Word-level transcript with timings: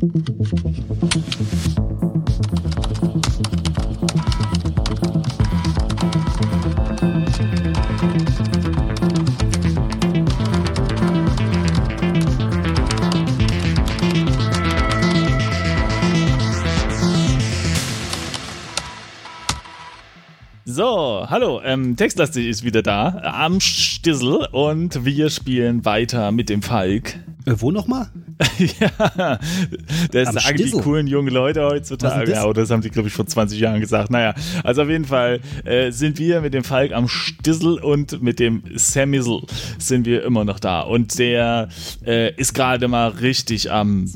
So, 0.00 0.06
hallo, 21.28 21.60
ähm, 21.64 21.96
Textlastig 21.96 22.46
ist 22.46 22.62
wieder 22.62 22.82
da, 22.82 23.20
am 23.24 23.58
Stissel 23.58 24.46
und 24.52 25.04
wir 25.04 25.28
spielen 25.30 25.84
weiter 25.84 26.30
mit 26.30 26.50
dem 26.50 26.62
Falk. 26.62 27.18
Äh, 27.48 27.60
wo 27.60 27.70
nochmal? 27.70 28.08
ja, 28.58 29.38
das 30.12 30.28
Am 30.28 30.38
sagen 30.38 30.56
die 30.56 30.64
Stissel? 30.64 30.82
coolen 30.82 31.06
jungen 31.06 31.32
Leute 31.32 31.64
heutzutage. 31.64 32.26
das? 32.26 32.36
Ja, 32.36 32.44
oder 32.44 32.62
das 32.62 32.70
haben 32.70 32.82
die, 32.82 32.90
glaube 32.90 33.08
ich, 33.08 33.14
vor 33.14 33.26
20 33.26 33.58
Jahren 33.58 33.80
gesagt. 33.80 34.10
Naja, 34.10 34.34
also 34.62 34.82
auf 34.82 34.88
jeden 34.88 35.04
Fall 35.04 35.40
äh, 35.64 35.90
sind 35.90 36.18
wir 36.18 36.40
mit 36.40 36.54
dem 36.54 36.64
Falk 36.64 36.92
am 36.92 37.08
Stissel 37.08 37.78
und 37.78 38.22
mit 38.22 38.38
dem 38.38 38.62
Samissel 38.74 39.42
sind 39.78 40.06
wir 40.06 40.24
immer 40.24 40.44
noch 40.44 40.60
da. 40.60 40.82
Und 40.82 41.18
der 41.18 41.68
äh, 42.04 42.34
ist 42.34 42.54
gerade 42.54 42.88
mal 42.88 43.08
richtig 43.08 43.70
am 43.70 44.06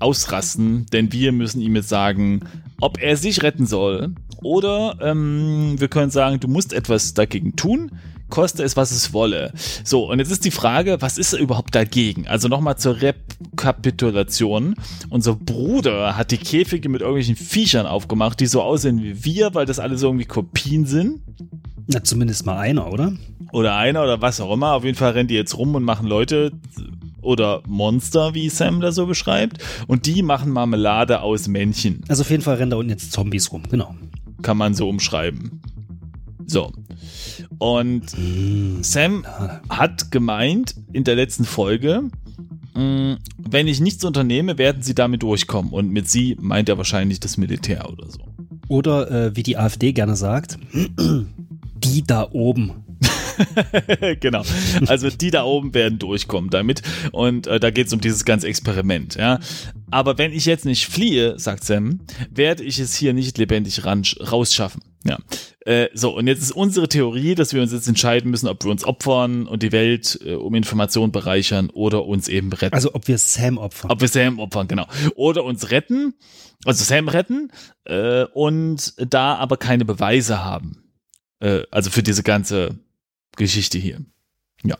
Ausrasten, 0.00 0.86
denn 0.92 1.12
wir 1.12 1.32
müssen 1.32 1.60
ihm 1.60 1.76
jetzt 1.76 1.88
sagen, 1.88 2.40
ob 2.80 3.00
er 3.00 3.16
sich 3.16 3.42
retten 3.42 3.66
soll 3.66 4.14
oder 4.42 4.96
ähm, 5.00 5.76
wir 5.78 5.88
können 5.88 6.10
sagen, 6.10 6.40
du 6.40 6.48
musst 6.48 6.74
etwas 6.74 7.14
dagegen 7.14 7.56
tun, 7.56 7.90
koste 8.28 8.62
es, 8.62 8.76
was 8.76 8.90
es 8.90 9.12
wolle. 9.12 9.52
So, 9.84 10.10
und 10.10 10.18
jetzt 10.18 10.30
ist 10.30 10.44
die 10.44 10.50
Frage, 10.50 10.96
was 11.00 11.18
ist 11.18 11.32
er 11.32 11.40
überhaupt 11.40 11.74
dagegen? 11.74 12.26
Also 12.26 12.48
nochmal 12.48 12.76
zur 12.76 12.98
Rekapitulation. 13.00 14.74
Unser 15.10 15.34
Bruder 15.34 16.16
hat 16.16 16.30
die 16.30 16.38
Käfige 16.38 16.88
mit 16.88 17.00
irgendwelchen 17.00 17.36
Viechern 17.36 17.86
aufgemacht, 17.86 18.40
die 18.40 18.46
so 18.46 18.62
aussehen 18.62 19.02
wie 19.02 19.24
wir, 19.24 19.54
weil 19.54 19.66
das 19.66 19.78
alles 19.78 20.02
irgendwie 20.02 20.24
Kopien 20.24 20.86
sind. 20.86 21.20
Na, 21.86 22.02
zumindest 22.02 22.46
mal 22.46 22.58
einer, 22.58 22.92
oder? 22.92 23.12
Oder 23.52 23.76
einer 23.76 24.02
oder 24.02 24.20
was 24.20 24.40
auch 24.40 24.52
immer. 24.52 24.72
Auf 24.72 24.84
jeden 24.84 24.98
Fall 24.98 25.12
rennen 25.12 25.28
die 25.28 25.34
jetzt 25.34 25.56
rum 25.56 25.74
und 25.74 25.84
machen 25.84 26.06
Leute 26.06 26.52
oder 27.22 27.62
Monster, 27.66 28.34
wie 28.34 28.48
Sam 28.48 28.80
da 28.80 28.92
so 28.92 29.06
beschreibt. 29.06 29.62
Und 29.86 30.06
die 30.06 30.22
machen 30.22 30.50
Marmelade 30.50 31.20
aus 31.20 31.48
Männchen. 31.48 32.02
Also 32.08 32.22
auf 32.22 32.30
jeden 32.30 32.42
Fall 32.42 32.56
rennen 32.56 32.70
da 32.70 32.76
unten 32.76 32.90
jetzt 32.90 33.12
Zombies 33.12 33.52
rum, 33.52 33.64
genau. 33.70 33.94
kann 34.42 34.56
man 34.56 34.74
so 34.74 34.88
umschreiben. 34.88 35.60
So. 36.46 36.72
Und 37.58 38.04
Sam 38.82 39.26
hat 39.68 40.10
gemeint 40.10 40.74
in 40.92 41.04
der 41.04 41.16
letzten 41.16 41.44
Folge, 41.44 42.04
mh, 42.74 43.18
wenn 43.38 43.66
ich 43.66 43.80
nichts 43.80 44.04
unternehme, 44.04 44.58
werden 44.58 44.82
sie 44.82 44.94
damit 44.94 45.22
durchkommen. 45.22 45.72
Und 45.72 45.90
mit 45.90 46.08
sie 46.08 46.36
meint 46.40 46.68
er 46.68 46.78
wahrscheinlich 46.78 47.20
das 47.20 47.36
Militär 47.36 47.90
oder 47.90 48.10
so. 48.10 48.20
Oder 48.68 49.10
äh, 49.10 49.36
wie 49.36 49.42
die 49.42 49.56
AfD 49.56 49.92
gerne 49.92 50.16
sagt, 50.16 50.58
die 51.76 52.02
da 52.04 52.28
oben. 52.30 52.84
genau. 54.20 54.42
Also 54.86 55.10
die 55.10 55.30
da 55.30 55.44
oben 55.44 55.74
werden 55.74 55.98
durchkommen 55.98 56.50
damit. 56.50 56.82
Und 57.12 57.46
äh, 57.46 57.60
da 57.60 57.70
geht 57.70 57.88
es 57.88 57.92
um 57.92 58.00
dieses 58.00 58.24
ganze 58.24 58.48
Experiment, 58.48 59.16
ja. 59.16 59.38
Aber 59.90 60.18
wenn 60.18 60.32
ich 60.32 60.46
jetzt 60.46 60.64
nicht 60.64 60.86
fliehe, 60.86 61.38
sagt 61.38 61.64
Sam, 61.64 62.00
werde 62.30 62.64
ich 62.64 62.78
es 62.78 62.94
hier 62.94 63.12
nicht 63.12 63.38
lebendig 63.38 63.84
ran, 63.84 64.02
rausschaffen. 64.20 64.82
Ja. 65.08 65.18
Äh, 65.60 65.88
so, 65.94 66.16
und 66.16 66.26
jetzt 66.26 66.42
ist 66.42 66.52
unsere 66.52 66.88
Theorie, 66.88 67.34
dass 67.34 67.52
wir 67.52 67.62
uns 67.62 67.72
jetzt 67.72 67.88
entscheiden 67.88 68.30
müssen, 68.30 68.48
ob 68.48 68.64
wir 68.64 68.70
uns 68.70 68.84
opfern 68.84 69.46
und 69.46 69.62
die 69.62 69.72
Welt 69.72 70.18
äh, 70.24 70.34
um 70.34 70.54
Informationen 70.54 71.12
bereichern 71.12 71.70
oder 71.70 72.06
uns 72.06 72.28
eben 72.28 72.52
retten. 72.52 72.74
Also 72.74 72.94
ob 72.94 73.08
wir 73.08 73.18
Sam 73.18 73.58
opfern. 73.58 73.90
Ob 73.90 74.00
wir 74.00 74.08
Sam 74.08 74.38
opfern, 74.38 74.68
genau. 74.68 74.86
Oder 75.16 75.44
uns 75.44 75.70
retten, 75.70 76.14
also 76.64 76.84
Sam 76.84 77.08
retten 77.08 77.50
äh, 77.84 78.24
und 78.24 78.94
da 79.12 79.36
aber 79.36 79.56
keine 79.56 79.84
Beweise 79.84 80.44
haben. 80.44 80.84
Äh, 81.40 81.62
also 81.70 81.90
für 81.90 82.02
diese 82.02 82.22
ganze 82.22 82.78
Geschichte 83.36 83.78
hier. 83.78 84.00
Ja. 84.64 84.78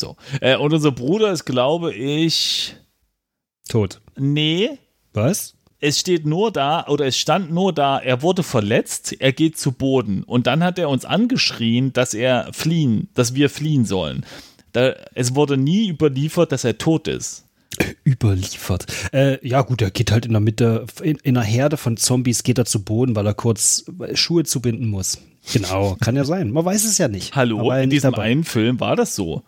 So. 0.00 0.16
Äh, 0.40 0.56
und 0.56 0.72
unser 0.72 0.92
Bruder 0.92 1.32
ist, 1.32 1.44
glaube 1.44 1.94
ich, 1.94 2.76
Tot. 3.68 4.00
nee, 4.16 4.78
Was? 5.12 5.54
Es 5.80 5.98
steht 5.98 6.26
nur 6.26 6.50
da, 6.50 6.86
oder 6.88 7.06
es 7.06 7.16
stand 7.16 7.52
nur 7.52 7.72
da, 7.72 7.98
er 7.98 8.22
wurde 8.22 8.42
verletzt, 8.42 9.14
er 9.20 9.32
geht 9.32 9.58
zu 9.58 9.72
Boden. 9.72 10.24
Und 10.24 10.46
dann 10.46 10.64
hat 10.64 10.78
er 10.78 10.88
uns 10.88 11.04
angeschrien, 11.04 11.92
dass 11.92 12.14
er 12.14 12.50
fliehen, 12.52 13.08
dass 13.14 13.34
wir 13.34 13.48
fliehen 13.48 13.84
sollen. 13.84 14.26
Da, 14.72 14.94
es 15.14 15.34
wurde 15.34 15.56
nie 15.56 15.88
überliefert, 15.88 16.52
dass 16.52 16.64
er 16.64 16.78
tot 16.78 17.06
ist. 17.08 17.44
Überliefert. 18.04 18.86
Äh, 19.12 19.46
ja 19.46 19.62
gut, 19.62 19.80
er 19.80 19.92
geht 19.92 20.10
halt 20.10 20.26
in 20.26 20.32
der 20.32 20.40
Mitte, 20.40 20.86
in, 21.00 21.16
in 21.22 21.36
einer 21.36 21.46
Herde 21.46 21.76
von 21.76 21.96
Zombies 21.96 22.42
geht 22.42 22.58
er 22.58 22.64
zu 22.64 22.82
Boden, 22.82 23.14
weil 23.14 23.26
er 23.26 23.34
kurz 23.34 23.84
Schuhe 24.14 24.42
zubinden 24.44 24.88
muss. 24.88 25.18
Genau, 25.52 25.96
kann 26.00 26.16
ja 26.16 26.24
sein. 26.24 26.50
Man 26.50 26.64
weiß 26.64 26.84
es 26.84 26.98
ja 26.98 27.08
nicht. 27.08 27.36
Hallo, 27.36 27.70
in 27.72 27.88
diesem 27.88 28.12
dabei. 28.12 28.24
einen 28.24 28.44
Film 28.44 28.80
war 28.80 28.96
das 28.96 29.14
so. 29.14 29.42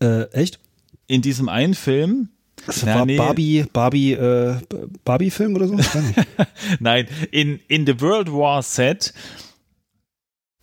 Äh, 0.00 0.22
echt? 0.32 0.58
In 1.06 1.20
diesem 1.20 1.48
einen 1.50 1.74
Film, 1.74 2.30
Das 2.66 2.86
war 2.86 3.04
nee. 3.04 3.16
Barbie, 3.16 3.64
Barbie, 3.72 4.12
äh, 4.12 4.56
Barbie-Film 5.04 5.54
oder 5.56 5.68
so? 5.68 5.78
Nein, 6.80 7.06
in, 7.30 7.60
in 7.68 7.86
The 7.86 8.00
World 8.00 8.32
War 8.32 8.62
Set, 8.62 9.12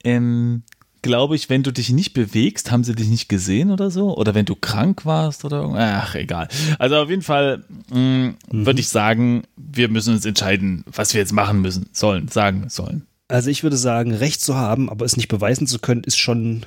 ähm, 0.03 0.63
glaube 1.01 1.35
ich, 1.35 1.50
wenn 1.50 1.63
du 1.63 1.72
dich 1.72 1.89
nicht 1.89 2.13
bewegst, 2.13 2.72
haben 2.72 2.84
sie 2.84 2.95
dich 2.95 3.07
nicht 3.07 3.28
gesehen 3.28 3.72
oder 3.72 3.89
so? 3.91 4.16
Oder 4.16 4.35
wenn 4.35 4.45
du 4.45 4.56
krank 4.56 5.06
warst 5.06 5.45
oder 5.45 5.63
ach, 5.75 6.16
egal. 6.16 6.47
Also 6.79 6.97
auf 6.97 7.09
jeden 7.09 7.22
Fall 7.22 7.63
mh, 7.91 8.33
würde 8.50 8.79
ich 8.79 8.89
sagen, 8.89 9.44
wir 9.56 9.89
müssen 9.89 10.13
uns 10.13 10.25
entscheiden, 10.25 10.83
was 10.91 11.13
wir 11.13 11.22
jetzt 11.22 11.33
machen 11.33 11.62
müssen, 11.62 11.89
sollen, 11.91 12.28
sagen 12.28 12.69
sollen. 12.69 13.07
Also 13.28 13.50
ich 13.50 13.63
würde 13.63 13.78
sagen, 13.78 14.13
Recht 14.13 14.41
zu 14.41 14.56
haben, 14.56 14.89
aber 14.89 15.06
es 15.06 15.18
nicht 15.18 15.29
beweisen 15.29 15.66
zu 15.66 15.79
können, 15.79 16.03
ist 16.03 16.18
schon 16.18 16.66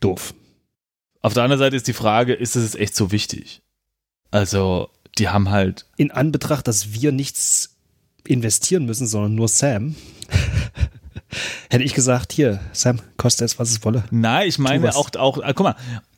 doof. 0.00 0.34
Auf 1.20 1.34
der 1.34 1.44
anderen 1.44 1.58
Seite 1.58 1.76
ist 1.76 1.88
die 1.88 1.92
Frage, 1.92 2.34
ist 2.34 2.56
es 2.56 2.74
echt 2.74 2.94
so 2.94 3.12
wichtig? 3.12 3.61
Also, 4.32 4.88
die 5.18 5.28
haben 5.28 5.50
halt 5.50 5.86
In 5.96 6.10
Anbetracht, 6.10 6.66
dass 6.66 6.92
wir 6.92 7.12
nichts 7.12 7.76
investieren 8.26 8.86
müssen, 8.86 9.06
sondern 9.06 9.34
nur 9.34 9.46
Sam, 9.46 9.94
hätte 11.70 11.84
ich 11.84 11.94
gesagt, 11.94 12.32
hier, 12.32 12.60
Sam, 12.72 13.00
koste 13.16 13.44
es, 13.44 13.58
was 13.58 13.70
es 13.70 13.84
wolle. 13.84 14.04
Nein, 14.10 14.48
ich 14.48 14.58
meine 14.58 14.94
auch, 14.96 15.10
auch 15.16 15.38
äh, 15.38 15.52
guck 15.54 15.64
mal, 15.64 15.76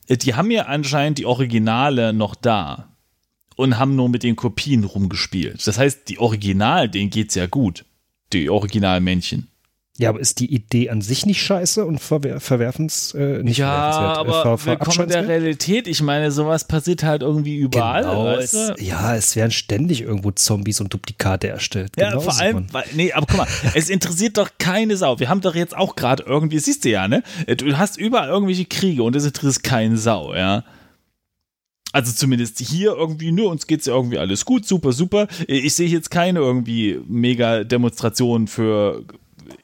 die 0.09 0.33
haben 0.33 0.49
ja 0.49 0.63
anscheinend 0.63 1.17
die 1.17 1.25
Originale 1.25 2.13
noch 2.13 2.35
da 2.35 2.95
und 3.55 3.77
haben 3.77 3.95
nur 3.95 4.09
mit 4.09 4.23
den 4.23 4.35
Kopien 4.35 4.83
rumgespielt. 4.83 5.65
Das 5.65 5.77
heißt, 5.77 6.09
die 6.09 6.19
Original, 6.19 6.89
denen 6.89 7.09
geht's 7.09 7.35
ja 7.35 7.47
gut. 7.47 7.85
Die 8.33 8.49
Originalmännchen. 8.49 9.47
Ja, 9.97 10.09
aber 10.09 10.19
ist 10.19 10.41
die 10.41 10.53
Idee 10.53 10.89
an 10.89 11.01
sich 11.01 11.25
nicht 11.25 11.41
scheiße 11.41 11.85
und 11.85 11.99
verwer 11.99 12.41
verwerfens, 12.41 13.13
äh, 13.13 13.41
nicht 13.41 13.59
Ja, 13.59 13.93
verwerfenswert, 13.93 14.17
aber 14.17 14.61
äh, 14.61 14.65
willkommen 14.65 15.03
in 15.03 15.09
der? 15.09 15.27
Realität. 15.29 15.87
Ich 15.87 16.01
meine, 16.01 16.31
sowas 16.31 16.67
passiert 16.67 17.03
halt 17.03 17.21
irgendwie 17.21 17.55
überall. 17.55 18.03
Genau, 18.03 18.25
weißt 18.25 18.53
es, 18.53 18.73
du? 18.75 18.83
ja, 18.83 19.15
es 19.15 19.37
werden 19.37 19.51
ständig 19.51 20.01
irgendwo 20.01 20.31
Zombies 20.31 20.81
und 20.81 20.93
Duplikate 20.93 21.47
erstellt. 21.47 21.93
Ja, 21.97 22.09
Genau, 22.09 22.21
vor 22.21 22.37
allem, 22.37 22.67
weil, 22.73 22.83
nee, 22.93 23.13
aber 23.13 23.25
guck 23.25 23.37
mal, 23.37 23.47
es 23.73 23.89
interessiert 23.89 24.37
doch 24.37 24.49
keine 24.59 24.97
Sau. 24.97 25.17
Wir 25.21 25.29
haben 25.29 25.39
doch 25.39 25.55
jetzt 25.55 25.77
auch 25.77 25.95
gerade 25.95 26.23
irgendwie, 26.23 26.59
siehst 26.59 26.83
du 26.83 26.89
ja, 26.89 27.07
ne? 27.07 27.23
Du 27.55 27.77
hast 27.77 27.97
überall 27.97 28.27
irgendwelche 28.27 28.65
Kriege 28.65 29.01
und 29.01 29.15
es 29.15 29.25
interessiert 29.25 29.63
keine 29.63 29.97
Sau, 29.97 30.35
ja. 30.35 30.65
Also 31.93 32.11
zumindest 32.11 32.59
hier 32.59 32.91
irgendwie, 32.97 33.31
nur 33.31 33.49
uns 33.49 33.65
geht's 33.65 33.85
ja 33.85 33.93
irgendwie 33.93 34.17
alles 34.17 34.43
gut, 34.43 34.67
super, 34.67 34.91
super. 34.91 35.29
Ich 35.47 35.73
sehe 35.73 35.87
jetzt 35.87 36.11
keine 36.11 36.39
irgendwie 36.39 36.99
mega 37.07 37.63
Demonstrationen 37.63 38.47
für 38.47 39.05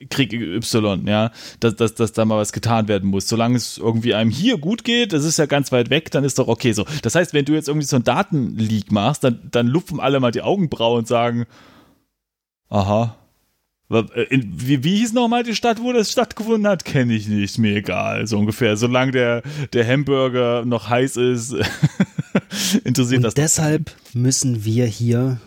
Krieg 0.09 0.33
Y, 0.33 1.07
ja, 1.07 1.31
dass, 1.59 1.75
dass, 1.75 1.95
dass 1.95 2.13
da 2.13 2.25
mal 2.25 2.37
was 2.37 2.53
getan 2.53 2.87
werden 2.87 3.09
muss. 3.09 3.27
Solange 3.27 3.57
es 3.57 3.77
irgendwie 3.77 4.13
einem 4.13 4.31
hier 4.31 4.57
gut 4.57 4.83
geht, 4.83 5.13
das 5.13 5.23
ist 5.23 5.37
ja 5.37 5.45
ganz 5.45 5.71
weit 5.71 5.89
weg, 5.89 6.11
dann 6.11 6.23
ist 6.23 6.39
doch 6.39 6.47
okay 6.47 6.73
so. 6.73 6.85
Das 7.01 7.15
heißt, 7.15 7.33
wenn 7.33 7.45
du 7.45 7.53
jetzt 7.53 7.67
irgendwie 7.67 7.87
so 7.87 7.95
einen 7.95 8.05
Datenleak 8.05 8.91
machst, 8.91 9.23
dann, 9.23 9.39
dann 9.51 9.67
lupfen 9.67 9.99
alle 9.99 10.19
mal 10.19 10.31
die 10.31 10.41
Augenbrauen 10.41 10.99
und 10.99 11.07
sagen, 11.07 11.45
aha. 12.69 13.15
Äh, 13.89 14.25
wie, 14.31 14.83
wie 14.83 14.97
hieß 14.97 15.13
nochmal 15.13 15.43
die 15.43 15.55
Stadt, 15.55 15.81
wo 15.81 15.91
das 15.91 16.11
stattgefunden 16.11 16.67
hat? 16.67 16.85
Kenne 16.85 17.13
ich 17.13 17.27
nicht, 17.27 17.57
mir 17.57 17.75
egal, 17.75 18.25
so 18.27 18.37
ungefähr. 18.37 18.77
Solange 18.77 19.11
der, 19.11 19.41
der 19.73 19.85
Hamburger 19.85 20.63
noch 20.65 20.89
heiß 20.89 21.17
ist, 21.17 21.55
interessiert 22.83 23.17
Und 23.17 23.23
das. 23.23 23.33
deshalb 23.33 23.91
müssen 24.13 24.63
wir 24.63 24.85
hier 24.85 25.39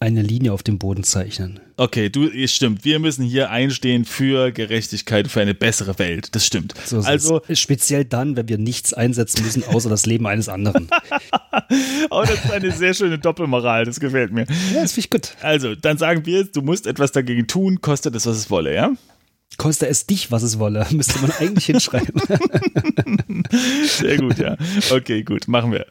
eine 0.00 0.22
Linie 0.22 0.52
auf 0.52 0.62
dem 0.62 0.78
Boden 0.78 1.04
zeichnen. 1.04 1.60
Okay, 1.76 2.10
du, 2.10 2.28
es 2.28 2.54
stimmt. 2.54 2.84
Wir 2.84 2.98
müssen 2.98 3.24
hier 3.24 3.50
einstehen 3.50 4.04
für 4.04 4.52
Gerechtigkeit, 4.52 5.28
für 5.28 5.40
eine 5.40 5.54
bessere 5.54 5.98
Welt. 5.98 6.34
Das 6.34 6.46
stimmt. 6.46 6.74
So 6.84 7.00
also, 7.00 7.42
speziell 7.52 8.04
dann, 8.04 8.36
wenn 8.36 8.48
wir 8.48 8.58
nichts 8.58 8.92
einsetzen 8.92 9.42
müssen, 9.44 9.64
außer 9.64 9.88
das 9.88 10.06
Leben 10.06 10.26
eines 10.26 10.48
anderen. 10.48 10.88
oh, 12.10 12.22
das 12.22 12.44
ist 12.44 12.50
eine 12.50 12.72
sehr 12.72 12.94
schöne 12.94 13.18
Doppelmoral, 13.18 13.84
das 13.84 14.00
gefällt 14.00 14.32
mir. 14.32 14.46
Ja, 14.74 14.82
das 14.82 14.92
finde 14.92 15.06
ich 15.06 15.10
gut. 15.10 15.36
Also, 15.42 15.74
dann 15.74 15.98
sagen 15.98 16.26
wir, 16.26 16.44
du 16.44 16.62
musst 16.62 16.86
etwas 16.86 17.12
dagegen 17.12 17.46
tun, 17.46 17.80
kostet 17.80 18.14
es, 18.14 18.26
was 18.26 18.36
es 18.36 18.50
wolle, 18.50 18.74
ja? 18.74 18.92
Koste 19.58 19.86
es 19.86 20.06
dich, 20.06 20.30
was 20.30 20.42
es 20.42 20.58
wolle, 20.58 20.86
müsste 20.90 21.18
man 21.20 21.30
eigentlich 21.32 21.66
hinschreiben. 21.66 22.20
Sehr 23.84 24.16
gut, 24.18 24.38
ja. 24.38 24.56
Okay, 24.90 25.22
gut, 25.22 25.48
machen 25.48 25.72
wir. 25.72 25.86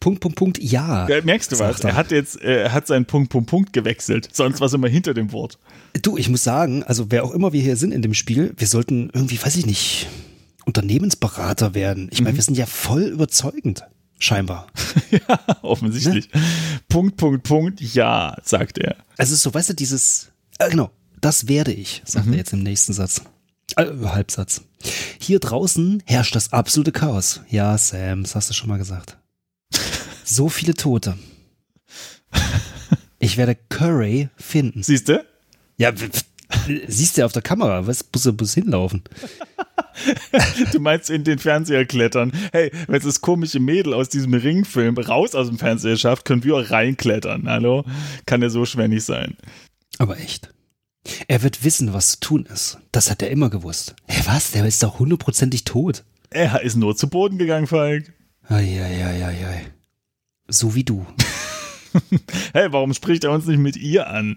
Punkt, 0.00 0.20
Punkt, 0.20 0.36
Punkt, 0.36 0.58
ja. 0.58 1.06
Ja, 1.08 1.20
Merkst 1.22 1.52
du 1.52 1.58
was? 1.58 1.80
er. 1.80 1.90
Er 1.90 1.96
hat 1.96 2.10
jetzt, 2.10 2.40
äh, 2.40 2.62
er 2.62 2.72
hat 2.72 2.86
seinen 2.86 3.04
Punkt, 3.04 3.30
Punkt, 3.30 3.50
Punkt 3.50 3.72
gewechselt. 3.74 4.30
Sonst 4.32 4.58
war 4.58 4.66
es 4.66 4.72
immer 4.72 4.88
hinter 4.88 5.12
dem 5.12 5.30
Wort. 5.32 5.58
Du, 6.00 6.16
ich 6.16 6.30
muss 6.30 6.42
sagen, 6.42 6.82
also 6.84 7.10
wer 7.10 7.22
auch 7.22 7.32
immer 7.32 7.52
wir 7.52 7.60
hier 7.60 7.76
sind 7.76 7.92
in 7.92 8.00
dem 8.00 8.14
Spiel, 8.14 8.54
wir 8.56 8.66
sollten 8.66 9.10
irgendwie, 9.12 9.40
weiß 9.40 9.56
ich 9.56 9.66
nicht, 9.66 10.08
Unternehmensberater 10.64 11.74
werden. 11.74 12.08
Ich 12.12 12.22
meine, 12.22 12.36
wir 12.36 12.42
sind 12.42 12.56
ja 12.56 12.64
voll 12.64 13.02
überzeugend, 13.02 13.84
scheinbar. 14.18 14.68
ja, 15.10 15.38
offensichtlich. 15.60 16.30
Punkt, 16.88 17.18
Punkt, 17.18 17.42
Punkt, 17.42 17.80
ja, 17.80 18.36
sagt 18.42 18.78
er. 18.78 18.96
Also 19.18 19.36
so, 19.36 19.52
weißt 19.52 19.70
du, 19.70 19.74
dieses, 19.74 20.30
äh, 20.58 20.70
genau, 20.70 20.90
das 21.20 21.46
werde 21.46 21.72
ich, 21.72 22.00
sagt 22.06 22.28
er 22.28 22.36
jetzt 22.36 22.54
im 22.54 22.62
nächsten 22.62 22.94
Satz. 22.94 23.22
Äh, 23.76 23.86
Halbsatz. 24.04 24.62
Hier 25.18 25.40
draußen 25.40 26.02
herrscht 26.06 26.34
das 26.34 26.54
absolute 26.54 26.92
Chaos. 26.92 27.42
Ja, 27.50 27.76
Sam, 27.76 28.22
das 28.22 28.34
hast 28.34 28.48
du 28.48 28.54
schon 28.54 28.70
mal 28.70 28.78
gesagt. 28.78 29.18
So 30.24 30.48
viele 30.48 30.74
Tote. 30.74 31.18
Ich 33.18 33.36
werde 33.36 33.56
Curry 33.68 34.28
finden. 34.36 34.82
Siehst 34.82 35.08
du? 35.08 35.24
Ja, 35.76 35.92
siehst 36.86 37.18
du 37.18 37.24
auf 37.24 37.32
der 37.32 37.42
Kamera, 37.42 37.86
was 37.86 38.04
muss 38.12 38.26
er 38.26 38.32
muss 38.32 38.54
hinlaufen? 38.54 39.02
Du 40.72 40.80
meinst 40.80 41.10
in 41.10 41.24
den 41.24 41.38
Fernseher 41.38 41.84
klettern. 41.84 42.32
Hey, 42.52 42.70
wenn 42.86 42.96
es 42.96 43.04
das 43.04 43.20
komische 43.20 43.60
Mädel 43.60 43.92
aus 43.92 44.08
diesem 44.08 44.32
Ringfilm 44.32 44.96
raus 44.96 45.34
aus 45.34 45.48
dem 45.48 45.58
Fernseher 45.58 45.96
schafft, 45.96 46.24
können 46.24 46.44
wir 46.44 46.56
auch 46.56 46.70
reinklettern. 46.70 47.48
Hallo? 47.48 47.84
Kann 48.24 48.40
ja 48.40 48.48
so 48.48 48.64
schwer 48.64 48.88
nicht 48.88 49.04
sein. 49.04 49.36
Aber 49.98 50.18
echt. 50.18 50.54
Er 51.28 51.42
wird 51.42 51.64
wissen, 51.64 51.92
was 51.92 52.12
zu 52.12 52.20
tun 52.20 52.46
ist. 52.46 52.78
Das 52.92 53.10
hat 53.10 53.22
er 53.22 53.30
immer 53.30 53.50
gewusst. 53.50 53.94
Hä, 54.06 54.22
was? 54.26 54.52
Der 54.52 54.64
ist 54.64 54.82
doch 54.82 54.98
hundertprozentig 54.98 55.64
tot. 55.64 56.04
Er 56.30 56.62
ist 56.62 56.76
nur 56.76 56.96
zu 56.96 57.08
Boden 57.08 57.38
gegangen, 57.38 57.66
Falk. 57.66 58.12
Eieieiei. 58.50 59.66
So 60.48 60.74
wie 60.74 60.84
du. 60.84 61.06
Hey, 62.52 62.68
warum 62.70 62.94
spricht 62.94 63.24
er 63.24 63.32
uns 63.32 63.46
nicht 63.46 63.58
mit 63.58 63.76
ihr 63.76 64.06
an? 64.06 64.36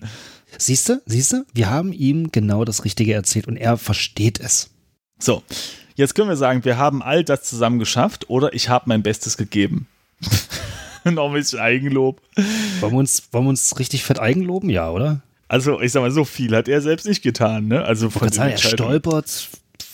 Siehst 0.57 0.89
du? 0.89 1.01
Siehst 1.05 1.33
du? 1.33 1.45
Wir 1.53 1.69
haben 1.69 1.93
ihm 1.93 2.31
genau 2.31 2.65
das 2.65 2.83
Richtige 2.83 3.13
erzählt 3.13 3.47
und 3.47 3.57
er 3.57 3.77
versteht 3.77 4.39
es. 4.39 4.71
So, 5.19 5.43
jetzt 5.93 6.15
können 6.15 6.29
wir 6.29 6.35
sagen, 6.35 6.65
wir 6.65 6.79
haben 6.79 7.03
all 7.03 7.23
das 7.23 7.43
zusammen 7.43 7.77
geschafft 7.77 8.27
oder 8.27 8.55
ich 8.55 8.69
habe 8.69 8.85
mein 8.87 9.03
Bestes 9.03 9.37
gegeben. 9.37 9.85
Noch 11.03 11.27
ein 11.27 11.33
bisschen 11.33 11.59
Eigenlob. 11.59 12.21
Wollen 12.79 12.93
wir 12.93 12.99
uns, 12.99 13.21
wollen 13.31 13.45
wir 13.45 13.49
uns 13.49 13.77
richtig 13.77 14.03
fett 14.03 14.19
eigenloben? 14.19 14.71
Ja, 14.71 14.89
oder? 14.89 15.21
Also, 15.47 15.79
ich 15.79 15.91
sag 15.91 16.01
mal, 16.01 16.09
so 16.09 16.25
viel 16.25 16.55
hat 16.55 16.67
er 16.67 16.81
selbst 16.81 17.05
nicht 17.05 17.21
getan, 17.21 17.67
ne? 17.67 17.85
Also 17.85 18.09
von 18.09 18.31
sagen, 18.31 18.53
er 18.53 18.57
stolpert, 18.57 19.49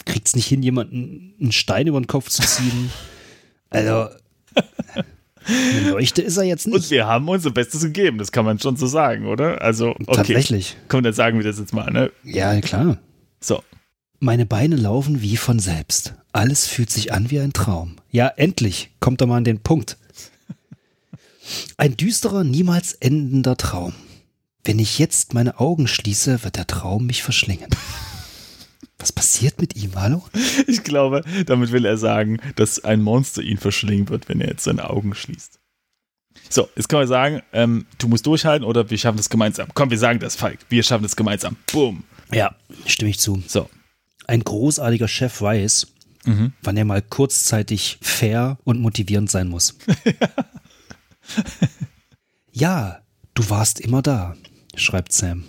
kriegt 0.05 0.27
es 0.27 0.35
nicht 0.37 0.47
hin, 0.47 0.63
jemanden 0.63 1.33
einen 1.41 1.51
Stein 1.51 1.87
über 1.87 1.99
den 1.99 2.07
Kopf 2.07 2.29
zu 2.29 2.41
ziehen. 2.41 2.89
Also, 3.69 4.09
eine 5.45 5.89
Leuchte 5.91 6.21
ist 6.21 6.37
er 6.37 6.43
jetzt 6.43 6.65
Und 6.65 6.73
nicht. 6.73 6.89
wir 6.91 7.07
haben 7.07 7.27
unser 7.29 7.51
Bestes 7.51 7.81
gegeben, 7.81 8.17
das 8.17 8.31
kann 8.31 8.45
man 8.45 8.59
schon 8.59 8.75
so 8.77 8.87
sagen, 8.87 9.25
oder? 9.27 9.61
Also, 9.61 9.91
okay. 9.91 10.05
Tatsächlich. 10.15 10.77
Komm, 10.87 11.03
dann 11.03 11.13
sagen 11.13 11.37
wir 11.37 11.45
das 11.45 11.59
jetzt 11.59 11.73
mal, 11.73 11.91
ne? 11.91 12.11
Ja, 12.23 12.59
klar. 12.61 12.97
So. 13.39 13.63
Meine 14.19 14.45
Beine 14.45 14.75
laufen 14.75 15.21
wie 15.21 15.37
von 15.37 15.59
selbst. 15.59 16.13
Alles 16.33 16.67
fühlt 16.67 16.89
sich 16.89 17.13
an 17.13 17.31
wie 17.31 17.39
ein 17.39 17.53
Traum. 17.53 17.95
Ja, 18.11 18.27
endlich 18.27 18.91
kommt 18.99 19.21
er 19.21 19.27
mal 19.27 19.37
an 19.37 19.43
den 19.45 19.59
Punkt. 19.59 19.97
Ein 21.77 21.95
düsterer, 21.97 22.43
niemals 22.43 22.93
endender 22.93 23.55
Traum. 23.57 23.93
Wenn 24.63 24.77
ich 24.77 24.99
jetzt 24.99 25.33
meine 25.33 25.59
Augen 25.59 25.87
schließe, 25.87 26.43
wird 26.43 26.57
der 26.57 26.67
Traum 26.67 27.05
mich 27.07 27.23
verschlingen. 27.23 27.69
Was 28.99 29.13
passiert 29.13 29.59
mit 29.59 29.75
ihm, 29.75 29.95
hallo? 29.95 30.23
Ich 30.67 30.83
glaube, 30.83 31.23
damit 31.45 31.71
will 31.71 31.85
er 31.85 31.97
sagen, 31.97 32.39
dass 32.55 32.83
ein 32.83 33.01
Monster 33.01 33.41
ihn 33.41 33.57
verschlingen 33.57 34.09
wird, 34.09 34.29
wenn 34.29 34.41
er 34.41 34.49
jetzt 34.49 34.65
seine 34.65 34.89
Augen 34.89 35.15
schließt. 35.15 35.59
So, 36.49 36.67
jetzt 36.75 36.89
kann 36.89 36.99
man 36.99 37.07
sagen, 37.07 37.41
ähm, 37.53 37.85
du 37.97 38.07
musst 38.07 38.25
durchhalten 38.25 38.65
oder 38.65 38.89
wir 38.89 38.97
schaffen 38.97 39.17
das 39.17 39.29
gemeinsam. 39.29 39.69
Komm, 39.73 39.89
wir 39.89 39.97
sagen 39.97 40.19
das, 40.19 40.35
Falk. 40.35 40.59
Wir 40.69 40.83
schaffen 40.83 41.03
das 41.03 41.15
gemeinsam. 41.15 41.55
Boom. 41.71 42.03
Ja, 42.31 42.55
stimme 42.85 43.09
ich 43.09 43.19
zu. 43.19 43.41
So. 43.47 43.69
Ein 44.27 44.43
großartiger 44.43 45.07
Chef 45.07 45.41
weiß, 45.41 45.87
wann 46.61 46.77
er 46.77 46.85
mal 46.85 47.01
kurzzeitig 47.01 47.97
fair 48.01 48.59
und 48.63 48.79
motivierend 48.79 49.31
sein 49.31 49.47
muss. 49.47 49.75
ja, 52.51 52.99
du 53.33 53.49
warst 53.49 53.79
immer 53.79 54.01
da, 54.01 54.35
schreibt 54.75 55.11
Sam. 55.11 55.45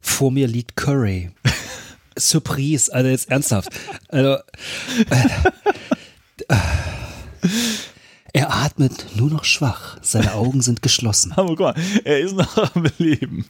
Vor 0.00 0.30
mir 0.30 0.46
liegt 0.46 0.76
Curry. 0.76 1.30
Surprise, 2.20 2.92
also 2.94 3.08
jetzt 3.10 3.30
ernsthaft. 3.30 3.68
Also, 4.08 4.36
äh, 5.10 6.54
er 8.32 8.52
atmet 8.54 9.06
nur 9.16 9.30
noch 9.30 9.44
schwach, 9.44 9.98
seine 10.02 10.34
Augen 10.34 10.60
sind 10.62 10.82
geschlossen. 10.82 11.32
Aber 11.32 11.48
guck 11.50 11.60
mal, 11.60 11.74
er 12.04 12.20
ist 12.20 12.34
noch 12.36 12.74
am 12.74 12.86
Leben. 12.98 13.46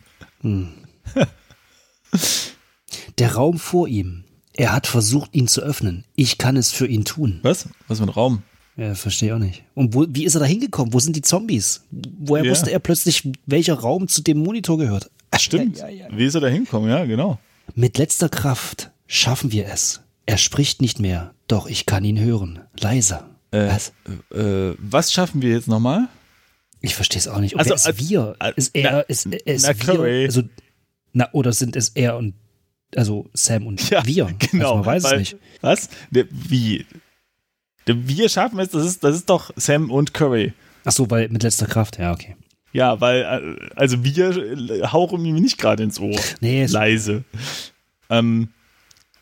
Der 3.18 3.34
Raum 3.34 3.58
vor 3.58 3.88
ihm, 3.88 4.24
er 4.54 4.72
hat 4.72 4.86
versucht, 4.86 5.34
ihn 5.34 5.48
zu 5.48 5.60
öffnen. 5.62 6.04
Ich 6.14 6.38
kann 6.38 6.56
es 6.56 6.70
für 6.72 6.86
ihn 6.86 7.04
tun. 7.04 7.40
Was? 7.42 7.68
Was 7.88 7.98
für 7.98 8.04
ein 8.04 8.08
Raum? 8.10 8.42
Ja, 8.76 8.94
verstehe 8.94 9.34
auch 9.34 9.40
nicht. 9.40 9.64
Und 9.74 9.92
wo, 9.94 10.06
wie 10.08 10.24
ist 10.24 10.34
er 10.36 10.40
da 10.40 10.46
hingekommen? 10.46 10.92
Wo 10.92 11.00
sind 11.00 11.16
die 11.16 11.22
Zombies? 11.22 11.82
Woher 11.90 12.44
Ja. 12.44 12.50
wusste 12.50 12.70
er 12.70 12.78
plötzlich, 12.78 13.28
welcher 13.46 13.74
Raum 13.74 14.06
zu 14.06 14.22
dem 14.22 14.38
Monitor 14.38 14.78
gehört? 14.78 15.10
Stimmt. 15.36 15.78
Ja, 15.78 15.88
ja, 15.88 16.06
ja. 16.08 16.16
Wie 16.16 16.24
ist 16.24 16.34
er 16.36 16.40
da 16.40 16.46
hingekommen? 16.46 16.88
Ja, 16.88 17.04
genau. 17.04 17.38
Mit 17.78 17.96
letzter 17.96 18.28
Kraft 18.28 18.90
schaffen 19.06 19.52
wir 19.52 19.68
es. 19.68 20.00
Er 20.26 20.36
spricht 20.36 20.82
nicht 20.82 20.98
mehr, 20.98 21.32
doch 21.46 21.68
ich 21.68 21.86
kann 21.86 22.02
ihn 22.04 22.18
hören. 22.18 22.58
Leiser. 22.80 23.30
Äh, 23.52 23.68
Was? 23.68 23.92
Äh, 24.36 24.74
was 24.78 25.12
schaffen 25.12 25.42
wir 25.42 25.50
jetzt 25.50 25.68
nochmal? 25.68 26.08
Ich 26.80 26.96
verstehe 26.96 27.20
es 27.20 27.28
auch 27.28 27.38
nicht. 27.38 27.54
Und 27.54 27.60
Also, 27.60 27.74
ist 27.74 27.86
als- 27.86 27.98
wir? 28.10 28.34
Ist 28.56 28.74
er, 28.74 28.90
na- 28.90 29.00
ist, 29.02 29.26
ist 29.26 29.62
na, 29.62 29.68
wir? 29.68 29.74
Curry. 29.86 30.24
Also, 30.24 30.42
na, 31.12 31.28
oder 31.32 31.52
sind 31.52 31.76
es 31.76 31.90
er 31.90 32.16
und, 32.16 32.34
also 32.96 33.30
Sam 33.32 33.68
und 33.68 33.88
Ja, 33.90 34.04
wir? 34.04 34.24
Genau. 34.50 34.64
Also 34.72 34.74
man 34.78 34.86
weiß 34.86 35.02
weil, 35.04 35.12
es 35.12 35.18
nicht. 35.32 35.36
Was? 35.60 35.88
Wie? 36.10 36.84
Wir 37.86 38.28
schaffen 38.28 38.58
es, 38.58 38.70
das 38.70 38.84
ist, 38.86 39.04
das 39.04 39.14
ist 39.14 39.30
doch 39.30 39.52
Sam 39.54 39.92
und 39.92 40.12
Curry. 40.14 40.52
Ach 40.84 40.90
so, 40.90 41.08
weil 41.12 41.28
mit 41.28 41.44
letzter 41.44 41.66
Kraft, 41.66 41.98
ja, 42.00 42.12
okay. 42.12 42.34
Ja, 42.72 43.00
weil, 43.00 43.22
äh, 43.22 43.70
also 43.76 44.04
wir 44.04 44.36
äh, 44.36 44.82
hauchen 44.88 45.24
ihm 45.24 45.36
nicht 45.36 45.58
gerade 45.58 45.82
ins 45.82 45.98
Ohr. 45.98 46.18
Nee, 46.40 46.62
es- 46.64 46.72
Leise. 46.72 47.24
Ähm, 48.10 48.48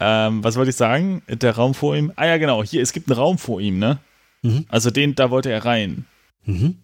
ähm, 0.00 0.44
was 0.44 0.56
wollte 0.56 0.70
ich 0.70 0.76
sagen? 0.76 1.22
Der 1.28 1.54
Raum 1.56 1.72
vor 1.74 1.96
ihm. 1.96 2.12
Ah 2.16 2.26
ja, 2.26 2.36
genau. 2.38 2.62
Hier, 2.64 2.82
es 2.82 2.92
gibt 2.92 3.08
einen 3.10 3.18
Raum 3.18 3.38
vor 3.38 3.60
ihm, 3.60 3.78
ne? 3.78 3.98
Mhm. 4.42 4.66
Also 4.68 4.90
den, 4.90 5.14
da 5.14 5.30
wollte 5.30 5.50
er 5.50 5.64
rein. 5.64 6.04
Mhm. 6.44 6.76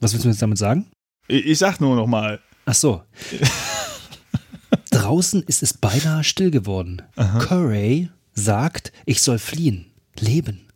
Was 0.00 0.12
willst 0.12 0.24
du 0.24 0.28
mir 0.28 0.32
jetzt 0.32 0.42
damit 0.42 0.58
sagen? 0.58 0.86
Ich, 1.28 1.46
ich 1.46 1.58
sag 1.58 1.80
nur 1.80 1.94
noch 1.96 2.06
mal. 2.06 2.40
Ach 2.64 2.74
so. 2.74 3.02
Draußen 4.90 5.42
ist 5.44 5.62
es 5.62 5.74
beinahe 5.74 6.24
still 6.24 6.50
geworden. 6.50 7.02
Curry 7.16 8.08
sagt, 8.34 8.92
ich 9.04 9.22
soll 9.22 9.38
fliehen, 9.38 9.86
leben. 10.18 10.66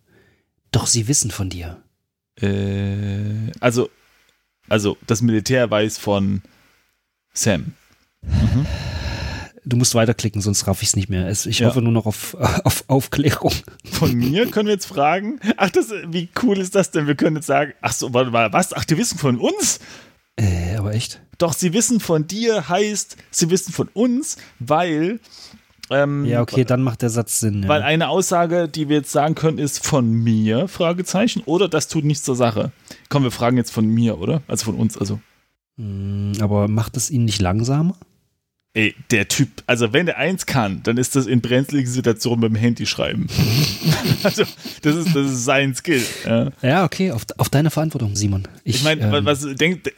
Doch 0.72 0.86
sie 0.86 1.08
wissen 1.08 1.30
von 1.30 1.48
dir. 1.50 1.82
Äh, 2.40 3.50
also, 3.60 3.90
also 4.70 4.96
das 5.06 5.20
Militär 5.20 5.70
weiß 5.70 5.98
von 5.98 6.40
Sam. 7.34 7.74
Du 9.64 9.76
musst 9.76 9.94
weiterklicken, 9.94 10.40
sonst 10.40 10.66
raff 10.66 10.80
ich 10.82 10.88
es 10.88 10.96
nicht 10.96 11.10
mehr. 11.10 11.30
Ich 11.30 11.58
Ja. 11.58 11.68
hoffe 11.68 11.82
nur 11.82 11.92
noch 11.92 12.06
auf, 12.06 12.34
auf 12.64 12.84
Aufklärung. 12.88 13.52
Von 13.84 14.14
mir 14.14 14.50
können 14.50 14.66
wir 14.68 14.74
jetzt 14.74 14.86
fragen. 14.86 15.38
Ach, 15.58 15.70
das, 15.70 15.90
wie 16.08 16.28
cool 16.42 16.58
ist 16.58 16.74
das 16.74 16.90
denn? 16.90 17.06
Wir 17.06 17.14
können 17.14 17.36
jetzt 17.36 17.46
sagen, 17.46 17.72
ach 17.82 17.92
so, 17.92 18.12
warte 18.14 18.30
mal, 18.30 18.52
was? 18.52 18.72
Ach, 18.72 18.84
die 18.84 18.96
wissen 18.96 19.18
von 19.18 19.38
uns? 19.38 19.78
Äh, 20.36 20.76
aber 20.76 20.94
echt? 20.94 21.20
Doch, 21.38 21.52
sie 21.52 21.72
wissen 21.72 22.00
von 22.00 22.26
dir 22.26 22.68
heißt, 22.68 23.16
sie 23.30 23.50
wissen 23.50 23.72
von 23.72 23.88
uns, 23.92 24.38
weil, 24.58 25.20
ähm, 25.90 26.24
Ja, 26.24 26.40
okay, 26.40 26.64
dann 26.64 26.82
macht 26.82 27.02
der 27.02 27.10
Satz 27.10 27.40
Sinn. 27.40 27.62
Ja. 27.64 27.68
weil 27.68 27.82
eine 27.82 28.08
Aussage, 28.08 28.68
die 28.68 28.88
wir 28.88 28.96
jetzt 28.98 29.12
sagen 29.12 29.34
können, 29.34 29.58
ist 29.58 29.84
von 29.86 30.10
mir, 30.10 30.68
Fragezeichen, 30.68 31.42
oder 31.44 31.68
das 31.68 31.88
tut 31.88 32.04
nichts 32.04 32.24
zur 32.24 32.36
Sache. 32.36 32.72
Komm, 33.10 33.24
wir 33.24 33.30
fragen 33.30 33.58
jetzt 33.58 33.70
von 33.72 33.86
mir, 33.86 34.18
oder? 34.18 34.40
Also 34.48 34.64
von 34.64 34.76
uns, 34.76 34.96
also. 34.96 35.20
Hm, 35.76 36.32
aber 36.40 36.68
macht 36.68 36.96
es 36.96 37.10
ihn 37.10 37.26
nicht 37.26 37.42
langsamer? 37.42 37.94
Ey, 38.72 38.94
der 39.10 39.26
Typ, 39.26 39.48
also 39.66 39.92
wenn 39.92 40.06
er 40.06 40.16
eins 40.18 40.46
kann, 40.46 40.80
dann 40.84 40.96
ist 40.96 41.16
das 41.16 41.26
in 41.26 41.40
brenzligen 41.40 41.90
Situationen 41.90 42.40
mit 42.40 42.52
dem 42.52 42.56
Handy 42.56 42.86
schreiben. 42.86 43.26
also, 44.22 44.44
das 44.82 44.94
ist, 44.94 45.08
das 45.08 45.26
ist 45.32 45.44
sein 45.44 45.74
Skill. 45.74 46.02
Ja. 46.24 46.50
Ja, 46.62 46.84
okay, 46.84 47.10
auf, 47.10 47.26
auf 47.36 47.48
deine 47.48 47.70
Verantwortung, 47.70 48.14
Simon. 48.14 48.46
Ich, 48.62 48.76
Ich 48.76 48.84
meine, 48.84 49.02
ähm, 49.18 49.24
was 49.24 49.40
denkt, 49.56 49.92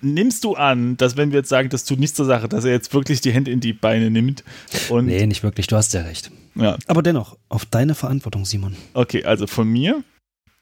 nimmst 0.00 0.44
du 0.44 0.54
an, 0.54 0.96
dass 0.96 1.18
wenn 1.18 1.30
wir 1.30 1.40
jetzt 1.40 1.50
sagen, 1.50 1.68
das 1.68 1.84
tut 1.84 2.00
nichts 2.00 2.16
zur 2.16 2.24
Sache, 2.24 2.48
dass 2.48 2.64
er 2.64 2.70
jetzt 2.72 2.94
wirklich 2.94 3.20
die 3.20 3.32
Hände 3.32 3.50
in 3.50 3.60
die 3.60 3.74
Beine 3.74 4.10
nimmt 4.10 4.44
und 4.88 5.06
Nee, 5.06 5.26
nicht 5.26 5.42
wirklich, 5.42 5.66
du 5.66 5.76
hast 5.76 5.92
ja 5.92 6.00
recht. 6.00 6.30
ja, 6.54 6.78
Aber 6.86 7.02
dennoch, 7.02 7.36
auf 7.50 7.66
deine 7.66 7.94
Verantwortung, 7.94 8.46
Simon. 8.46 8.76
okay, 8.94 9.24
also 9.24 9.46
von 9.46 9.68
mir, 9.68 10.02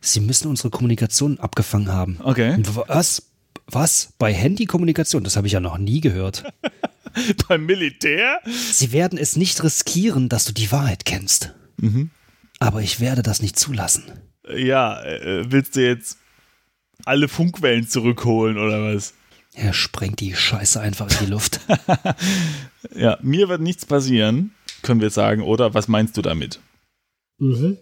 Sie 0.04 0.20
müssen 0.20 0.48
unsere 0.48 0.70
Kommunikation 0.70 1.38
abgefangen 1.40 1.88
haben. 1.92 2.18
okay, 2.22 2.56
Was? 2.86 3.22
Was? 3.66 4.12
Bei 4.18 4.32
Handykommunikation? 4.32 5.24
Das 5.24 5.36
habe 5.36 5.46
ich 5.46 5.54
ja 5.54 5.60
noch 5.60 5.78
nie 5.78 6.00
gehört. 6.00 6.44
beim 7.48 7.64
Militär, 7.64 8.40
Sie 8.72 8.92
werden 8.92 9.18
es 9.18 9.36
nicht 9.36 9.62
riskieren, 9.62 10.28
dass 10.28 10.44
du 10.44 10.52
die 10.52 10.70
Wahrheit 10.70 11.04
kennst. 11.06 11.54
Mhm. 11.78 12.10
Aber 12.58 12.82
ich 12.82 13.00
werde 13.00 13.22
das 13.22 13.40
nicht 13.40 13.58
zulassen. 13.58 14.04
ja, 14.54 15.02
äh, 15.02 15.50
willst 15.50 15.76
du 15.76 15.86
jetzt 15.86 16.18
alle 17.06 17.28
Funkwellen 17.28 17.88
zurückholen 17.88 18.58
oder 18.58 18.94
was? 18.94 19.14
Er 19.54 19.72
sprengt 19.72 20.20
die 20.20 20.34
Scheiße 20.34 20.80
einfach 20.80 21.10
in 21.10 21.26
die 21.26 21.30
Luft. 21.32 21.60
ja, 22.94 23.18
mir 23.22 23.48
wird 23.48 23.60
nichts 23.62 23.86
passieren, 23.86 24.52
können 24.82 25.00
wir 25.00 25.10
sagen, 25.10 25.42
oder? 25.42 25.72
Was 25.74 25.88
meinst 25.88 26.16
du 26.16 26.22
damit? 26.22 26.60
Mhm. 27.38 27.78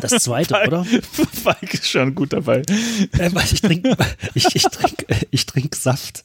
Das 0.00 0.22
zweite, 0.22 0.54
oder? 0.66 0.84
Falk 1.42 1.74
ist 1.74 1.88
schon 1.88 2.14
gut 2.14 2.32
dabei. 2.32 2.62
Äh, 3.18 3.30
ich 3.52 3.60
trinke 3.60 3.96
ich, 4.34 4.46
ich 4.54 4.62
trink, 4.64 5.06
ich 5.30 5.46
trink 5.46 5.74
Saft. 5.74 6.24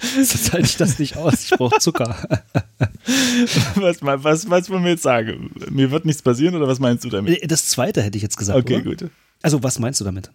Sonst 0.00 0.52
halte 0.52 0.66
ich 0.66 0.76
das 0.76 0.98
nicht 0.98 1.16
aus. 1.16 1.44
Ich 1.44 1.50
brauche 1.50 1.78
Zucker. 1.78 2.16
Was, 3.74 3.98
was, 4.02 4.50
was 4.50 4.70
wollen 4.70 4.84
wir 4.84 4.92
jetzt 4.92 5.02
sagen? 5.02 5.50
Mir 5.70 5.90
wird 5.90 6.04
nichts 6.04 6.22
passieren 6.22 6.54
oder 6.54 6.68
was 6.68 6.78
meinst 6.78 7.04
du 7.04 7.08
damit? 7.08 7.50
Das 7.50 7.66
zweite 7.66 8.02
hätte 8.02 8.16
ich 8.16 8.22
jetzt 8.22 8.36
gesagt. 8.36 8.58
Okay, 8.58 8.76
oder? 8.76 8.84
gut. 8.84 9.10
Also, 9.42 9.62
was 9.62 9.78
meinst 9.78 10.00
du 10.00 10.04
damit? 10.04 10.30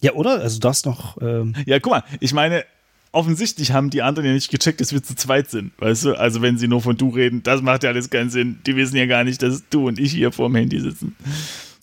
Ja, 0.00 0.12
oder? 0.12 0.40
Also, 0.40 0.58
das 0.60 0.84
noch. 0.84 1.20
Ähm 1.20 1.54
ja, 1.66 1.80
guck 1.80 1.92
mal, 1.92 2.04
ich 2.20 2.32
meine, 2.32 2.64
offensichtlich 3.12 3.72
haben 3.72 3.90
die 3.90 4.02
anderen 4.02 4.26
ja 4.26 4.34
nicht 4.34 4.50
gecheckt, 4.50 4.80
dass 4.80 4.92
wir 4.92 5.02
zu 5.02 5.14
zweit 5.14 5.50
sind. 5.50 5.72
Weißt 5.78 6.04
du? 6.04 6.14
Also, 6.14 6.42
wenn 6.42 6.58
sie 6.58 6.68
nur 6.68 6.82
von 6.82 6.96
du 6.96 7.10
reden, 7.10 7.42
das 7.42 7.62
macht 7.62 7.84
ja 7.84 7.90
alles 7.90 8.10
keinen 8.10 8.30
Sinn. 8.30 8.58
Die 8.66 8.76
wissen 8.76 8.96
ja 8.96 9.06
gar 9.06 9.24
nicht, 9.24 9.42
dass 9.42 9.64
du 9.70 9.88
und 9.88 9.98
ich 9.98 10.12
hier 10.12 10.32
vor 10.32 10.48
dem 10.48 10.56
Handy 10.56 10.80
sitzen. 10.80 11.16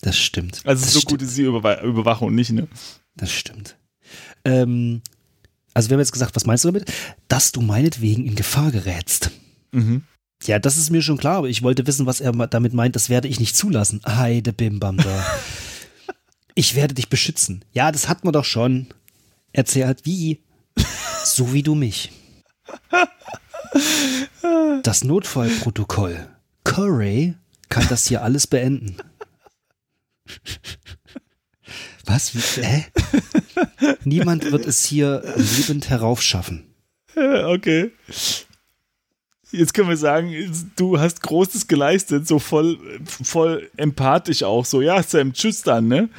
Das 0.02 0.18
stimmt. 0.18 0.62
Also, 0.64 0.84
das 0.84 0.92
so 0.92 1.00
stimmt. 1.00 1.20
gut 1.20 1.28
ist 1.28 1.36
die 1.36 1.42
Überwa 1.42 1.80
Überwachung 1.82 2.34
nicht, 2.34 2.52
ne? 2.52 2.68
Das 3.14 3.32
stimmt. 3.32 3.76
Ähm, 4.44 5.02
also, 5.74 5.90
wir 5.90 5.94
haben 5.94 6.00
jetzt 6.00 6.12
gesagt, 6.12 6.36
was 6.36 6.46
meinst 6.46 6.64
du 6.64 6.68
damit? 6.68 6.92
Dass 7.28 7.52
du 7.52 7.60
meinetwegen 7.60 8.24
in 8.26 8.34
Gefahr 8.34 8.70
gerätst. 8.70 9.30
Mhm. 9.72 10.02
Ja, 10.44 10.58
das 10.58 10.76
ist 10.76 10.90
mir 10.90 11.02
schon 11.02 11.16
klar, 11.16 11.38
aber 11.38 11.48
ich 11.48 11.62
wollte 11.62 11.86
wissen, 11.86 12.06
was 12.06 12.20
er 12.20 12.32
damit 12.32 12.74
meint, 12.74 12.94
das 12.94 13.08
werde 13.08 13.28
ich 13.28 13.40
nicht 13.40 13.56
zulassen. 13.56 14.00
Heide 14.06 14.52
Bimbam 14.52 14.98
da. 14.98 15.26
ich 16.54 16.74
werde 16.74 16.94
dich 16.94 17.08
beschützen. 17.08 17.64
Ja, 17.72 17.90
das 17.90 18.08
hat 18.08 18.24
man 18.24 18.32
doch 18.32 18.44
schon. 18.44 18.88
Erzählt 19.52 20.04
wie? 20.04 20.40
So 21.34 21.52
wie 21.52 21.62
du 21.62 21.74
mich. 21.74 22.12
Das 24.82 25.02
Notfallprotokoll. 25.02 26.28
Corey 26.62 27.34
kann 27.68 27.86
das 27.88 28.06
hier 28.06 28.22
alles 28.22 28.46
beenden. 28.46 28.96
Was? 32.04 32.32
Hä? 32.56 32.86
Niemand 34.04 34.50
wird 34.52 34.66
es 34.66 34.84
hier 34.84 35.22
lebend 35.36 35.90
heraufschaffen. 35.90 36.64
Okay. 37.16 37.92
Jetzt 39.50 39.72
können 39.72 39.88
wir 39.88 39.96
sagen, 39.96 40.34
du 40.76 41.00
hast 41.00 41.22
Großes 41.22 41.66
geleistet, 41.66 42.28
so 42.28 42.38
voll, 42.38 42.78
voll 43.06 43.70
empathisch 43.78 44.42
auch. 44.42 44.66
So, 44.66 44.82
ja, 44.82 45.02
Sam, 45.02 45.32
tschüss 45.32 45.62
dann, 45.62 45.88
ne? 45.88 46.10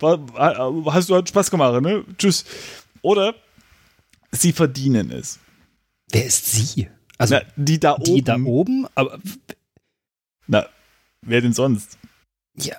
Hast 0.00 1.10
du 1.10 1.26
Spaß 1.26 1.48
gemacht, 1.48 1.80
ne? 1.80 2.04
Tschüss. 2.18 2.44
Oder 3.02 3.36
sie 4.32 4.52
verdienen 4.52 5.10
es. 5.10 5.38
Wer 6.10 6.26
ist 6.26 6.46
sie? 6.52 6.88
Also 7.18 7.34
Na, 7.36 7.42
die 7.56 7.80
da 7.80 7.94
oben. 7.94 8.04
die 8.04 8.22
da 8.22 8.36
oben, 8.38 8.86
aber 8.94 9.18
Na, 10.46 10.66
wer 11.22 11.40
denn 11.40 11.52
sonst? 11.52 11.98
ja. 12.54 12.76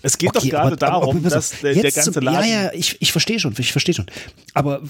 Es 0.00 0.16
geht 0.16 0.28
Okay, 0.28 0.38
doch 0.38 0.48
gerade 0.48 0.76
darum, 0.76 1.16
aber 1.16 1.28
dass 1.28 1.50
der, 1.60 1.74
der 1.74 1.90
ganze 1.90 2.20
Laden. 2.20 2.48
Ja, 2.48 2.62
ja, 2.66 2.72
ich, 2.72 3.02
ich 3.02 3.10
verstehe 3.10 3.40
schon, 3.40 3.52
ich 3.58 3.72
verstehe 3.72 3.96
schon. 3.96 4.06
Aber 4.54 4.80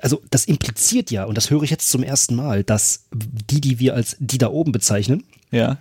also 0.00 0.22
das 0.30 0.46
impliziert 0.46 1.10
ja, 1.10 1.24
und 1.24 1.34
das 1.36 1.50
höre 1.50 1.62
ich 1.64 1.70
jetzt 1.70 1.90
zum 1.90 2.02
ersten 2.02 2.34
Mal, 2.34 2.64
dass 2.64 3.08
die, 3.12 3.60
die 3.60 3.78
wir 3.78 3.94
als 3.94 4.16
die 4.20 4.38
da 4.38 4.48
oben 4.48 4.72
bezeichnen, 4.72 5.24
ja. 5.50 5.76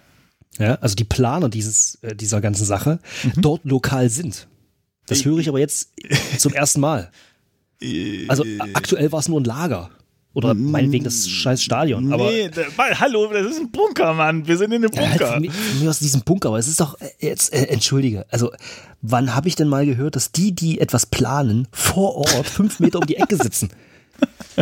ja, 0.60 0.76
also 0.76 0.96
die 0.96 1.06
Planer 1.06 1.48
dieses, 1.48 1.96
äh, 2.02 2.14
dieser 2.14 2.42
ganzen 2.42 2.66
Sache, 2.66 3.00
dort 3.38 3.64
lokal 3.64 4.10
sind. 4.10 4.50
Das 5.08 5.24
höre 5.24 5.38
ich 5.40 5.48
aber 5.48 5.60
jetzt 5.60 5.94
zum 6.38 6.54
ersten 6.54 6.82
Mal. 6.82 7.10
Also 8.28 8.44
Äh, 8.46 8.60
aktuell 8.74 9.12
war 9.12 9.20
es 9.20 9.28
nur 9.28 9.40
ein 9.42 9.46
Lager. 9.46 9.90
Oder 10.34 10.54
meinetwegen 10.54 11.04
das 11.04 11.28
scheiß 11.28 11.62
Stadion. 11.62 12.14
Aber 12.14 12.32
nee, 12.32 12.48
da, 12.48 12.62
weil, 12.78 12.98
hallo, 12.98 13.28
das 13.34 13.52
ist 13.52 13.60
ein 13.60 13.70
Bunker, 13.70 14.14
Mann. 14.14 14.48
Wir 14.48 14.56
sind 14.58 14.72
in 14.72 14.86
einem 14.86 14.94
Ja, 14.94 15.02
halt 15.10 15.20
Bunker. 15.20 15.40
mir, 15.82 15.90
aus 15.90 16.00
diesem 16.00 16.22
Bunker, 16.22 16.48
aber 16.50 16.58
es 16.58 16.70
ist 16.70 16.80
doch, 16.80 16.96
äh, 17.02 17.10
jetzt, 17.20 17.54
äh, 17.54 17.66
entschuldige, 17.66 18.26
also 18.30 18.50
wann 19.02 19.36
habe 19.36 19.50
ich 19.50 19.56
denn 19.56 19.68
mal 19.68 19.86
gehört, 19.86 20.16
dass 20.16 20.32
die, 20.32 20.54
die 20.54 20.80
etwas 20.80 21.06
planen, 21.06 21.68
vor 21.74 22.16
Ort 22.16 22.48
fünf 22.48 22.80
Meter 22.80 23.00
um 23.00 23.06
die 23.08 23.18
Ecke 23.18 23.36
sitzen? 23.36 23.72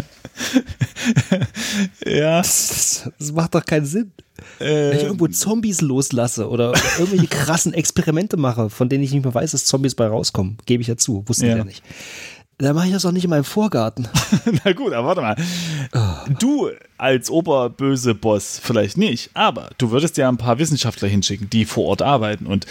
ja. 2.06 2.38
Das, 2.38 3.10
das 3.20 3.32
macht 3.32 3.56
doch 3.56 3.66
keinen 3.66 3.86
Sinn. 3.86 4.12
Wenn 4.58 4.94
ich 4.98 5.04
Äh, 5.04 5.06
irgendwo 5.06 5.28
Zombies 5.28 5.82
loslasse 5.82 6.50
oder, 6.50 6.70
oder 6.72 6.82
irgendwelche 6.98 7.28
krassen 7.28 7.74
Experimente 7.74 8.38
mache, 8.38 8.70
von 8.70 8.88
denen 8.90 9.04
ich 9.04 9.12
nicht 9.12 9.24
mehr 9.24 9.34
weiß, 9.34 9.52
dass 9.52 9.66
Zombies 9.66 9.96
bei 9.96 10.08
rauskommen, 10.08 10.58
gebe 10.66 10.82
ich 10.82 10.88
ja 10.88 10.98
zu, 10.98 11.24
wussten 11.28 11.46
Ja. 11.46 11.52
wir 11.52 11.58
ja 11.60 11.64
nicht. 11.66 11.84
Dann 12.60 12.76
mache 12.76 12.88
ich 12.88 12.94
das 12.94 13.04
doch 13.04 13.14
nicht 13.14 13.24
in 13.24 13.30
meinem 13.30 13.46
Vorgarten. 13.46 14.08
na 14.66 14.74
gut, 14.74 14.92
aber 14.92 15.08
warte 15.08 15.22
mal. 15.22 15.36
Oh. 15.94 16.34
Du 16.40 16.70
als 16.98 17.30
oberböse 17.30 18.14
Boss 18.14 18.60
vielleicht 18.62 18.98
nicht, 18.98 19.30
aber 19.34 19.70
du 19.78 19.92
würdest 19.92 20.18
ja 20.18 20.28
ein 20.28 20.38
paar 20.38 20.60
Wissenschaftler 20.60 21.08
hinschicken, 21.08 21.50
die 21.50 21.64
vor 21.64 21.86
Ort 21.86 22.02
arbeiten 22.02 22.46
und 22.46 22.66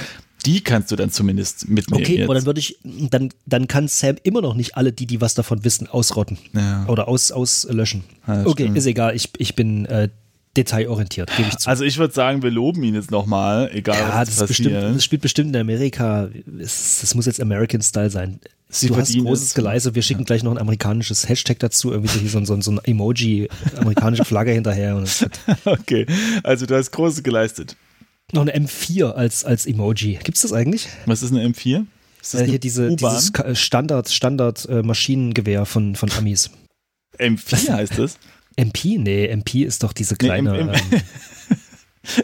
die 0.44 0.60
kannst 0.60 0.92
du 0.92 0.96
dann 0.96 1.10
zumindest 1.10 1.68
mitnehmen. 1.68 2.02
Okay, 2.02 2.16
jetzt. 2.16 2.24
aber 2.24 2.34
dann 2.34 2.44
würde 2.46 2.60
ich, 2.60 2.78
dann, 2.84 3.30
dann 3.46 3.66
kann 3.66 3.88
Sam 3.88 4.16
immer 4.22 4.42
noch 4.42 4.54
nicht 4.54 4.76
alle, 4.76 4.92
die, 4.92 5.06
die 5.06 5.22
was 5.22 5.34
davon 5.34 5.64
wissen, 5.64 5.88
ausrotten. 5.88 6.38
Ja. 6.52 6.86
Oder 6.86 7.08
aus, 7.08 7.32
auslöschen. 7.32 8.04
Ja, 8.26 8.46
okay, 8.46 8.64
stimmt. 8.64 8.78
ist 8.78 8.86
egal, 8.86 9.16
ich, 9.16 9.30
ich 9.38 9.56
bin 9.56 9.86
äh, 9.86 10.10
detailorientiert, 10.56 11.34
gebe 11.36 11.48
ich 11.48 11.56
zu. 11.56 11.68
Also 11.68 11.84
ich 11.84 11.98
würde 11.98 12.12
sagen, 12.12 12.42
wir 12.42 12.50
loben 12.50 12.82
ihn 12.82 12.94
jetzt 12.94 13.10
nochmal, 13.10 13.70
egal 13.72 13.98
ja, 13.98 14.14
was 14.14 14.36
das, 14.36 14.48
bestimmt, 14.48 14.74
passiert. 14.74 14.96
das 14.96 15.04
spielt 15.04 15.22
bestimmt 15.22 15.54
in 15.54 15.60
Amerika. 15.60 16.28
Es, 16.60 16.98
das 17.00 17.14
muss 17.14 17.26
jetzt 17.26 17.40
American 17.40 17.80
Style 17.80 18.10
sein. 18.10 18.38
Sie 18.70 18.88
du 18.88 18.96
hast 18.96 19.16
großes 19.16 19.46
es. 19.48 19.54
Geleise. 19.54 19.94
Wir 19.94 20.02
schicken 20.02 20.24
gleich 20.24 20.42
noch 20.42 20.50
ein 20.52 20.58
amerikanisches 20.58 21.28
Hashtag 21.28 21.58
dazu, 21.58 21.90
irgendwie 21.90 22.26
so, 22.28 22.40
so, 22.40 22.44
so, 22.44 22.60
so 22.60 22.70
ein 22.72 22.80
Emoji, 22.84 23.48
amerikanische 23.76 24.24
Flagge 24.26 24.52
hinterher. 24.52 24.96
Es 24.98 25.24
Okay, 25.64 26.06
also 26.42 26.66
du 26.66 26.76
hast 26.76 26.90
Großes 26.90 27.22
geleistet. 27.22 27.76
noch 28.32 28.42
eine 28.42 28.54
M4 28.56 29.12
als, 29.12 29.44
als 29.44 29.64
Emoji. 29.64 30.18
Gibt's 30.22 30.42
das 30.42 30.52
eigentlich? 30.52 30.86
Was 31.06 31.22
ist 31.22 31.32
eine 31.32 31.46
M4? 31.48 31.86
Ist 32.20 32.34
das 32.34 32.42
Äh, 32.42 32.46
hier 32.46 32.58
diese, 32.58 32.94
dieses 32.94 33.32
Ka- 33.32 33.54
Standard, 33.54 34.10
Standard 34.10 34.66
äh, 34.68 34.82
Maschinengewehr 34.82 35.64
von, 35.64 35.94
von 35.96 36.10
Amis. 36.12 36.50
M4 37.18 37.72
heißt 37.72 37.98
das? 37.98 38.18
MP? 38.56 38.98
Nee, 38.98 39.26
MP 39.28 39.62
ist 39.64 39.82
doch 39.82 39.94
diese 39.94 40.16
kleine. 40.16 40.58
M- 40.58 40.68
M- 40.68 40.74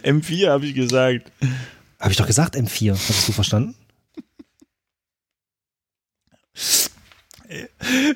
ähm, 0.03 0.21
M4 0.21 0.49
habe 0.51 0.67
ich 0.67 0.75
gesagt. 0.75 1.31
Habe 2.01 2.11
ich 2.11 2.17
doch 2.19 2.27
gesagt 2.27 2.55
M4. 2.57 2.93
Hast 2.93 3.29
du 3.29 3.33
verstanden? 3.33 3.75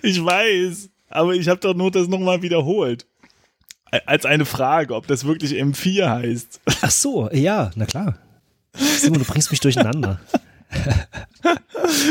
Ich 0.02 0.24
weiß, 0.24 0.88
aber 1.10 1.34
ich 1.34 1.48
habe 1.48 1.60
doch 1.60 1.74
nur 1.74 1.90
das 1.90 2.08
nochmal 2.08 2.42
wiederholt. 2.42 3.06
Als 4.06 4.26
eine 4.26 4.44
Frage, 4.44 4.94
ob 4.94 5.06
das 5.06 5.24
wirklich 5.24 5.52
M4 5.52 6.08
heißt. 6.08 6.60
Ach 6.82 6.90
so, 6.90 7.30
ja, 7.32 7.70
na 7.74 7.86
klar. 7.86 8.18
Simon, 8.74 9.20
du 9.20 9.24
bringst 9.24 9.50
mich 9.50 9.60
durcheinander. 9.60 10.20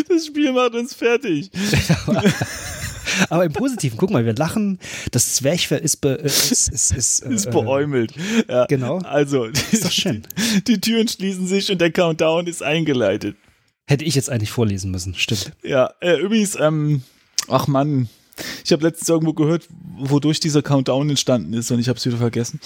Das 0.09 0.25
Spiel 0.25 0.51
macht 0.53 0.73
uns 0.73 0.95
fertig. 0.95 1.51
Aber 3.29 3.45
im 3.45 3.53
Positiven, 3.53 3.97
guck 3.97 4.09
mal, 4.09 4.25
wir 4.25 4.35
lachen. 4.35 4.79
Das 5.11 5.35
Zwerchfell 5.35 5.79
ist, 5.79 5.97
be, 5.97 6.19
äh, 6.19 6.25
ist, 6.25 6.51
ist, 6.69 6.91
ist, 6.91 7.19
äh, 7.21 7.33
Ist 7.33 7.51
beäumelt. 7.51 8.13
Ja. 8.47 8.65
Genau. 8.65 8.97
Also, 8.99 9.45
Ist 9.45 9.85
doch 9.85 9.91
schön. 9.91 10.23
die 10.67 10.79
Türen 10.81 11.07
schließen 11.07 11.47
sich 11.47 11.71
und 11.71 11.79
der 11.79 11.91
Countdown 11.91 12.47
ist 12.47 12.61
eingeleitet. 12.63 13.35
Hätte 13.87 14.03
ich 14.03 14.15
jetzt 14.15 14.29
eigentlich 14.29 14.51
vorlesen 14.51 14.91
müssen, 14.91 15.15
stimmt. 15.15 15.53
Ja, 15.63 15.93
äh, 16.01 16.19
übrigens, 16.19 16.55
ähm, 16.59 17.03
ach 17.47 17.67
Mann, 17.67 18.09
ich 18.63 18.71
habe 18.73 18.83
letztens 18.83 19.07
irgendwo 19.07 19.33
gehört, 19.33 19.67
wodurch 19.97 20.39
dieser 20.39 20.61
Countdown 20.61 21.09
entstanden 21.09 21.53
ist 21.53 21.71
und 21.71 21.79
ich 21.79 21.87
habe 21.87 21.97
es 21.97 22.05
wieder 22.05 22.17
vergessen. 22.17 22.59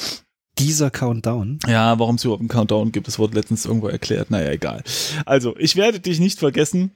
Dieser 0.57 0.89
Countdown. 0.89 1.59
Ja, 1.67 1.97
warum 1.99 2.15
es 2.15 2.23
überhaupt 2.23 2.41
einen 2.41 2.49
Countdown 2.49 2.91
gibt, 2.91 3.07
das 3.07 3.19
wurde 3.19 3.35
letztens 3.35 3.65
irgendwo 3.65 3.87
erklärt. 3.87 4.31
Naja, 4.31 4.51
egal. 4.51 4.83
Also, 5.25 5.55
ich 5.57 5.75
werde 5.75 5.99
dich 5.99 6.19
nicht 6.19 6.39
vergessen. 6.39 6.91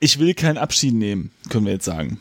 Ich 0.00 0.18
will 0.18 0.34
keinen 0.34 0.58
Abschied 0.58 0.94
nehmen, 0.94 1.30
können 1.50 1.66
wir 1.66 1.74
jetzt 1.74 1.84
sagen. 1.84 2.18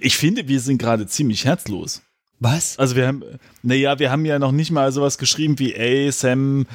Ich 0.00 0.16
finde, 0.16 0.48
wir 0.48 0.60
sind 0.60 0.78
gerade 0.78 1.06
ziemlich 1.06 1.46
herzlos. 1.46 2.02
Was? 2.40 2.78
Also 2.78 2.94
wir 2.94 3.06
haben, 3.06 3.24
naja, 3.62 3.98
wir 3.98 4.10
haben 4.10 4.24
ja 4.24 4.38
noch 4.38 4.52
nicht 4.52 4.70
mal 4.70 4.92
sowas 4.92 5.18
geschrieben 5.18 5.58
wie, 5.58 5.74
ey, 5.74 6.12
Sam, 6.12 6.66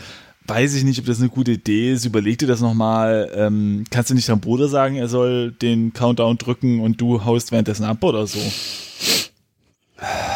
weiß 0.47 0.73
ich 0.73 0.83
nicht, 0.83 0.99
ob 0.99 1.05
das 1.05 1.19
eine 1.19 1.29
gute 1.29 1.51
Idee 1.51 1.93
ist, 1.93 2.05
überleg 2.05 2.37
dir 2.37 2.47
das 2.47 2.61
nochmal. 2.61 3.31
Ähm, 3.35 3.85
kannst 3.89 4.09
du 4.09 4.13
nicht 4.13 4.27
deinem 4.29 4.41
Bruder 4.41 4.67
sagen, 4.67 4.95
er 4.95 5.07
soll 5.07 5.51
den 5.51 5.93
Countdown 5.93 6.37
drücken 6.37 6.79
und 6.81 6.99
du 6.99 7.23
haust 7.25 7.51
währenddessen 7.51 7.85
ab 7.85 8.03
oder 8.03 8.27
so? 8.27 8.39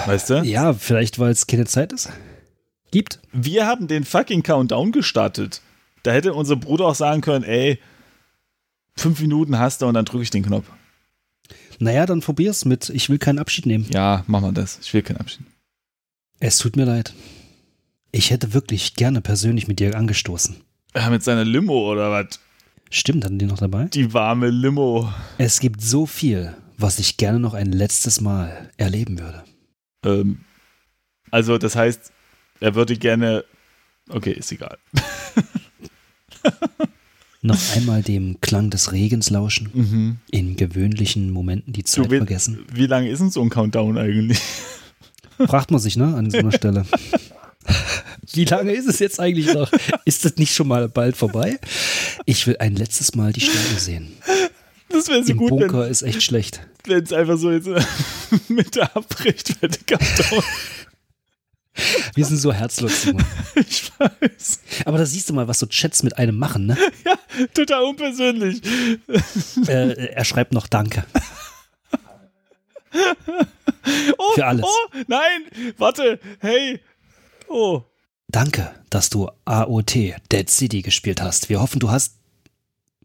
Weißt 0.05 0.29
du? 0.29 0.43
Ja, 0.43 0.73
vielleicht, 0.73 1.19
weil 1.19 1.31
es 1.31 1.47
keine 1.47 1.65
Zeit 1.65 1.91
ist. 1.91 2.09
Gibt. 2.91 3.19
Wir 3.33 3.65
haben 3.65 3.87
den 3.87 4.05
fucking 4.05 4.43
Countdown 4.43 4.91
gestartet. 4.91 5.61
Da 6.03 6.11
hätte 6.11 6.33
unser 6.33 6.55
Bruder 6.55 6.85
auch 6.85 6.95
sagen 6.95 7.21
können, 7.21 7.43
ey, 7.43 7.79
fünf 8.95 9.19
Minuten 9.19 9.59
hast 9.59 9.81
du 9.81 9.87
und 9.87 9.93
dann 9.93 10.05
drücke 10.05 10.23
ich 10.23 10.29
den 10.29 10.43
Knopf. 10.43 10.65
Naja, 11.79 12.05
dann 12.05 12.21
probier's 12.21 12.65
mit. 12.65 12.89
Ich 12.89 13.09
will 13.09 13.17
keinen 13.17 13.39
Abschied 13.39 13.65
nehmen. 13.65 13.85
Ja, 13.93 14.23
mach 14.27 14.41
mal 14.41 14.53
das. 14.53 14.79
Ich 14.81 14.93
will 14.93 15.01
keinen 15.01 15.17
Abschied. 15.17 15.45
Es 16.39 16.57
tut 16.57 16.75
mir 16.75 16.85
leid. 16.85 17.13
Ich 18.11 18.31
hätte 18.31 18.53
wirklich 18.53 18.95
gerne 18.95 19.21
persönlich 19.21 19.67
mit 19.67 19.79
dir 19.79 19.95
angestoßen. 19.95 20.55
Ja, 20.95 21.09
mit 21.09 21.23
seiner 21.23 21.45
Limo 21.45 21.91
oder 21.91 22.11
was? 22.11 22.39
Stimmt, 22.89 23.25
hatten 23.25 23.37
die 23.37 23.45
noch 23.45 23.57
dabei? 23.59 23.85
Die 23.85 24.13
warme 24.13 24.49
Limo. 24.49 25.11
Es 25.37 25.59
gibt 25.59 25.81
so 25.81 26.05
viel, 26.05 26.55
was 26.77 26.99
ich 26.99 27.17
gerne 27.17 27.39
noch 27.39 27.53
ein 27.53 27.71
letztes 27.71 28.21
Mal 28.21 28.69
erleben 28.77 29.19
würde. 29.19 29.43
Ähm, 30.05 30.39
also, 31.31 31.57
das 31.57 31.75
heißt, 31.75 32.11
er 32.61 32.75
würde 32.75 32.97
gerne. 32.97 33.43
Okay, 34.09 34.31
ist 34.31 34.51
egal. 34.53 34.77
Noch 37.41 37.59
einmal 37.75 38.01
dem 38.01 38.39
Klang 38.41 38.69
des 38.71 38.91
Regens 38.93 39.29
lauschen, 39.29 39.69
Mhm. 39.73 40.17
in 40.31 40.55
gewöhnlichen 40.55 41.29
Momenten 41.31 41.71
die 41.73 41.83
Zeit 41.83 42.05
Du, 42.05 42.11
wie, 42.11 42.17
vergessen. 42.17 42.65
wie 42.73 42.87
lange 42.87 43.09
ist 43.09 43.19
denn 43.19 43.29
so 43.29 43.41
ein 43.41 43.49
Countdown 43.49 43.97
eigentlich? 43.97 44.39
Fragt 45.45 45.69
man 45.71 45.79
sich, 45.79 45.97
ne, 45.97 46.15
an 46.15 46.31
so 46.31 46.37
einer 46.39 46.51
Stelle. 46.53 46.85
Wie 48.33 48.45
lange 48.45 48.73
ist 48.73 48.87
es 48.87 48.99
jetzt 48.99 49.19
eigentlich 49.19 49.53
noch? 49.53 49.71
Ist 50.05 50.25
das 50.25 50.35
nicht 50.35 50.53
schon 50.53 50.67
mal 50.67 50.89
bald 50.89 51.15
vorbei? 51.15 51.59
Ich 52.25 52.45
will 52.47 52.57
ein 52.57 52.75
letztes 52.75 53.15
Mal 53.15 53.31
die 53.33 53.41
Sterne 53.41 53.79
sehen. 53.79 54.17
Das 54.89 55.07
wäre 55.07 55.23
so 55.23 55.31
Im 55.31 55.37
gut, 55.37 55.51
wenn 55.51 55.59
Bunker 55.59 55.87
ist 55.87 56.01
echt 56.01 56.23
schlecht. 56.23 56.61
es 56.87 57.13
einfach 57.13 57.37
so 57.37 57.51
jetzt 57.51 57.67
mit 58.47 58.75
der 58.75 58.95
abbricht, 58.95 59.61
wenn 59.61 59.71
der 59.71 59.97
Countdown. 59.97 60.43
Wir 62.15 62.25
sind 62.25 62.37
so 62.37 62.51
herzlos, 62.51 63.03
Simon. 63.03 63.23
Ich 63.55 63.91
weiß. 63.99 64.61
Aber 64.85 64.97
da 64.97 65.05
siehst 65.05 65.29
du 65.29 65.33
mal, 65.33 65.47
was 65.47 65.59
so 65.59 65.67
Chats 65.67 66.03
mit 66.03 66.17
einem 66.17 66.37
machen, 66.37 66.65
ne? 66.65 66.77
Ja, 67.05 67.17
total 67.53 67.83
unpersönlich. 67.83 68.61
Äh, 69.67 70.07
er 70.13 70.25
schreibt 70.25 70.53
noch 70.53 70.67
Danke. 70.67 71.05
Oh, 74.17 74.33
Für 74.35 74.45
alles. 74.45 74.65
Oh, 74.65 74.97
nein, 75.07 75.73
warte, 75.77 76.19
hey. 76.39 76.79
Oh, 77.47 77.83
Danke, 78.29 78.71
dass 78.89 79.09
du 79.09 79.29
AOT, 79.45 79.95
Dead 80.31 80.49
City, 80.49 80.81
gespielt 80.81 81.21
hast. 81.21 81.49
Wir 81.49 81.61
hoffen, 81.61 81.79
du 81.79 81.89
hast. 81.89 82.15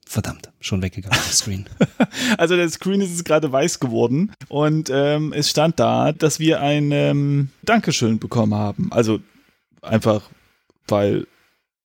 Verdammt, 0.05 0.51
schon 0.61 0.83
weggegangen 0.83 1.17
vom 1.17 1.33
Screen. 1.33 1.67
also 2.39 2.57
der 2.57 2.69
Screen 2.69 3.01
ist 3.01 3.11
jetzt 3.11 3.25
gerade 3.25 3.51
weiß 3.51 3.79
geworden 3.79 4.33
und 4.49 4.91
ähm, 4.93 5.33
es 5.33 5.49
stand 5.49 5.79
da, 5.79 6.13
dass 6.13 6.41
wir 6.41 6.61
ein 6.61 6.91
ähm, 6.91 7.51
Dankeschön 7.63 8.19
bekommen 8.19 8.55
haben. 8.55 8.93
Also 8.93 9.21
einfach, 9.81 10.29
weil, 10.89 11.29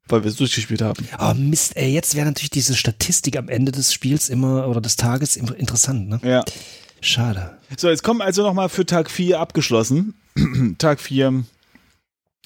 weil 0.07 0.23
wir 0.23 0.31
es 0.31 0.35
durchgespielt 0.37 0.81
haben. 0.81 1.07
Oh 1.19 1.35
Mist, 1.35 1.77
ey, 1.77 1.93
jetzt 1.93 2.15
wäre 2.15 2.25
natürlich 2.25 2.49
diese 2.49 2.75
Statistik 2.75 3.37
am 3.37 3.49
Ende 3.49 3.71
des 3.71 3.93
Spiels 3.93 4.29
immer 4.29 4.67
oder 4.67 4.81
des 4.81 4.95
Tages 4.95 5.37
immer 5.37 5.55
interessant, 5.55 6.09
ne? 6.09 6.19
Ja. 6.23 6.43
Schade. 7.01 7.55
So, 7.77 7.87
jetzt 7.87 8.03
kommen 8.03 8.21
also 8.21 8.41
nochmal 8.41 8.69
für 8.69 8.85
Tag 8.85 9.11
4 9.11 9.39
abgeschlossen. 9.39 10.15
Tag 10.79 10.99
4 10.99 11.45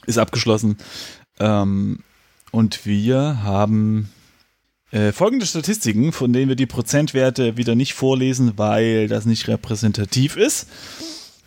ist 0.05 0.17
abgeschlossen. 0.17 0.77
Ähm, 1.39 2.00
und 2.51 2.86
wir 2.86 3.43
haben 3.43 4.10
äh, 4.91 5.12
folgende 5.12 5.46
Statistiken, 5.46 6.12
von 6.12 6.34
denen 6.34 6.50
wir 6.50 6.55
die 6.55 6.65
Prozentwerte 6.65 7.58
wieder 7.58 7.75
nicht 7.75 7.93
vorlesen, 7.93 8.53
weil 8.58 9.08
das 9.08 9.25
nicht 9.25 9.48
repräsentativ 9.48 10.36
ist. 10.36 10.67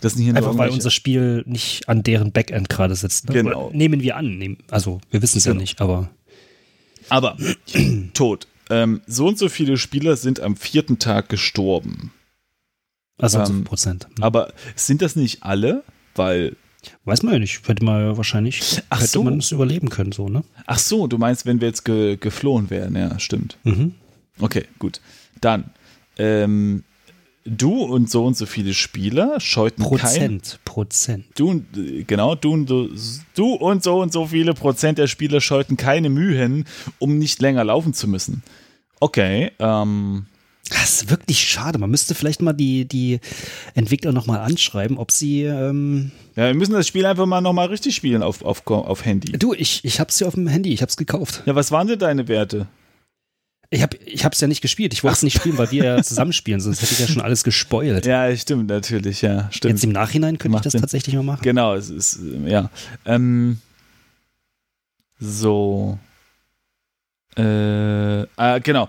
Das 0.00 0.14
sind 0.14 0.36
Einfach 0.36 0.58
weil 0.58 0.70
unser 0.70 0.90
Spiel 0.90 1.44
nicht 1.46 1.88
an 1.88 2.02
deren 2.02 2.32
Backend 2.32 2.68
gerade 2.68 2.94
sitzt. 2.94 3.28
Ne? 3.28 3.34
Genau. 3.34 3.66
Oder 3.68 3.76
Nehmen 3.76 4.00
wir 4.02 4.16
an. 4.16 4.56
Also, 4.70 5.00
wir 5.10 5.22
wissen 5.22 5.38
es 5.38 5.44
ja 5.44 5.52
Genau. 5.52 5.60
nicht, 5.62 5.80
aber. 5.80 6.10
Aber 7.08 7.36
tot. 8.14 8.46
Ähm, 8.70 9.02
so 9.06 9.26
und 9.26 9.38
so 9.38 9.48
viele 9.48 9.76
Spieler 9.76 10.16
sind 10.16 10.40
am 10.40 10.56
vierten 10.56 10.98
Tag 10.98 11.28
gestorben. 11.28 12.12
Also 13.18 13.44
so 13.44 13.52
Ähm, 13.52 13.64
Prozent. 13.64 14.08
Aber 14.20 14.52
sind 14.74 15.02
das 15.02 15.16
nicht 15.16 15.42
alle? 15.42 15.84
Weil 16.14 16.56
Weiß 17.04 17.22
man 17.22 17.34
ja 17.34 17.38
nicht. 17.38 17.66
Hätte 17.68 17.84
man 17.84 18.00
ja 18.00 18.16
wahrscheinlich, 18.16 18.82
Ach 18.90 18.98
hätte 19.00 19.08
so. 19.10 19.22
man 19.22 19.38
es 19.38 19.52
überleben 19.52 19.90
können, 19.90 20.12
so, 20.12 20.28
ne? 20.28 20.42
Ach 20.66 20.78
so, 20.78 21.06
du 21.06 21.18
meinst, 21.18 21.46
wenn 21.46 21.60
wir 21.60 21.68
jetzt 21.68 21.84
ge 21.84 22.16
geflohen 22.16 22.70
wären, 22.70 22.96
ja, 22.96 23.18
stimmt. 23.18 23.56
Mhm. 23.64 23.94
Okay, 24.40 24.64
gut. 24.78 25.00
Dann, 25.40 25.70
ähm, 26.18 26.84
du 27.44 27.82
und 27.82 28.10
so 28.10 28.24
und 28.24 28.36
so 28.36 28.46
viele 28.46 28.72
Spieler 28.74 29.38
scheuten 29.40 29.82
kein. 29.82 29.90
Prozent. 29.90 30.60
Prozent. 30.64 31.24
Du, 31.36 31.50
und- 31.50 31.66
genau, 32.06 32.34
du 32.34 32.52
und, 32.52 32.68
so- 32.68 32.88
du 33.34 33.52
und 33.54 33.82
so 33.82 34.00
und 34.00 34.12
so 34.12 34.26
viele 34.26 34.54
Prozent 34.54 34.98
der 34.98 35.06
Spieler 35.06 35.40
scheuten 35.40 35.76
keine 35.76 36.08
Mühen, 36.08 36.64
um 36.98 37.18
nicht 37.18 37.40
länger 37.42 37.64
laufen 37.64 37.92
zu 37.94 38.08
müssen. 38.08 38.42
Okay, 39.00 39.50
ähm, 39.58 40.26
Das 40.70 41.02
ist 41.02 41.10
wirklich 41.10 41.40
schade. 41.40 41.78
Man 41.78 41.90
müsste 41.90 42.14
vielleicht 42.14 42.40
mal 42.40 42.54
die, 42.54 42.86
die 42.86 43.20
Entwickler 43.74 44.12
nochmal 44.12 44.40
anschreiben, 44.40 44.96
ob 44.96 45.10
sie. 45.10 45.42
Ähm 45.42 46.10
ja, 46.36 46.46
wir 46.46 46.54
müssen 46.54 46.72
das 46.72 46.88
Spiel 46.88 47.04
einfach 47.04 47.26
mal 47.26 47.40
nochmal 47.42 47.66
richtig 47.66 47.94
spielen 47.94 48.22
auf, 48.22 48.42
auf, 48.42 48.66
auf 48.66 49.04
Handy. 49.04 49.32
du, 49.32 49.52
ich, 49.52 49.84
ich 49.84 50.00
hab's 50.00 50.18
ja 50.20 50.26
auf 50.26 50.34
dem 50.34 50.46
Handy, 50.46 50.72
ich 50.72 50.82
hab's 50.82 50.96
gekauft. 50.96 51.42
Ja, 51.46 51.54
was 51.54 51.70
waren 51.70 51.86
denn 51.86 51.98
deine 51.98 52.28
Werte? 52.28 52.66
Ich, 53.70 53.82
hab, 53.82 53.94
ich 54.06 54.24
hab's 54.24 54.40
ja 54.40 54.46
nicht 54.46 54.60
gespielt. 54.60 54.92
Ich 54.94 55.02
wollte 55.02 55.16
es 55.16 55.22
nicht 55.22 55.36
spielen, 55.36 55.58
weil 55.58 55.70
wir 55.70 55.84
ja 55.84 56.02
zusammenspielen, 56.02 56.60
sonst 56.60 56.80
hätte 56.80 56.92
ich 56.94 57.00
ja 57.00 57.08
schon 57.08 57.22
alles 57.22 57.44
gespoilt. 57.44 58.06
Ja, 58.06 58.34
stimmt, 58.36 58.68
natürlich, 58.68 59.20
ja, 59.22 59.48
stimmt. 59.50 59.74
Jetzt 59.74 59.84
im 59.84 59.90
Nachhinein 59.90 60.38
könnte 60.38 60.48
ich 60.48 60.52
Macht 60.52 60.66
das 60.66 60.72
Sinn. 60.72 60.80
tatsächlich 60.80 61.14
mal 61.14 61.22
machen. 61.24 61.42
Genau, 61.42 61.74
es 61.74 61.90
ist, 61.90 62.20
äh, 62.20 62.50
ja. 62.50 62.70
Ähm, 63.04 63.58
so. 65.18 65.98
Äh, 67.36 68.22
äh, 68.22 68.60
genau. 68.60 68.88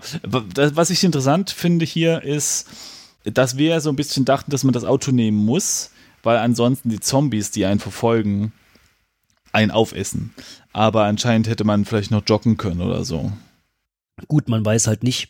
Das- 0.54 0.76
Was 0.76 0.90
ich 0.90 1.02
interessant 1.04 1.50
finde 1.50 1.84
hier 1.84 2.22
ist, 2.22 2.68
dass 3.24 3.56
wir 3.56 3.80
so 3.80 3.90
ein 3.90 3.96
bisschen 3.96 4.24
dachten, 4.24 4.50
dass 4.50 4.64
man 4.64 4.72
das 4.72 4.84
Auto 4.84 5.10
nehmen 5.10 5.44
muss, 5.44 5.90
weil 6.22 6.38
ansonsten 6.38 6.90
die 6.90 7.00
Zombies, 7.00 7.50
die 7.50 7.64
einen 7.66 7.80
verfolgen, 7.80 8.52
einen 9.52 9.70
aufessen. 9.70 10.34
Aber 10.72 11.04
anscheinend 11.04 11.48
hätte 11.48 11.64
man 11.64 11.84
vielleicht 11.84 12.10
noch 12.10 12.22
joggen 12.26 12.56
können 12.56 12.80
oder 12.80 13.04
so. 13.04 13.32
Gut, 14.28 14.48
man 14.48 14.64
weiß 14.64 14.86
halt 14.86 15.02
nicht, 15.02 15.28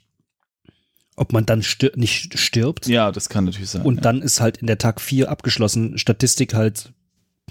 ob 1.17 1.33
man 1.33 1.47
dann 1.47 1.63
stir 1.63 1.93
nicht 1.97 2.39
stirbt. 2.39 2.87
Ja, 2.87 3.11
das 3.11 3.29
kann 3.29 3.45
natürlich 3.45 3.71
sein. 3.71 3.83
Und 3.83 3.97
ja. 3.97 4.01
dann 4.03 4.23
ist 4.23 4.41
halt 4.41 4.59
in 4.59 4.67
der 4.67 4.79
Tag 4.79 5.01
4 5.01 5.31
abgeschlossen. 5.31 5.97
Statistik 5.99 6.55
halt, 6.55 6.93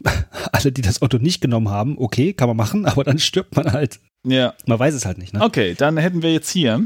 alle, 0.52 0.72
die 0.72 0.82
das 0.82 1.02
Auto 1.02 1.18
nicht 1.18 1.42
genommen 1.42 1.70
haben, 1.70 1.98
okay, 1.98 2.34
kann 2.34 2.48
man 2.48 2.58
machen, 2.58 2.86
aber 2.86 3.04
dann 3.04 3.20
stirbt 3.20 3.56
man 3.56 3.72
halt. 3.72 4.00
Ja. 4.26 4.54
Man 4.66 4.80
weiß 4.80 4.94
es 4.94 5.06
halt 5.06 5.18
nicht, 5.18 5.34
ne? 5.34 5.42
Okay, 5.42 5.76
dann 5.78 5.98
hätten 5.98 6.22
wir 6.22 6.34
jetzt 6.34 6.50
hier. 6.50 6.84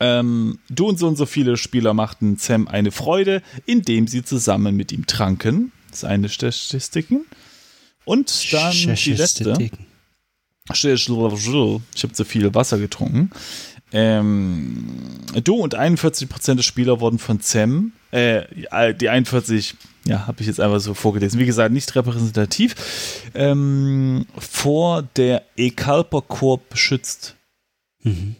Ähm, 0.00 0.58
du 0.68 0.88
und 0.88 0.98
so 0.98 1.06
und 1.06 1.16
so 1.16 1.26
viele 1.26 1.56
Spieler 1.56 1.94
machten 1.94 2.36
Sam 2.36 2.66
eine 2.66 2.90
Freude, 2.90 3.42
indem 3.66 4.08
sie 4.08 4.24
zusammen 4.24 4.74
mit 4.74 4.90
ihm 4.90 5.06
tranken. 5.06 5.70
Das 5.90 5.98
ist 5.98 6.04
eine 6.04 6.28
Statistiken. 6.28 7.26
Und 8.04 8.52
dann 8.52 8.72
die 8.72 9.12
letzte. 9.12 9.70
Ich 11.94 12.02
habe 12.02 12.12
zu 12.14 12.24
viel 12.24 12.54
Wasser 12.54 12.78
getrunken. 12.78 13.30
Ähm, 13.92 14.86
du 15.44 15.56
und 15.56 15.76
41% 15.76 16.54
der 16.54 16.62
Spieler 16.62 17.00
wurden 17.00 17.18
von 17.18 17.40
Sam, 17.40 17.92
äh, 18.10 18.42
die 18.94 19.08
41, 19.10 19.74
ja, 20.04 20.26
habe 20.26 20.40
ich 20.40 20.46
jetzt 20.46 20.60
einfach 20.60 20.80
so 20.80 20.94
vorgelesen. 20.94 21.38
Wie 21.40 21.46
gesagt, 21.46 21.72
nicht 21.72 21.94
repräsentativ. 21.94 22.74
Ähm, 23.34 24.26
vor 24.38 25.02
der 25.16 25.42
Ekalper 25.56 26.22
Corp 26.22 26.68
beschützt. 26.70 27.36
Mhm. 28.02 28.36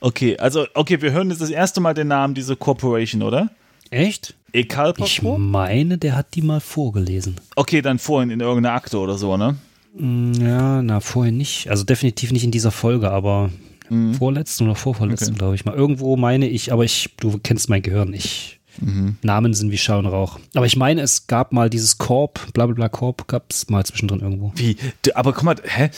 Okay, 0.00 0.36
also, 0.38 0.66
okay, 0.74 1.00
wir 1.00 1.12
hören 1.12 1.30
jetzt 1.30 1.40
das 1.42 1.50
erste 1.50 1.80
Mal 1.80 1.94
den 1.94 2.08
Namen 2.08 2.34
dieser 2.34 2.56
Corporation, 2.56 3.22
oder? 3.22 3.50
Echt? 3.90 4.34
Ekalper 4.52 5.04
Ich 5.04 5.20
Corp? 5.20 5.38
meine, 5.38 5.98
der 5.98 6.16
hat 6.16 6.34
die 6.34 6.42
mal 6.42 6.60
vorgelesen. 6.60 7.36
Okay, 7.56 7.82
dann 7.82 7.98
vorhin 7.98 8.30
in 8.30 8.40
irgendeiner 8.40 8.74
Akte 8.74 8.98
oder 8.98 9.16
so, 9.18 9.36
ne? 9.36 9.56
Mm, 9.96 10.32
Ja, 10.40 10.82
na, 10.82 11.00
vorher 11.00 11.32
nicht. 11.32 11.68
Also 11.70 11.84
definitiv 11.84 12.32
nicht 12.32 12.44
in 12.44 12.50
dieser 12.50 12.70
Folge, 12.70 13.10
aber 13.10 13.50
Mhm. 13.90 14.14
vorletzten 14.14 14.64
oder 14.64 14.74
vorvorletzten, 14.74 15.30
Okay. 15.30 15.38
glaube 15.38 15.54
ich 15.54 15.64
mal. 15.64 15.74
Irgendwo 15.74 16.16
meine 16.16 16.48
ich, 16.48 16.72
aber 16.72 16.84
ich, 16.84 17.10
du 17.20 17.38
kennst 17.42 17.68
mein 17.68 17.82
Gehirn. 17.82 18.12
Ich, 18.14 18.58
Mhm. 18.80 19.16
Namen 19.22 19.54
sind 19.54 19.70
wie 19.70 19.78
Schau 19.78 19.98
und 19.98 20.06
Rauch. 20.06 20.38
Aber 20.54 20.66
ich 20.66 20.76
meine, 20.76 21.00
es 21.02 21.26
gab 21.26 21.52
mal 21.52 21.70
dieses 21.70 21.98
Korb, 21.98 22.52
bla 22.52 22.66
bla 22.66 22.74
bla 22.74 22.88
Korb, 22.88 23.28
gab 23.28 23.50
es 23.50 23.68
mal 23.68 23.84
zwischendrin 23.84 24.20
irgendwo. 24.20 24.52
Wie? 24.56 24.76
Aber 25.14 25.32
guck 25.32 25.44
mal, 25.44 25.56
hä? 25.64 25.90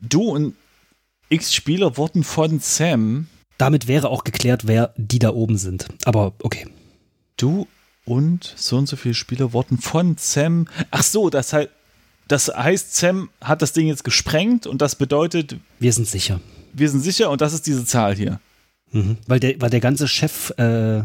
Du 0.00 0.22
und 0.22 0.54
x 1.28 1.54
Spieler 1.54 1.96
wurden 1.96 2.24
von 2.24 2.58
Sam, 2.60 3.26
Damit 3.58 3.86
wäre 3.86 4.08
auch 4.08 4.24
geklärt, 4.24 4.66
wer 4.66 4.92
die 4.96 5.18
da 5.18 5.30
oben 5.30 5.56
sind. 5.56 5.86
Aber 6.04 6.32
okay. 6.42 6.66
du 7.36 7.66
und 8.04 8.52
so 8.56 8.76
und 8.76 8.88
so 8.88 8.96
viele 8.96 9.14
Spieler 9.14 9.52
wurden 9.52 9.78
von 9.78 10.16
Sam. 10.18 10.66
Ach 10.90 11.02
so, 11.04 11.30
das 11.30 11.52
heißt, 11.52 11.68
das 12.28 12.48
heißt, 12.48 12.96
Sam 12.96 13.30
hat 13.40 13.62
das 13.62 13.72
Ding 13.72 13.86
jetzt 13.86 14.04
gesprengt 14.04 14.66
und 14.66 14.82
das 14.82 14.96
bedeutet, 14.96 15.56
Wir 15.78 15.92
sind 15.92 16.08
sicher. 16.08 16.40
wir 16.72 16.88
sind 16.90 17.00
sicher 17.02 17.30
und 17.30 17.40
das 17.40 17.52
ist 17.52 17.66
diese 17.66 17.84
Zahl 17.84 18.16
hier. 18.16 18.40
Mhm. 18.90 19.16
Weil, 19.26 19.38
der, 19.40 19.60
weil 19.60 19.70
der 19.70 19.80
ganze 19.80 20.08
Chef, 20.08 20.50
äh, 20.58 21.02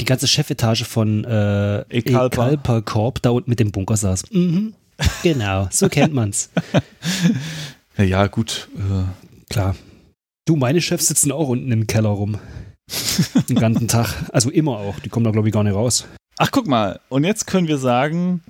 die 0.00 0.04
ganze 0.04 0.26
Chefetage 0.26 0.84
von 0.84 1.24
äh, 1.24 1.80
Ekalpa. 1.88 2.26
Ekalpa 2.50 2.80
Corp 2.82 3.22
da 3.22 3.30
unten 3.30 3.50
mit 3.50 3.60
dem 3.60 3.72
Bunker 3.72 3.96
saß. 3.96 4.30
Mhm. 4.30 4.74
Genau, 5.22 5.68
so 5.70 5.88
kennt 5.88 6.14
man's. 6.14 6.50
Ja, 7.98 8.04
ja 8.04 8.26
gut. 8.28 8.68
Äh, 8.76 9.52
Klar. 9.52 9.76
Du, 10.46 10.56
meine 10.56 10.80
Chefs 10.80 11.08
sitzen 11.08 11.32
auch 11.32 11.48
unten 11.48 11.70
im 11.72 11.86
Keller 11.86 12.10
rum. 12.10 12.38
Den 13.48 13.56
ganzen 13.56 13.88
Tag. 13.88 14.14
Also 14.32 14.50
immer 14.50 14.78
auch. 14.78 14.98
Die 15.00 15.08
kommen 15.08 15.24
da, 15.24 15.32
glaube 15.32 15.48
ich, 15.48 15.54
gar 15.54 15.64
nicht 15.64 15.74
raus. 15.74 16.06
Ach, 16.38 16.50
guck 16.50 16.66
mal. 16.66 17.00
Und 17.08 17.24
jetzt 17.24 17.46
können 17.46 17.66
wir 17.68 17.78
sagen, 17.78 18.42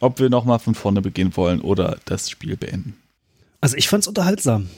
ob 0.00 0.18
wir 0.18 0.30
nochmal 0.30 0.58
von 0.58 0.74
vorne 0.74 1.02
beginnen 1.02 1.36
wollen 1.36 1.60
oder 1.60 1.98
das 2.06 2.30
Spiel 2.30 2.56
beenden. 2.56 2.96
Also 3.60 3.76
ich 3.76 3.88
fand's 3.88 4.08
unterhaltsam. 4.08 4.68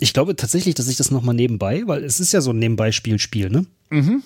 ich 0.00 0.12
glaube 0.12 0.36
tatsächlich, 0.36 0.74
dass 0.74 0.86
ich 0.88 0.96
das 0.96 1.10
nochmal 1.10 1.34
nebenbei, 1.34 1.82
weil 1.86 2.04
es 2.04 2.20
ist 2.20 2.32
ja 2.32 2.40
so 2.40 2.50
ein 2.50 2.58
Nebenbei-Spiel-Spiel, 2.58 3.50
ne? 3.50 3.66
Mhm. 3.90 4.22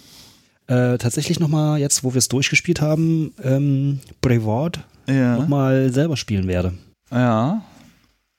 Äh, 0.69 0.97
tatsächlich 0.99 1.41
nochmal, 1.41 1.79
jetzt 1.81 2.05
wo 2.05 2.15
wir 2.15 2.19
es 2.19 2.29
durchgespielt 2.29 2.81
haben, 2.81 3.35
ähm, 3.43 4.01
Brevard 4.21 4.81
Ja. 5.09 5.37
nochmal 5.37 5.93
selber 5.93 6.17
spielen 6.17 6.47
werde. 6.47 6.73
Ja. 7.11 7.63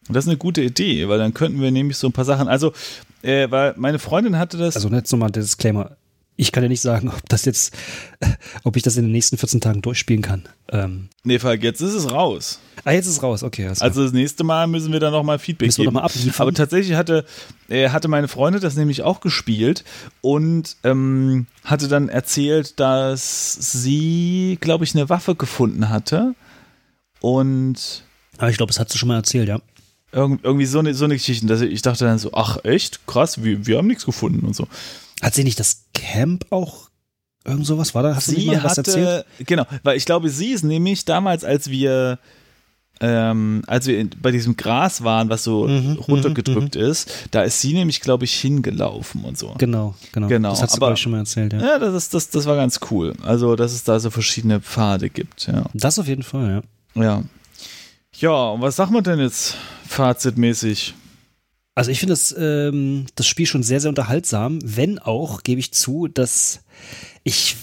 Und 0.08 0.16
das 0.16 0.26
ist 0.26 0.30
eine 0.30 0.38
gute 0.38 0.62
Idee, 0.62 1.08
weil 1.08 1.18
dann 1.18 1.34
könnten 1.34 1.62
wir 1.62 1.72
nämlich 1.72 1.98
so 1.98 2.08
ein 2.08 2.14
paar 2.14 2.26
Sachen. 2.26 2.48
Also, 2.48 2.74
äh, 3.22 3.50
weil 3.52 3.74
meine 3.78 4.00
Freundin 4.00 4.38
hatte 4.38 4.58
das. 4.58 4.76
Also 4.76 4.90
jetzt 4.90 5.12
nochmal 5.12 5.32
Disclaimer. 5.32 5.92
Ich 6.36 6.52
kann 6.52 6.64
ja 6.64 6.70
nicht 6.70 6.82
sagen, 6.82 7.10
ob 7.10 7.30
das 7.30 7.46
jetzt, 7.46 7.76
ob 8.64 8.76
ich 8.76 8.84
das 8.84 8.98
in 8.98 9.04
den 9.04 9.12
nächsten 9.12 9.38
14 9.38 9.62
Tagen 9.62 9.82
durchspielen 9.82 10.22
kann. 10.22 10.44
Ähm, 10.70 11.10
nee, 11.24 11.38
Falk, 11.40 11.62
jetzt 11.64 11.82
ist 11.82 11.94
es 11.94 12.12
raus. 12.12 12.60
ah, 12.86 12.92
jetzt 12.92 13.06
ist 13.06 13.14
es 13.14 13.24
raus, 13.24 13.44
okay. 13.44 13.64
klar. 13.66 13.76
Also 13.82 14.04
das 14.04 14.14
nächste 14.14 14.44
Mal 14.44 14.68
müssen 14.68 14.92
wir 14.92 15.00
da 15.00 15.12
nochmal 15.12 15.38
Feedback 15.38 15.68
Müssen 15.68 15.80
wir 15.80 15.84
geben. 15.86 15.94
noch 15.94 16.02
mal 16.02 16.06
abliefern. 16.06 16.48
Aber 16.48 16.54
tatsächlich 16.54 16.96
hatte, 16.96 17.26
äh, 17.70 17.90
hatte 17.90 18.08
meine 18.08 18.28
Freundin 18.28 18.62
das 18.62 18.76
nämlich 18.76 19.04
auch 19.04 19.22
gespielt 19.22 19.84
und 20.22 20.78
ähm, 20.84 21.46
hatte 21.64 21.88
dann 21.88 22.10
erzählt, 22.10 22.80
dass 22.80 23.54
sie, 23.54 24.58
glaube 24.60 24.84
ich, 24.86 24.96
eine 24.96 25.10
Waffe 25.10 25.36
gefunden 25.36 25.90
hatte 25.90 26.34
und 27.24 28.04
Aber 28.38 28.50
ich 28.50 28.58
glaube, 28.58 28.72
das 28.72 28.80
hat 28.80 28.90
sie 28.90 28.98
schon 28.98 29.08
mal 29.08 29.16
erzählt, 29.16 29.48
ja. 29.48 29.60
irg 30.12 30.40
irgendwie 30.44 30.66
so 30.66 30.80
eine, 30.80 30.94
so 30.94 31.06
eine 31.06 31.14
Geschichte. 31.14 31.46
Dass 31.48 31.62
ich 31.62 31.82
dachte 31.82 32.04
dann 32.04 32.20
so, 32.20 32.34
ach 32.34 32.58
echt, 32.66 33.08
krass, 33.08 33.44
wir, 33.44 33.66
wir 33.66 33.78
haben 33.78 33.88
nichts 33.88 34.06
gefunden 34.06 34.46
und 34.46 34.56
so. 34.56 34.68
Hat 35.22 35.34
sie 35.36 35.44
nicht 35.44 35.60
das 35.60 35.86
Camp 35.94 36.46
auch 36.50 36.90
irgend 37.46 37.66
sowas? 37.66 37.94
War 37.96 38.04
da? 38.04 38.16
Hast 38.16 38.28
du 38.30 38.34
nicht 38.34 38.46
mal 38.48 38.64
was 38.64 38.78
erzählt? 38.78 39.26
genau, 39.40 39.66
weil 39.84 39.98
ich 39.98 40.06
glaube, 40.06 40.30
sie 40.30 40.52
ist 40.52 40.64
nämlich 40.64 41.06
damals, 41.06 41.44
als 41.44 41.70
wir 41.70 42.20
ähm, 43.02 43.64
als 43.68 43.88
wir 43.88 44.08
bei 44.22 44.32
diesem 44.32 44.56
Gras 44.56 45.04
waren, 45.04 45.28
was 45.28 45.44
so 45.44 45.68
Mhm, 45.68 45.94
runtergedrückt 45.98 46.76
ist, 46.76 47.12
da 47.32 47.42
ist 47.42 47.60
sie 47.60 47.74
nämlich, 47.74 48.00
glaube 48.02 48.24
ich, 48.24 48.34
hingelaufen 48.40 49.26
und 49.26 49.38
so. 49.38 49.56
Genau, 49.58 49.96
genau. 50.14 50.28
Genau, 50.28 50.52
Das 50.52 50.62
hat 50.62 50.72
sie, 50.72 50.78
aber- 50.82 50.96
schon 50.96 51.12
mal 51.12 51.18
erzählt, 51.20 51.52
ja. 51.54 51.60
Ja, 51.60 51.80
das, 51.80 51.94
ist, 51.96 52.14
das, 52.14 52.30
das 52.30 52.46
war 52.46 52.56
ganz 52.56 52.80
cool. 52.92 53.14
Also, 53.24 53.56
dass 53.56 53.74
es 53.74 53.84
da 53.84 54.00
so 54.00 54.10
verschiedene 54.10 54.62
Pfade 54.62 55.10
gibt, 55.10 55.48
ja. 55.48 55.66
Das 55.74 55.98
auf 56.00 56.08
jeden 56.08 56.24
Fall, 56.24 56.64
ja. 56.96 57.04
Ja, 57.04 57.24
ja 58.16 58.32
und 58.52 58.62
was 58.62 58.76
sagt 58.76 58.92
man 58.92 59.04
denn 59.04 59.20
jetzt 59.20 59.58
fazitmäßig? 59.88 60.94
Also 61.76 61.90
ich 61.90 62.00
finde 62.00 62.14
das, 62.14 62.36
ähm, 62.38 63.08
das 63.16 63.26
Spiel 63.26 63.46
schon 63.46 63.64
sehr, 63.64 63.80
sehr 63.80 63.90
unterhaltsam, 63.90 64.60
wenn 64.64 65.00
auch, 65.00 65.42
gebe 65.44 65.60
ich 65.60 65.74
zu, 65.74 66.08
dass 66.08 66.64
ich, 67.24 67.56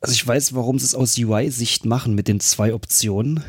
also 0.00 0.12
ich 0.12 0.26
weiß, 0.26 0.54
warum 0.54 0.78
sie 0.78 0.86
es 0.86 0.94
aus 0.94 1.18
UI-Sicht 1.18 1.84
machen 1.84 2.14
mit 2.14 2.28
den 2.28 2.40
zwei 2.40 2.72
Optionen. 2.72 3.44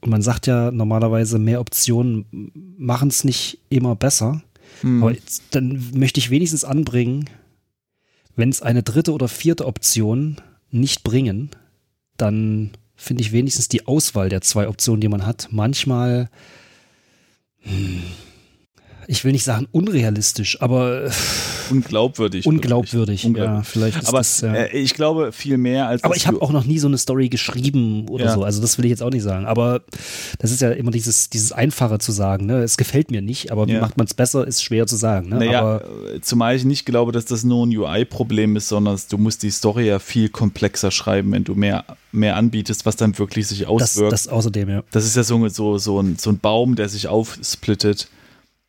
Und 0.00 0.10
man 0.10 0.22
sagt 0.22 0.46
ja 0.46 0.70
normalerweise, 0.70 1.38
mehr 1.38 1.60
Optionen 1.60 2.26
machen 2.78 3.08
es 3.08 3.22
nicht 3.22 3.60
immer 3.68 3.94
besser. 3.94 4.42
Hm. 4.80 5.02
Aber 5.02 5.12
jetzt, 5.12 5.42
dann 5.50 5.90
möchte 5.94 6.18
ich 6.18 6.30
wenigstens 6.30 6.64
anbringen, 6.64 7.28
wenn 8.34 8.48
es 8.48 8.62
eine 8.62 8.82
dritte 8.82 9.12
oder 9.12 9.28
vierte 9.28 9.66
Option 9.66 10.40
nicht 10.70 11.04
bringen, 11.04 11.50
dann 12.16 12.70
finde 13.00 13.22
ich 13.22 13.32
wenigstens 13.32 13.68
die 13.68 13.86
Auswahl 13.86 14.28
der 14.28 14.42
zwei 14.42 14.68
Optionen, 14.68 15.00
die 15.00 15.08
man 15.08 15.24
hat, 15.24 15.48
manchmal, 15.50 16.28
hm, 17.62 18.02
ich 19.10 19.24
will 19.24 19.32
nicht 19.32 19.42
sagen 19.42 19.66
unrealistisch, 19.72 20.60
aber 20.62 21.06
äh, 21.06 21.10
Unglaubwürdig. 21.70 22.46
unglaubwürdig. 22.46 23.24
wirklich. 23.24 23.44
Ja, 23.44 23.62
vielleicht 23.62 24.06
Aber 24.06 24.18
das, 24.18 24.40
ja. 24.40 24.54
äh, 24.54 24.76
ich 24.78 24.94
glaube 24.94 25.32
viel 25.32 25.58
mehr 25.58 25.88
als. 25.88 26.04
Aber 26.04 26.14
ich 26.14 26.28
habe 26.28 26.40
auch 26.40 26.52
noch 26.52 26.64
nie 26.64 26.78
so 26.78 26.86
eine 26.86 26.96
Story 26.96 27.28
geschrieben 27.28 28.08
oder 28.08 28.26
Ja. 28.26 28.34
so. 28.34 28.44
Also 28.44 28.60
das 28.60 28.78
will 28.78 28.84
ich 28.84 28.90
jetzt 28.90 29.02
auch 29.02 29.10
nicht 29.10 29.24
sagen. 29.24 29.46
Aber 29.46 29.82
das 30.38 30.52
ist 30.52 30.60
ja 30.62 30.70
immer 30.70 30.92
dieses, 30.92 31.28
dieses 31.28 31.50
Einfache 31.50 31.98
zu 31.98 32.12
sagen. 32.12 32.46
Ne? 32.46 32.62
Es 32.62 32.76
gefällt 32.76 33.10
mir 33.10 33.20
nicht, 33.20 33.50
aber 33.50 33.66
wie 33.66 33.72
Ja. 33.72 33.80
macht 33.80 33.96
man 33.96 34.06
es 34.06 34.14
besser, 34.14 34.46
ist 34.46 34.62
schwer 34.62 34.86
zu 34.86 34.94
sagen. 34.96 35.28
Ne? 35.28 35.36
Naja, 35.36 35.60
aber 35.60 35.84
äh, 36.14 36.20
zumal 36.20 36.54
ich 36.54 36.64
nicht 36.64 36.86
glaube, 36.86 37.10
dass 37.10 37.24
das 37.24 37.42
nur 37.42 37.66
ein 37.66 37.76
UI-Problem 37.76 38.54
ist, 38.54 38.68
sondern 38.68 38.96
du 39.08 39.18
musst 39.18 39.42
die 39.42 39.50
Story 39.50 39.88
ja 39.88 39.98
viel 39.98 40.28
komplexer 40.28 40.92
schreiben, 40.92 41.32
wenn 41.32 41.42
du 41.42 41.56
mehr, 41.56 41.84
mehr 42.12 42.36
anbietest, 42.36 42.86
was 42.86 42.94
dann 42.94 43.18
wirklich 43.18 43.48
sich 43.48 43.60
das, 43.60 43.68
auswirkt. 43.68 44.12
das 44.12 44.28
außerdem, 44.28 44.68
ja. 44.68 44.82
Das 44.92 45.04
ist 45.04 45.16
ja 45.16 45.24
so, 45.24 45.48
so, 45.48 45.78
so, 45.78 46.00
ein, 46.00 46.16
so 46.16 46.30
ein 46.30 46.38
Baum, 46.38 46.76
der 46.76 46.88
sich 46.88 47.08
aufsplittet 47.08 48.08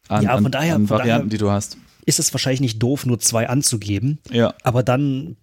an, 0.07 0.23
Ja, 0.23 0.35
von 0.35 0.45
an, 0.47 0.51
daher- 0.51 0.75
an 0.75 0.87
von 0.87 0.97
Varianten, 0.97 1.27
daher- 1.27 1.29
die 1.29 1.37
du 1.37 1.49
hast. 1.51 1.77
Ist 2.05 2.19
es 2.19 2.33
wahrscheinlich 2.33 2.61
nicht 2.61 2.79
doof, 2.81 3.05
nur 3.05 3.19
zwei 3.19 3.47
anzugeben, 3.47 4.19
Ja, 4.31 4.53
aber 4.63 4.81
dann 4.83 5.37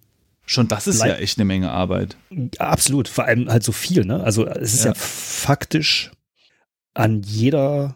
schon 0.45 0.67
das 0.67 0.87
ist 0.87 0.97
Bleib- 0.97 1.11
ja 1.11 1.15
echt 1.17 1.37
eine 1.37 1.45
Menge 1.45 1.71
Arbeit. 1.71 2.17
Absolut, 2.57 3.07
vor 3.07 3.25
allem 3.25 3.49
halt 3.49 3.63
so 3.63 3.71
viel, 3.71 4.03
ne? 4.05 4.21
Also 4.23 4.45
es 4.47 4.73
ist 4.73 4.83
ja, 4.83 4.91
Ja. 4.91 4.95
faktisch 4.97 6.11
an 6.93 7.21
jeder, 7.23 7.95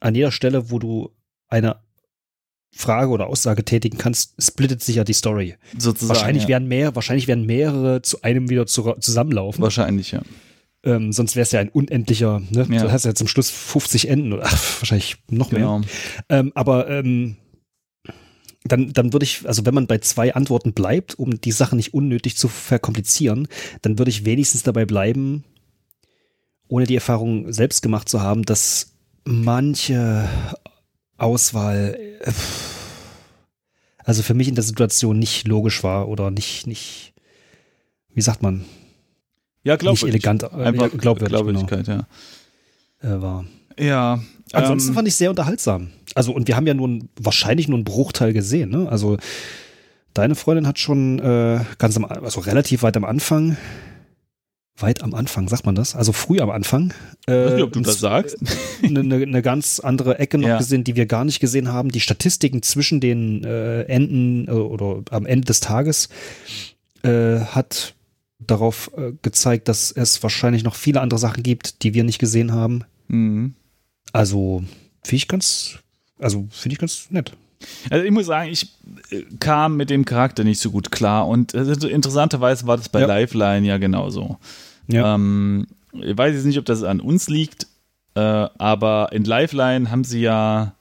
an 0.00 0.14
jeder 0.14 0.32
Stelle, 0.32 0.70
wo 0.70 0.78
du 0.78 1.10
eine 1.48 1.76
Frage 2.74 3.10
oder 3.10 3.26
Aussage 3.26 3.64
tätigen 3.64 3.98
kannst, 3.98 4.34
splittet 4.42 4.82
sich 4.82 4.96
ja 4.96 5.04
die 5.04 5.12
Story. 5.14 5.56
Sozusagen. 5.78 6.08
wahrscheinlich 6.16 6.44
ja. 6.44 6.48
werden 6.50 6.68
mehr, 6.68 6.94
wahrscheinlich 6.94 7.26
werden 7.26 7.46
mehrere 7.46 8.02
zu 8.02 8.22
einem 8.22 8.48
wieder 8.50 8.66
zu, 8.66 8.94
zusammenlaufen. 9.00 9.62
Wahrscheinlich, 9.62 10.12
ja. 10.12 10.22
Ähm, 10.86 11.12
sonst 11.12 11.34
wäre 11.34 11.42
es 11.42 11.50
ja 11.50 11.58
ein 11.58 11.68
unendlicher, 11.68 12.40
ne? 12.50 12.64
Ja. 12.70 12.84
Du 12.84 12.92
hast 12.92 13.04
ja 13.04 13.12
zum 13.12 13.26
Schluss 13.26 13.50
50 13.50 14.08
Enden 14.08 14.32
oder 14.32 14.44
ach, 14.46 14.80
wahrscheinlich 14.80 15.16
noch 15.28 15.50
mehr. 15.50 15.62
Genau. 15.62 15.80
Ähm, 16.28 16.52
aber 16.54 16.88
ähm, 16.88 17.36
dann, 18.62 18.92
dann 18.92 19.12
würde 19.12 19.24
ich, 19.24 19.46
also 19.48 19.66
wenn 19.66 19.74
man 19.74 19.88
bei 19.88 19.98
zwei 19.98 20.34
Antworten 20.34 20.72
bleibt, 20.72 21.18
um 21.18 21.40
die 21.40 21.50
Sache 21.50 21.74
nicht 21.74 21.92
unnötig 21.92 22.36
zu 22.36 22.46
verkomplizieren, 22.46 23.48
dann 23.82 23.98
würde 23.98 24.10
ich 24.10 24.24
wenigstens 24.24 24.62
dabei 24.62 24.84
bleiben, 24.84 25.42
ohne 26.68 26.86
die 26.86 26.94
Erfahrung 26.94 27.52
selbst 27.52 27.82
gemacht 27.82 28.08
zu 28.08 28.20
haben, 28.20 28.44
dass 28.44 28.94
manche 29.24 30.28
Auswahl, 31.16 31.98
äh, 32.20 32.32
also 34.04 34.22
für 34.22 34.34
mich 34.34 34.46
in 34.46 34.54
der 34.54 34.64
Situation 34.64 35.18
nicht 35.18 35.48
logisch 35.48 35.82
war 35.82 36.08
oder 36.08 36.30
nicht, 36.30 36.68
nicht, 36.68 37.12
wie 38.14 38.20
sagt 38.20 38.40
man, 38.40 38.64
Ja, 39.66 39.72
nicht 39.74 39.80
glaubwürdig. 39.80 40.14
elegant, 40.14 40.42
äh, 40.44 40.46
Einfach 40.46 40.90
glaubwürdig 40.96 41.28
Glaubwürdigkeit, 41.28 41.86
ja. 41.88 42.06
genau, 43.00 43.16
äh, 43.16 43.20
war. 43.22 43.44
Ja. 43.78 44.20
Ansonsten 44.52 44.90
ähm, 44.90 44.94
fand 44.94 45.08
ich 45.08 45.16
sehr 45.16 45.30
unterhaltsam. 45.30 45.88
Also, 46.14 46.32
und 46.32 46.46
wir 46.48 46.56
haben 46.56 46.66
ja 46.66 46.74
nun 46.74 47.08
wahrscheinlich 47.20 47.68
nur 47.68 47.76
einen 47.76 47.84
Bruchteil 47.84 48.32
gesehen, 48.32 48.70
ne? 48.70 48.88
Also, 48.88 49.16
deine 50.14 50.34
Freundin 50.36 50.66
hat 50.66 50.78
schon 50.78 51.18
äh, 51.18 51.60
ganz 51.78 51.96
am, 51.96 52.04
also 52.04 52.40
relativ 52.40 52.82
weit 52.82 52.96
am 52.96 53.04
Anfang, 53.04 53.56
weit 54.78 55.02
am 55.02 55.14
Anfang, 55.14 55.48
sagt 55.48 55.66
man 55.66 55.74
das? 55.74 55.94
Also 55.96 56.12
früh 56.12 56.38
am 56.40 56.50
Anfang. 56.50 56.92
ich 57.26 57.34
weiß 57.34 57.54
nicht, 57.54 57.62
ob 57.64 57.72
du 57.72 57.80
äh, 57.80 57.82
das 57.82 57.98
sagst. 57.98 58.36
eine, 58.82 59.00
eine, 59.00 59.16
eine 59.16 59.42
ganz 59.42 59.80
andere 59.80 60.18
Ecke 60.18 60.38
noch 60.38 60.48
Ja. 60.48 60.58
gesehen, 60.58 60.84
die 60.84 60.96
wir 60.96 61.06
gar 61.06 61.24
nicht 61.24 61.40
gesehen 61.40 61.72
haben. 61.72 61.90
Die 61.90 62.00
Statistiken 62.00 62.62
zwischen 62.62 63.00
den 63.00 63.42
äh, 63.44 63.82
Enden 63.82 64.46
äh, 64.48 64.52
oder 64.52 65.02
am 65.10 65.26
Ende 65.26 65.46
des 65.46 65.60
Tages 65.60 66.08
äh, 67.02 67.40
hat 67.40 67.94
darauf 68.38 68.90
äh, 68.96 69.12
gezeigt, 69.22 69.68
dass 69.68 69.90
es 69.90 70.22
wahrscheinlich 70.22 70.62
noch 70.62 70.74
viele 70.74 71.00
andere 71.00 71.18
Sachen 71.18 71.42
gibt, 71.42 71.82
die 71.82 71.94
wir 71.94 72.04
nicht 72.04 72.18
gesehen 72.18 72.52
haben. 72.52 72.84
Mhm. 73.08 73.54
Also 74.12 74.62
finde 75.02 75.16
ich 75.16 75.28
ganz, 75.28 75.78
also 76.18 76.46
finde 76.50 76.74
ich 76.74 76.78
ganz 76.78 77.10
nett. 77.10 77.32
Also 77.90 78.04
ich 78.04 78.10
muss 78.10 78.26
sagen, 78.26 78.50
ich 78.50 78.68
äh, 79.10 79.22
kam 79.40 79.76
mit 79.76 79.88
dem 79.90 80.04
Charakter 80.04 80.44
nicht 80.44 80.60
so 80.60 80.70
gut 80.70 80.90
klar 80.92 81.26
und 81.26 81.54
äh, 81.54 81.62
interessanterweise 81.88 82.66
war 82.66 82.76
das 82.76 82.88
bei 82.88 83.00
Ja. 83.00 83.06
Lifeline 83.06 83.66
ja 83.66 83.78
genauso. 83.78 84.38
Ja. 84.88 85.14
Ähm, 85.14 85.66
ich 85.92 86.16
weiß 86.16 86.34
jetzt 86.34 86.44
nicht, 86.44 86.58
ob 86.58 86.66
das 86.66 86.82
an 86.82 87.00
uns 87.00 87.28
liegt, 87.28 87.66
äh, 88.14 88.20
aber 88.20 89.08
in 89.12 89.24
Lifeline 89.24 89.90
haben 89.90 90.04
sie 90.04 90.20
ja, 90.20 90.74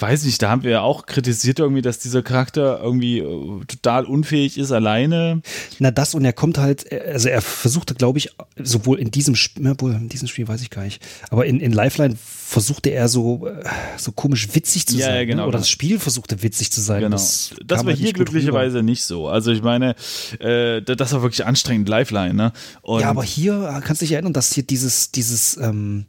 weiß 0.00 0.24
nicht, 0.24 0.40
da 0.42 0.50
haben 0.50 0.62
wir 0.62 0.70
ja 0.70 0.80
auch 0.82 1.06
kritisiert 1.06 1.58
irgendwie, 1.58 1.82
dass 1.82 1.98
dieser 1.98 2.22
Charakter 2.22 2.80
irgendwie 2.82 3.18
äh, 3.18 3.64
total 3.66 4.04
unfähig 4.04 4.58
ist 4.58 4.72
alleine. 4.72 5.42
Na 5.78 5.90
das 5.90 6.14
und 6.14 6.24
er 6.24 6.32
kommt 6.32 6.58
halt, 6.58 6.90
äh, 6.92 7.00
also 7.12 7.28
er 7.28 7.40
versuchte, 7.42 7.94
glaube 7.94 8.18
ich, 8.18 8.30
sowohl 8.62 8.98
in 8.98 9.10
diesem 9.10 9.34
Spiel, 9.34 9.66
in 9.80 10.08
diesem 10.08 10.28
Spiel 10.28 10.46
weiß 10.48 10.62
ich 10.62 10.70
gar 10.70 10.82
nicht, 10.84 11.02
aber 11.30 11.46
in, 11.46 11.60
in 11.60 11.72
Lifeline 11.72 12.16
versuchte 12.16 12.90
er 12.90 13.08
so, 13.08 13.46
äh, 13.46 13.62
so 13.96 14.12
komisch 14.12 14.48
witzig 14.54 14.86
zu 14.86 14.96
Ja, 14.96 15.06
sein. 15.06 15.14
ja, 15.16 15.24
genau, 15.24 15.36
ne? 15.42 15.42
Oder 15.42 15.50
genau. 15.52 15.58
das 15.60 15.68
Spiel 15.68 15.98
versuchte 15.98 16.42
witzig 16.42 16.72
zu 16.72 16.80
sein. 16.80 17.00
Genau. 17.00 17.10
Das, 17.16 17.54
Das, 17.66 17.80
war 17.80 17.86
halt 17.86 17.98
hier 17.98 18.12
glücklicherweise 18.12 18.82
nicht 18.82 19.02
so. 19.04 19.28
Also 19.28 19.52
ich 19.52 19.62
meine, 19.62 19.94
äh, 20.40 20.80
da- 20.82 20.94
das 20.94 21.12
war 21.12 21.22
wirklich 21.22 21.44
anstrengend, 21.44 21.88
Lifeline, 21.88 22.34
ne? 22.34 22.52
Und 22.82 23.00
Ja, 23.00 23.10
aber 23.10 23.22
hier 23.24 23.80
kannst 23.84 24.00
du 24.02 24.06
dich 24.06 24.12
erinnern, 24.12 24.32
dass 24.32 24.52
hier 24.52 24.62
dieses, 24.62 25.10
dieses, 25.12 25.56
ähm, 25.58 26.06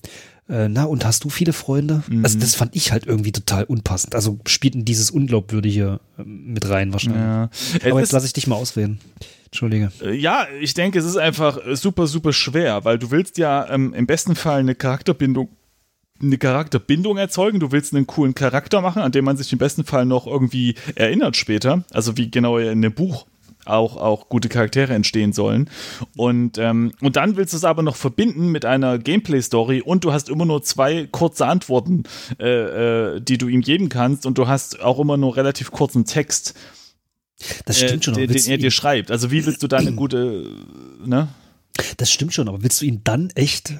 äh, 0.49 0.67
na, 0.67 0.83
und 0.85 1.05
hast 1.05 1.23
du 1.23 1.29
viele 1.29 1.53
Freunde? 1.53 2.03
Mhm. 2.09 2.23
Also 2.25 2.39
das 2.39 2.55
fand 2.55 2.75
ich 2.75 2.91
halt 2.91 3.05
irgendwie 3.05 3.31
total 3.31 3.63
unpassend. 3.65 4.15
Also 4.15 4.39
spielt 4.47 4.75
in 4.75 4.83
dieses 4.85 5.11
Unglaubwürdige 5.11 5.99
ähm, 6.17 6.53
mit 6.53 6.67
rein 6.69 6.91
wahrscheinlich. 6.91 7.21
ja. 7.21 7.49
Es 7.53 7.75
Aber 7.85 7.99
ist- 8.01 8.07
jetzt 8.07 8.11
lasse 8.13 8.25
ich 8.25 8.33
dich 8.33 8.47
mal 8.47 8.55
ausreden. 8.55 8.99
Entschuldige. 9.45 9.91
Äh, 10.03 10.13
Ja, 10.15 10.47
ich 10.61 10.73
denke, 10.73 10.99
es 10.99 11.05
ist 11.05 11.17
einfach 11.17 11.65
äh, 11.65 11.75
super, 11.75 12.07
super 12.07 12.33
schwer, 12.33 12.83
weil 12.85 12.99
du 12.99 13.11
willst 13.11 13.37
ja 13.37 13.67
ähm, 13.69 13.93
im 13.93 14.05
besten 14.07 14.35
Fall 14.35 14.59
eine 14.59 14.75
Charakterbindung 14.75 15.49
eine 16.21 16.37
Charakterbindung 16.37 17.15
erzeugen. 17.17 17.61
Du 17.61 17.71
willst 17.71 17.95
einen 17.95 18.05
coolen 18.05 18.35
Charakter 18.35 18.81
machen, 18.81 19.01
an 19.01 19.13
dem 19.13 19.23
man 19.23 19.37
sich 19.37 19.53
im 19.53 19.57
besten 19.57 19.85
Fall 19.85 20.05
noch 20.05 20.27
irgendwie 20.27 20.75
erinnert 20.95 21.37
später. 21.37 21.85
Also 21.93 22.17
wie 22.17 22.29
genau 22.29 22.57
in 22.57 22.81
dem 22.81 22.91
Buch 22.93 23.25
auch, 23.69 23.97
auch 23.97 24.29
gute 24.29 24.49
Charaktere 24.49 24.93
entstehen 24.93 25.33
sollen. 25.33 25.69
Und, 26.15 26.57
ähm, 26.57 26.93
und 27.01 27.15
dann 27.15 27.35
willst 27.35 27.53
du 27.53 27.57
es 27.57 27.63
aber 27.63 27.83
noch 27.83 27.95
verbinden 27.95 28.49
mit 28.49 28.65
einer 28.65 28.97
Gameplay-Story 28.99 29.81
und 29.81 30.03
du 30.03 30.11
hast 30.11 30.29
immer 30.29 30.45
nur 30.45 30.63
zwei 30.63 31.07
kurze 31.11 31.45
Antworten, 31.45 32.03
äh, 32.39 33.15
äh, 33.15 33.21
die 33.21 33.37
du 33.37 33.47
ihm 33.47 33.61
geben 33.61 33.89
kannst 33.89 34.25
und 34.25 34.37
du 34.37 34.47
hast 34.47 34.81
auch 34.81 34.99
immer 34.99 35.17
nur 35.17 35.35
relativ 35.37 35.71
kurzen 35.71 36.05
Text. 36.05 36.55
Das 37.65 37.77
stimmt 37.77 38.05
schon. 38.05 38.15
Äh, 38.15 38.27
den, 38.27 38.35
den 38.35 38.51
er 38.51 38.57
dir 38.57 38.71
schreibt. 38.71 39.11
Also 39.11 39.31
wie 39.31 39.45
willst 39.45 39.63
du 39.63 39.67
da 39.67 39.77
eine 39.77 39.93
gute, 39.93 40.45
ne? 41.05 41.29
Das 41.97 42.11
stimmt 42.11 42.33
schon, 42.33 42.47
aber 42.49 42.61
willst 42.61 42.81
du 42.81 42.85
ihn 42.85 43.01
dann 43.03 43.29
echt, 43.35 43.73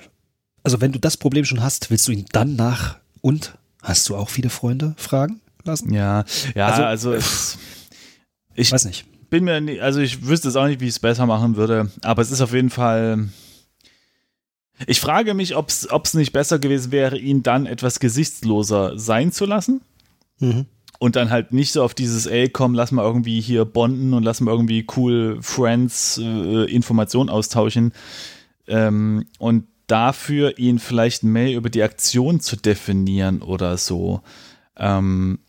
also 0.63 0.79
wenn 0.79 0.91
du 0.91 0.99
das 0.99 1.17
Problem 1.17 1.43
schon 1.45 1.61
hast, 1.61 1.91
willst 1.91 2.07
du 2.07 2.11
ihn 2.11 2.25
dann 2.31 2.55
nach 2.55 2.97
und 3.21 3.57
hast 3.81 4.07
du 4.07 4.15
auch 4.15 4.29
viele 4.29 4.49
Freunde 4.49 4.93
fragen 4.97 5.41
lassen? 5.63 5.93
Ja, 5.93 6.23
ja, 6.55 6.67
also, 6.67 7.11
also 7.11 7.25
ich 8.55 8.71
weiß 8.71 8.85
nicht. 8.85 9.05
Bin 9.29 9.43
mir, 9.43 9.61
nie, 9.61 9.79
also 9.79 9.99
ich 9.99 10.25
wüsste 10.25 10.47
es 10.47 10.55
auch 10.55 10.67
nicht, 10.67 10.81
wie 10.81 10.85
ich 10.85 10.91
es 10.91 10.99
besser 10.99 11.25
machen 11.25 11.55
würde, 11.55 11.91
aber 12.01 12.21
es 12.21 12.31
ist 12.31 12.41
auf 12.41 12.53
jeden 12.53 12.69
Fall. 12.69 13.29
Ich 14.87 15.01
frage 15.01 15.33
mich, 15.33 15.55
ob 15.55 15.69
es 15.69 16.13
nicht 16.13 16.31
besser 16.31 16.57
gewesen 16.57 16.91
wäre, 16.91 17.17
ihn 17.17 17.43
dann 17.43 17.65
etwas 17.65 17.99
gesichtsloser 17.99 18.97
sein 18.97 19.31
zu 19.31 19.45
lassen. 19.45 19.81
Mhm 20.39 20.65
und 20.99 21.15
dann 21.15 21.31
halt 21.31 21.53
nicht 21.53 21.71
so 21.71 21.81
auf 21.81 21.93
dieses, 21.93 22.25
ey, 22.25 22.49
komm, 22.49 22.73
lass 22.73 22.91
mal 22.91 23.03
irgendwie 23.03 23.39
hier 23.39 23.65
bonden 23.65 24.13
und 24.13 24.23
lass 24.23 24.41
mal 24.41 24.51
irgendwie 24.51 24.85
cool 24.97 25.39
Friends 25.41 26.19
äh, 26.21 26.65
Informationen 26.65 27.29
austauschen. 27.29 27.93
Ähm, 28.67 29.25
und 29.39 29.65
dafür 29.87 30.59
ihn 30.59 30.77
vielleicht 30.77 31.23
mehr 31.23 31.55
über 31.55 31.69
die 31.69 31.81
Aktion 31.81 32.41
zu 32.41 32.57
definieren 32.57 33.41
oder 33.41 33.77
so. 33.77 34.21
Ähm, 34.75 35.39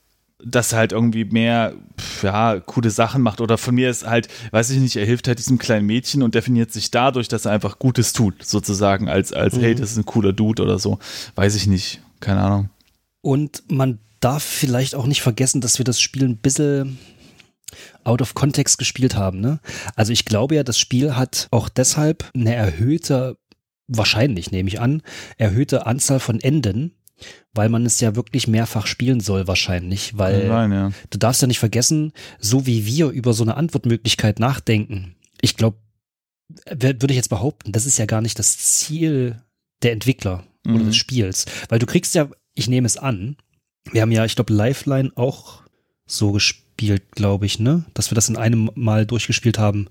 dass 0.45 0.73
er 0.73 0.79
halt 0.79 0.93
irgendwie 0.93 1.25
mehr, 1.25 1.75
ja, 2.23 2.61
coole 2.61 2.91
Sachen 2.91 3.23
macht. 3.23 3.41
Oder 3.41 3.59
von 3.59 3.75
mir 3.75 3.91
ist 3.91 4.07
halt, 4.07 4.29
weiß 4.51 4.71
ich 4.71 4.79
nicht, 4.79 4.97
er 4.97 5.07
hilft 5.07 5.29
halt 5.29 5.39
diesem 5.39 5.59
kleinen 5.59 5.87
Mädchen 5.87 6.23
und 6.23 6.35
definiert 6.35 6.73
sich 6.73 6.91
dadurch, 6.91 7.29
dass 7.29 7.45
er 7.45 7.53
einfach 7.53 7.79
Gutes 7.79 8.13
tut, 8.13 8.45
sozusagen, 8.45 9.09
als, 9.09 9.33
als, 9.33 9.57
mhm. 9.57 9.61
hey, 9.61 9.75
das 9.75 9.93
ist 9.93 9.97
ein 9.99 10.07
cooler 10.07 10.33
Dude 10.33 10.63
oder 10.63 10.79
so. 10.79 10.99
Weiß 11.35 11.55
ich 11.55 11.67
nicht. 11.67 12.01
Keine 12.21 12.41
Ahnung. 12.41 12.71
Und 13.23 13.63
man 13.69 13.99
darf 14.21 14.43
vielleicht 14.43 14.95
auch 14.95 15.07
nicht 15.07 15.23
vergessen, 15.23 15.61
dass 15.61 15.79
wir 15.79 15.85
das 15.85 16.01
Spiel 16.01 16.25
ein 16.25 16.37
bisschen 16.37 16.99
out 18.05 18.23
of 18.23 18.35
context 18.35 18.79
gespielt 18.79 19.17
haben. 19.17 19.41
Ne? 19.41 19.61
Also 19.97 20.13
ich 20.13 20.25
glaube 20.25 20.55
ja, 20.55 20.63
das 20.63 20.79
Spiel 20.79 21.17
hat 21.17 21.49
auch 21.51 21.69
deshalb 21.69 22.31
eine 22.35 22.55
erhöhte, 22.55 23.37
wahrscheinlich 23.89 24.51
nehme 24.51 24.69
ich 24.69 24.81
an, 24.81 25.03
erhöhte 25.39 25.87
Anzahl 25.87 26.21
von 26.21 26.41
Enden, 26.41 26.93
weil 27.53 27.69
man 27.69 27.87
es 27.87 28.01
ja 28.01 28.17
wirklich 28.17 28.47
mehrfach 28.47 28.87
spielen 28.87 29.21
soll 29.21 29.47
wahrscheinlich, 29.47 30.17
weil 30.17 30.49
Nein, 30.49 30.73
ja. 30.73 30.91
du 31.11 31.19
darfst 31.19 31.43
ja 31.43 31.49
nicht 31.49 31.59
vergessen, 31.59 32.13
so 32.39 32.67
wie 32.67 32.87
wir 32.87 33.09
über 33.09 33.33
so 33.33 33.43
eine 33.43 33.57
Antwortmöglichkeit 33.57 34.39
nachdenken. 34.39 35.17
Ich 35.41 35.57
glaube, 35.57 35.79
würde 36.71 37.07
ich 37.13 37.17
jetzt 37.17 37.31
behaupten, 37.31 37.73
das 37.73 37.87
ist 37.87 37.99
ja 37.99 38.07
gar 38.07 38.21
nicht 38.21 38.39
das 38.39 38.59
Ziel 38.59 39.43
der 39.83 39.93
Entwickler 39.93 40.45
mhm. 40.65 40.75
oder 40.75 40.85
des 40.85 40.97
Spiels, 40.97 41.47
weil 41.69 41.79
du 41.79 41.87
kriegst 41.87 42.15
ja, 42.15 42.29
ich 42.55 42.69
nehme 42.69 42.87
es 42.87 42.97
an, 42.97 43.37
wir 43.91 44.03
haben 44.03 44.13
ja, 44.13 44.25
ich 44.25 44.35
glaube, 44.35 44.53
Lifeline 44.53 45.13
auch 45.15 45.63
so 46.07 46.33
gespielt, 46.33 47.13
glaube 47.13 47.47
ich, 47.47 47.59
ne? 47.59 47.85
Dass 47.95 48.11
wir 48.11 48.15
das 48.15 48.29
in 48.29 48.37
einem 48.37 48.71
Mal 48.75 49.07
durchgespielt 49.07 49.59
haben. 49.59 49.89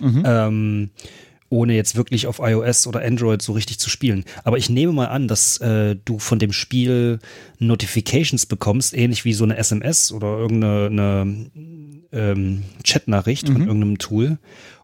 Mhm. 0.00 0.22
Ähm, 0.26 0.90
ohne 1.50 1.74
jetzt 1.74 1.96
wirklich 1.96 2.26
auf 2.26 2.38
iOS 2.38 2.86
oder 2.86 3.02
Android 3.02 3.42
so 3.42 3.52
richtig 3.52 3.78
zu 3.78 3.90
spielen. 3.90 4.24
Aber 4.44 4.56
ich 4.56 4.70
nehme 4.70 4.92
mal 4.92 5.08
an, 5.08 5.28
dass 5.28 5.58
äh, 5.58 5.96
du 6.04 6.18
von 6.18 6.38
dem 6.38 6.52
Spiel 6.52 7.18
Notifications 7.58 8.46
bekommst, 8.46 8.96
ähnlich 8.96 9.24
wie 9.24 9.34
so 9.34 9.44
eine 9.44 9.56
SMS 9.56 10.12
oder 10.12 10.38
irgendeine 10.38 11.50
ähm, 12.12 12.62
Chatnachricht 12.84 13.48
mhm. 13.48 13.52
von 13.52 13.62
irgendeinem 13.62 13.98
Tool 13.98 14.38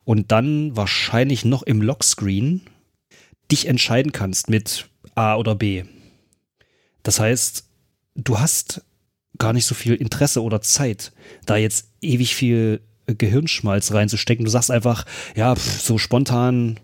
und 0.04 0.32
dann 0.32 0.76
wahrscheinlich 0.76 1.44
noch 1.44 1.62
im 1.62 1.80
Lockscreen 1.80 2.62
dich 3.50 3.68
entscheiden 3.68 4.10
kannst 4.10 4.50
mit 4.50 4.88
A 5.14 5.36
oder 5.36 5.54
B. 5.54 5.84
Das 7.04 7.20
heißt, 7.20 7.64
du 8.16 8.40
hast 8.40 8.82
gar 9.38 9.52
nicht 9.52 9.66
so 9.66 9.74
viel 9.76 9.94
Interesse 9.94 10.42
oder 10.42 10.60
Zeit, 10.60 11.12
da 11.44 11.56
jetzt 11.56 11.90
ewig 12.00 12.34
viel 12.34 12.80
Gehirnschmalz 13.06 13.92
reinzustecken. 13.92 14.44
Du 14.44 14.50
sagst 14.50 14.70
einfach, 14.70 15.04
ja, 15.34 15.54
pf, 15.54 15.80
so 15.80 15.98
spontan, 15.98 16.78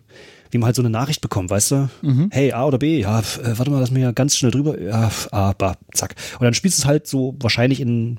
wie 0.50 0.58
man 0.58 0.66
halt 0.66 0.76
so 0.76 0.82
eine 0.82 0.90
Nachricht 0.90 1.20
bekommt, 1.20 1.50
weißt 1.50 1.70
du? 1.70 1.90
Mhm. 2.02 2.28
Hey, 2.30 2.52
A 2.52 2.64
oder 2.66 2.78
B? 2.78 3.00
Ja, 3.00 3.22
pf, 3.22 3.38
äh, 3.38 3.58
warte 3.58 3.70
mal, 3.70 3.80
lass 3.80 3.90
mich 3.90 4.02
ja 4.02 4.12
ganz 4.12 4.36
schnell 4.36 4.50
drüber. 4.50 4.80
Ja, 4.80 5.08
pf, 5.08 5.28
A, 5.32 5.52
ba, 5.52 5.76
zack. 5.92 6.14
Und 6.38 6.44
dann 6.44 6.54
spielst 6.54 6.78
du 6.78 6.82
es 6.82 6.86
halt 6.86 7.06
so 7.06 7.36
wahrscheinlich 7.40 7.80
in 7.80 8.18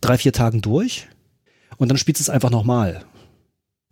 drei, 0.00 0.18
vier 0.18 0.32
Tagen 0.32 0.60
durch. 0.60 1.08
Und 1.78 1.88
dann 1.88 1.98
spielst 1.98 2.20
du 2.20 2.22
es 2.22 2.30
einfach 2.30 2.50
nochmal. 2.50 3.04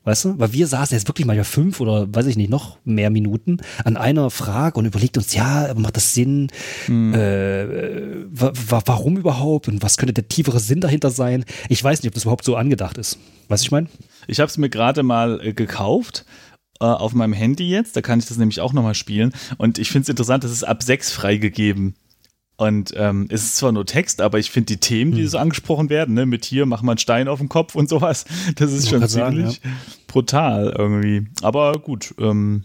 Weißt 0.05 0.27
du? 0.27 0.39
Weil 0.39 0.53
wir 0.53 0.67
saßen 0.67 0.95
jetzt 0.95 1.09
wirklich 1.09 1.27
mal 1.27 1.37
ja 1.37 1.45
fünf 1.45 1.81
oder 1.81 2.07
weiß 2.15 2.27
ich 2.27 2.37
nicht, 2.37 2.51
noch 2.51 2.79
mehr 2.85 3.09
Minuten 3.09 3.59
an 3.85 3.97
einer 3.97 4.31
Frage 4.31 4.79
und 4.79 4.85
überlegt 4.85 5.17
uns, 5.17 5.35
ja, 5.35 5.73
macht 5.75 5.97
das 5.97 6.13
Sinn? 6.13 6.49
Mhm. 6.89 7.15
Äh, 7.15 8.27
warum 8.31 9.17
überhaupt? 9.17 9.69
Und 9.69 9.83
was 9.83 9.97
könnte 9.97 10.13
der 10.13 10.29
tiefere 10.29 10.61
Sinn 10.61 10.81
dahinter 10.81 11.11
sein? 11.11 11.45
Ich 11.71 11.83
weiß 11.83 12.03
nicht, 12.03 12.09
ob 12.09 12.15
das 12.15 12.25
überhaupt 12.25 12.45
so 12.45 12.55
angedacht 12.55 12.99
ist. 12.99 13.19
Weißt 13.49 13.65
du, 13.65 13.67
ich 13.67 13.73
meine? 13.73 13.89
Ich 14.27 14.41
habe 14.41 14.49
es 14.49 14.59
mir 14.59 14.69
gerade 14.69 15.03
mal 15.03 15.41
äh, 15.43 15.55
gekauft 15.55 16.27
äh, 16.81 16.85
auf 16.85 17.15
meinem 17.15 17.33
Handy 17.33 17.71
jetzt, 17.71 17.97
da 17.97 18.03
kann 18.03 18.19
ich 18.19 18.27
das 18.27 18.37
nämlich 18.37 18.61
auch 18.61 18.73
nochmal 18.73 18.95
spielen. 18.95 19.33
Und 19.57 19.79
ich 19.79 19.91
finde 19.91 20.03
es 20.03 20.09
interessant, 20.11 20.45
das 20.45 20.51
ist 20.51 20.65
ab 20.65 20.83
sechs 20.83 21.13
freigegeben. 21.13 21.95
Und 22.57 22.95
ähm, 22.97 23.27
es 23.31 23.43
ist 23.43 23.57
zwar 23.57 23.73
nur 23.73 23.85
Text, 23.85 24.21
aber 24.21 24.39
ich 24.39 24.51
finde 24.51 24.67
die 24.67 24.77
Themen, 24.77 25.13
die 25.13 25.23
hm. 25.23 25.29
so 25.29 25.39
angesprochen 25.39 25.91
werden, 25.91 26.15
ne, 26.15 26.25
mit 26.25 26.45
hier, 26.45 26.67
mach 26.67 26.83
mal 26.83 26.93
einen 26.93 26.99
Stein 26.99 27.27
auf 27.27 27.41
den 27.41 27.49
Kopf 27.49 27.75
und 27.75 27.89
sowas, 27.89 28.25
das 28.57 28.73
ist 28.73 28.89
schon 28.89 29.07
ziemlich 29.09 29.11
sagen, 29.11 29.51
ja. 29.51 29.71
brutal 30.07 30.75
irgendwie. 30.77 31.27
Aber 31.43 31.73
gut, 31.73 32.15
ähm, 32.19 32.65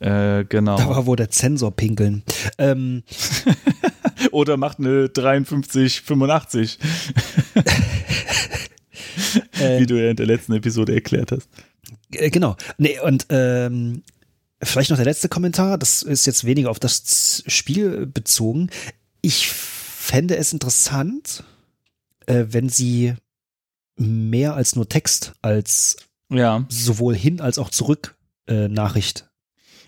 äh, 0.00 0.44
genau. 0.44 0.76
Da 0.76 0.88
war 0.88 1.06
wohl 1.06 1.16
der 1.16 1.30
Zensor 1.30 1.74
pinkeln. 1.74 2.22
Ähm. 2.58 3.02
Oder 4.32 4.56
macht 4.56 4.78
eine 4.78 5.10
5385. 5.14 6.78
äh, 9.60 9.80
Wie 9.80 9.86
du 9.86 10.02
ja 10.02 10.10
in 10.10 10.16
der 10.16 10.26
letzten 10.26 10.54
Episode 10.54 10.94
erklärt 10.94 11.32
hast. 11.32 11.48
Äh, 12.12 12.30
genau. 12.30 12.56
Nee, 12.78 12.98
und 13.00 13.26
ähm, 13.30 14.02
Vielleicht 14.62 14.90
noch 14.90 14.96
der 14.96 15.04
letzte 15.04 15.28
Kommentar, 15.28 15.76
das 15.76 16.02
ist 16.02 16.26
jetzt 16.26 16.44
weniger 16.44 16.70
auf 16.70 16.78
das 16.78 17.42
Spiel 17.46 18.06
bezogen. 18.06 18.70
Ich 19.20 19.48
fände 19.48 20.36
es 20.36 20.52
interessant, 20.52 21.44
äh, 22.26 22.46
wenn 22.48 22.68
sie 22.68 23.14
mehr 23.96 24.54
als 24.54 24.74
nur 24.74 24.88
Text, 24.88 25.34
als 25.42 25.96
ja. 26.30 26.64
sowohl 26.68 27.14
hin 27.14 27.40
als 27.40 27.58
auch 27.58 27.70
zurück 27.70 28.16
äh, 28.46 28.68
Nachricht 28.68 29.28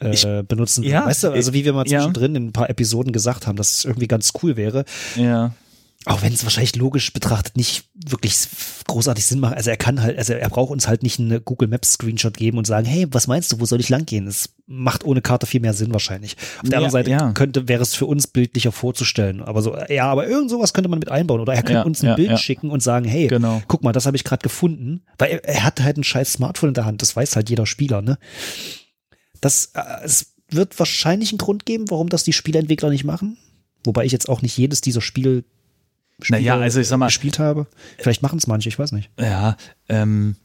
äh, 0.02 0.12
ich, 0.12 0.26
benutzen. 0.46 0.84
Ja, 0.84 1.06
weißt 1.06 1.24
du, 1.24 1.30
also 1.30 1.52
wie 1.54 1.64
wir 1.64 1.72
mal 1.72 1.86
zwischendrin 1.86 2.32
ja. 2.32 2.36
in 2.36 2.46
ein 2.48 2.52
paar 2.52 2.68
Episoden 2.68 3.12
gesagt 3.12 3.46
haben, 3.46 3.56
dass 3.56 3.78
es 3.78 3.84
irgendwie 3.84 4.08
ganz 4.08 4.32
cool 4.42 4.56
wäre. 4.56 4.84
Ja 5.16 5.54
auch 6.04 6.22
wenn 6.22 6.32
es 6.32 6.44
wahrscheinlich 6.44 6.76
logisch 6.76 7.12
betrachtet 7.12 7.56
nicht 7.56 7.84
wirklich 7.92 8.36
großartig 8.86 9.26
Sinn 9.26 9.40
macht. 9.40 9.56
Also 9.56 9.70
er 9.70 9.76
kann 9.76 10.00
halt, 10.00 10.16
also 10.16 10.32
er 10.32 10.48
braucht 10.48 10.70
uns 10.70 10.86
halt 10.86 11.02
nicht 11.02 11.18
eine 11.18 11.40
Google 11.40 11.68
Maps 11.68 11.94
Screenshot 11.94 12.36
geben 12.36 12.56
und 12.56 12.66
sagen, 12.66 12.86
hey, 12.86 13.06
was 13.10 13.26
meinst 13.26 13.52
du, 13.52 13.60
wo 13.60 13.66
soll 13.66 13.80
ich 13.80 13.88
lang 13.88 14.06
gehen? 14.06 14.28
Es 14.28 14.50
macht 14.66 15.04
ohne 15.04 15.20
Karte 15.20 15.46
viel 15.46 15.60
mehr 15.60 15.74
Sinn 15.74 15.92
wahrscheinlich. 15.92 16.36
Auf 16.62 16.68
der 16.68 16.70
ja, 16.70 16.76
anderen 16.78 16.92
Seite 16.92 17.10
ja. 17.10 17.32
könnte, 17.32 17.68
wäre 17.68 17.82
es 17.82 17.94
für 17.94 18.06
uns 18.06 18.28
bildlicher 18.28 18.70
vorzustellen. 18.70 19.42
Aber 19.42 19.60
so, 19.60 19.76
ja, 19.88 20.06
aber 20.06 20.28
irgend 20.28 20.50
sowas 20.50 20.72
könnte 20.72 20.88
man 20.88 21.00
mit 21.00 21.10
einbauen. 21.10 21.40
Oder 21.40 21.54
er 21.54 21.62
könnte 21.62 21.80
ja, 21.80 21.82
uns 21.82 22.02
ein 22.04 22.14
Bild 22.14 22.38
schicken 22.38 22.70
und 22.70 22.82
sagen, 22.82 23.04
hey, 23.04 23.26
genau. 23.26 23.60
guck 23.66 23.82
mal, 23.82 23.92
das 23.92 24.06
habe 24.06 24.16
ich 24.16 24.24
gerade 24.24 24.42
gefunden. 24.42 25.02
Weil 25.18 25.32
er, 25.32 25.44
er, 25.44 25.64
hat 25.64 25.80
halt 25.80 25.96
ein 25.96 26.04
scheiß 26.04 26.34
Smartphone 26.34 26.68
in 26.68 26.74
der 26.74 26.84
Hand. 26.84 27.02
Das 27.02 27.16
weiß 27.16 27.34
halt 27.34 27.50
jeder 27.50 27.66
Spieler, 27.66 28.02
ne? 28.02 28.18
Das, 29.40 29.72
äh, 29.74 29.82
es 30.04 30.34
wird 30.48 30.78
wahrscheinlich 30.78 31.32
einen 31.32 31.38
Grund 31.38 31.66
geben, 31.66 31.90
warum 31.90 32.08
das 32.08 32.22
die 32.22 32.32
Spieleentwickler 32.32 32.90
nicht 32.90 33.04
machen. 33.04 33.36
Wobei 33.84 34.04
ich 34.04 34.12
jetzt 34.12 34.28
auch 34.28 34.42
nicht 34.42 34.56
jedes 34.56 34.80
dieser 34.80 35.00
Spiele 35.00 35.44
Spiele 36.20 36.40
naja, 36.40 36.58
also 36.58 36.80
ich 36.80 36.88
sag 36.88 36.98
mal, 36.98 37.06
gespielt 37.06 37.38
habe. 37.38 37.66
Vielleicht 37.98 38.22
machen 38.22 38.38
es 38.38 38.46
manche, 38.46 38.68
ich 38.68 38.78
weiß 38.78 38.92
nicht. 38.92 39.10
Ja, 39.18 39.56
ähm, 39.88 40.36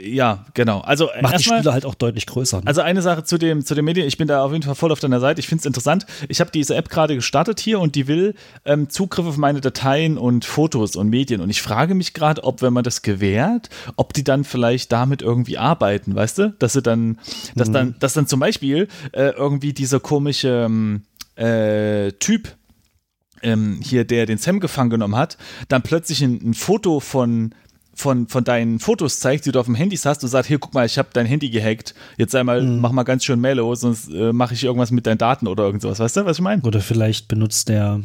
ja, 0.00 0.44
genau. 0.54 0.80
Also 0.80 1.10
macht 1.20 1.38
die 1.38 1.42
Spiele 1.42 1.72
halt 1.72 1.84
auch 1.84 1.94
deutlich 1.94 2.26
größer. 2.26 2.58
Ne? 2.58 2.66
Also 2.66 2.80
eine 2.80 3.02
Sache 3.02 3.24
zu 3.24 3.36
dem 3.36 3.64
zu 3.64 3.74
den 3.74 3.84
Medien. 3.84 4.06
Ich 4.06 4.16
bin 4.16 4.28
da 4.28 4.44
auf 4.44 4.52
jeden 4.52 4.62
Fall 4.62 4.74
voll 4.74 4.92
auf 4.92 5.00
deiner 5.00 5.20
Seite. 5.20 5.40
Ich 5.40 5.48
finde 5.48 5.60
es 5.60 5.66
interessant. 5.66 6.06
Ich 6.28 6.40
habe 6.40 6.50
diese 6.50 6.74
App 6.76 6.88
gerade 6.88 7.14
gestartet 7.14 7.60
hier 7.60 7.80
und 7.80 7.94
die 7.94 8.06
will 8.06 8.34
ähm, 8.64 8.88
Zugriff 8.90 9.26
auf 9.26 9.36
meine 9.36 9.60
Dateien 9.60 10.16
und 10.16 10.44
Fotos 10.44 10.96
und 10.96 11.08
Medien. 11.08 11.40
Und 11.40 11.50
ich 11.50 11.62
frage 11.62 11.94
mich 11.94 12.14
gerade, 12.14 12.44
ob 12.44 12.62
wenn 12.62 12.72
man 12.72 12.84
das 12.84 13.02
gewährt, 13.02 13.70
ob 13.96 14.12
die 14.12 14.24
dann 14.24 14.44
vielleicht 14.44 14.92
damit 14.92 15.22
irgendwie 15.22 15.58
arbeiten, 15.58 16.14
weißt 16.14 16.38
du, 16.38 16.54
dass 16.58 16.74
sie 16.74 16.82
dann, 16.82 17.18
dass 17.54 17.68
mhm. 17.68 17.72
dann, 17.72 17.94
dass 17.98 18.12
dann 18.14 18.26
zum 18.26 18.40
Beispiel 18.40 18.88
äh, 19.12 19.30
irgendwie 19.30 19.72
dieser 19.72 20.00
komische 20.00 20.66
ähm, 20.66 21.02
äh, 21.36 22.12
Typ 22.12 22.56
ähm, 23.42 23.80
hier, 23.82 24.04
der 24.04 24.26
den 24.26 24.38
Sam 24.38 24.60
gefangen 24.60 24.90
genommen 24.90 25.16
hat, 25.16 25.38
dann 25.68 25.82
plötzlich 25.82 26.22
ein, 26.22 26.50
ein 26.50 26.54
Foto 26.54 27.00
von 27.00 27.54
von, 27.98 28.28
von 28.28 28.44
deinen 28.44 28.78
Fotos 28.78 29.18
zeigt, 29.18 29.44
die 29.44 29.50
du 29.50 29.58
auf 29.58 29.66
dem 29.66 29.74
Handy 29.74 29.96
hast 29.96 30.22
und 30.22 30.28
sagt, 30.28 30.46
hier, 30.46 30.60
guck 30.60 30.72
mal, 30.72 30.86
ich 30.86 30.98
habe 30.98 31.08
dein 31.12 31.26
Handy 31.26 31.50
gehackt, 31.50 31.96
jetzt 32.16 32.32
einmal, 32.34 32.62
mhm. 32.62 32.80
mach 32.80 32.92
mal 32.92 33.02
ganz 33.02 33.24
schön 33.24 33.40
mellow, 33.40 33.74
sonst 33.74 34.08
äh, 34.08 34.32
mache 34.32 34.54
ich 34.54 34.62
irgendwas 34.62 34.92
mit 34.92 35.06
deinen 35.06 35.18
Daten 35.18 35.48
oder 35.48 35.64
irgend 35.64 35.82
sowas, 35.82 35.98
weißt 35.98 36.18
du, 36.18 36.24
was 36.24 36.36
ich 36.38 36.42
meine? 36.42 36.62
Oder 36.62 36.80
vielleicht 36.80 37.26
benutzt 37.26 37.68
der 37.68 38.00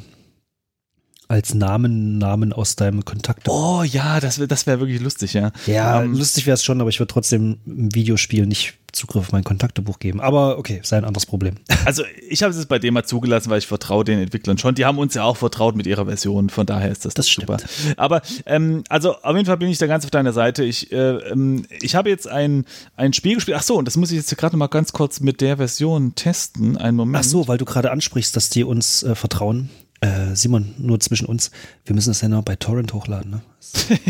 als 1.34 1.56
Namen, 1.56 2.20
Namen 2.20 2.54
aus 2.54 2.76
deinem 2.76 3.06
Kontakt. 3.06 3.50
Oh 3.50 3.82
ja, 3.82 4.20
das 4.20 4.38
wäre 4.38 4.48
das 4.48 4.68
wär 4.68 4.80
wirklich 4.80 5.02
lustig, 5.02 5.34
ja. 5.34 5.52
Ja, 5.66 6.04
ähm, 6.04 6.14
lustig 6.14 6.46
wäre 6.46 6.54
es 6.54 6.64
schon, 6.64 6.80
aber 6.80 6.92
ich 6.92 7.00
würde 7.00 7.12
trotzdem 7.12 7.58
im 7.66 7.94
Videospiel 7.96 8.46
nicht 8.46 8.76
Zugriff 8.92 9.24
auf 9.24 9.32
mein 9.32 9.44
Kontaktebuch 9.44 9.98
geben. 9.98 10.22
Aber 10.22 10.60
okay, 10.60 10.80
sei 10.84 10.98
ein 10.98 11.06
anderes 11.06 11.26
Problem. 11.26 11.56
Also 11.86 12.04
ich 12.30 12.44
habe 12.44 12.54
es 12.54 12.66
bei 12.66 12.80
dem 12.80 12.94
mal 12.94 13.04
zugelassen, 13.04 13.50
weil 13.50 13.58
ich 13.58 13.68
vertraue 13.68 14.06
den 14.06 14.18
Entwicklern 14.18 14.58
schon. 14.58 14.74
Die 14.74 14.86
haben 14.86 15.00
uns 15.00 15.16
ja 15.16 15.24
auch 15.24 15.36
vertraut 15.36 15.76
mit 15.76 15.86
ihrer 15.86 16.06
Version, 16.06 16.50
von 16.50 16.66
daher 16.66 16.90
ist 16.90 17.04
das, 17.04 17.14
das 17.14 17.26
super. 17.28 17.58
Aber 17.98 18.22
ähm, 18.46 18.86
also 18.88 19.18
auf 19.18 19.36
jeden 19.36 19.46
Fall 19.46 19.58
bin 19.58 19.68
ich 19.68 19.80
da 19.80 19.88
ganz 19.88 20.06
auf 20.06 20.12
deiner 20.12 20.32
Seite. 20.32 20.64
Ich, 20.64 20.94
äh, 20.94 21.18
ähm, 21.18 21.66
ich 21.82 21.96
habe 21.96 22.10
jetzt 22.10 22.26
ein, 22.26 22.64
ein 22.96 23.12
Spiel 23.12 23.36
gespielt. 23.36 23.58
Ach 23.60 23.64
so, 23.64 23.76
und 23.76 23.86
das 23.86 23.98
muss 23.98 24.12
ich 24.12 24.18
jetzt 24.18 24.38
gerade 24.38 24.56
mal 24.56 24.68
ganz 24.68 24.94
kurz 24.94 25.20
mit 25.20 25.42
der 25.42 25.58
Version 25.58 26.16
testen. 26.16 26.78
Einen 26.78 26.96
Moment. 26.96 27.26
Ach 27.26 27.28
so, 27.28 27.50
weil 27.50 27.58
du 27.58 27.66
gerade 27.66 27.92
ansprichst, 27.92 28.34
dass 28.38 28.50
die 28.50 28.64
uns 28.64 29.04
äh, 29.04 29.14
vertrauen. 29.16 29.70
Äh, 30.04 30.36
Simon, 30.36 30.76
nur 30.78 31.00
zwischen 31.00 31.26
uns, 31.28 31.50
wir 31.86 31.96
müssen 31.96 32.10
das 32.10 32.20
ja 32.20 32.28
noch 32.28 32.44
bei 32.44 32.58
Torrent 32.58 32.92
hochladen, 32.92 33.32
ne? 33.32 33.42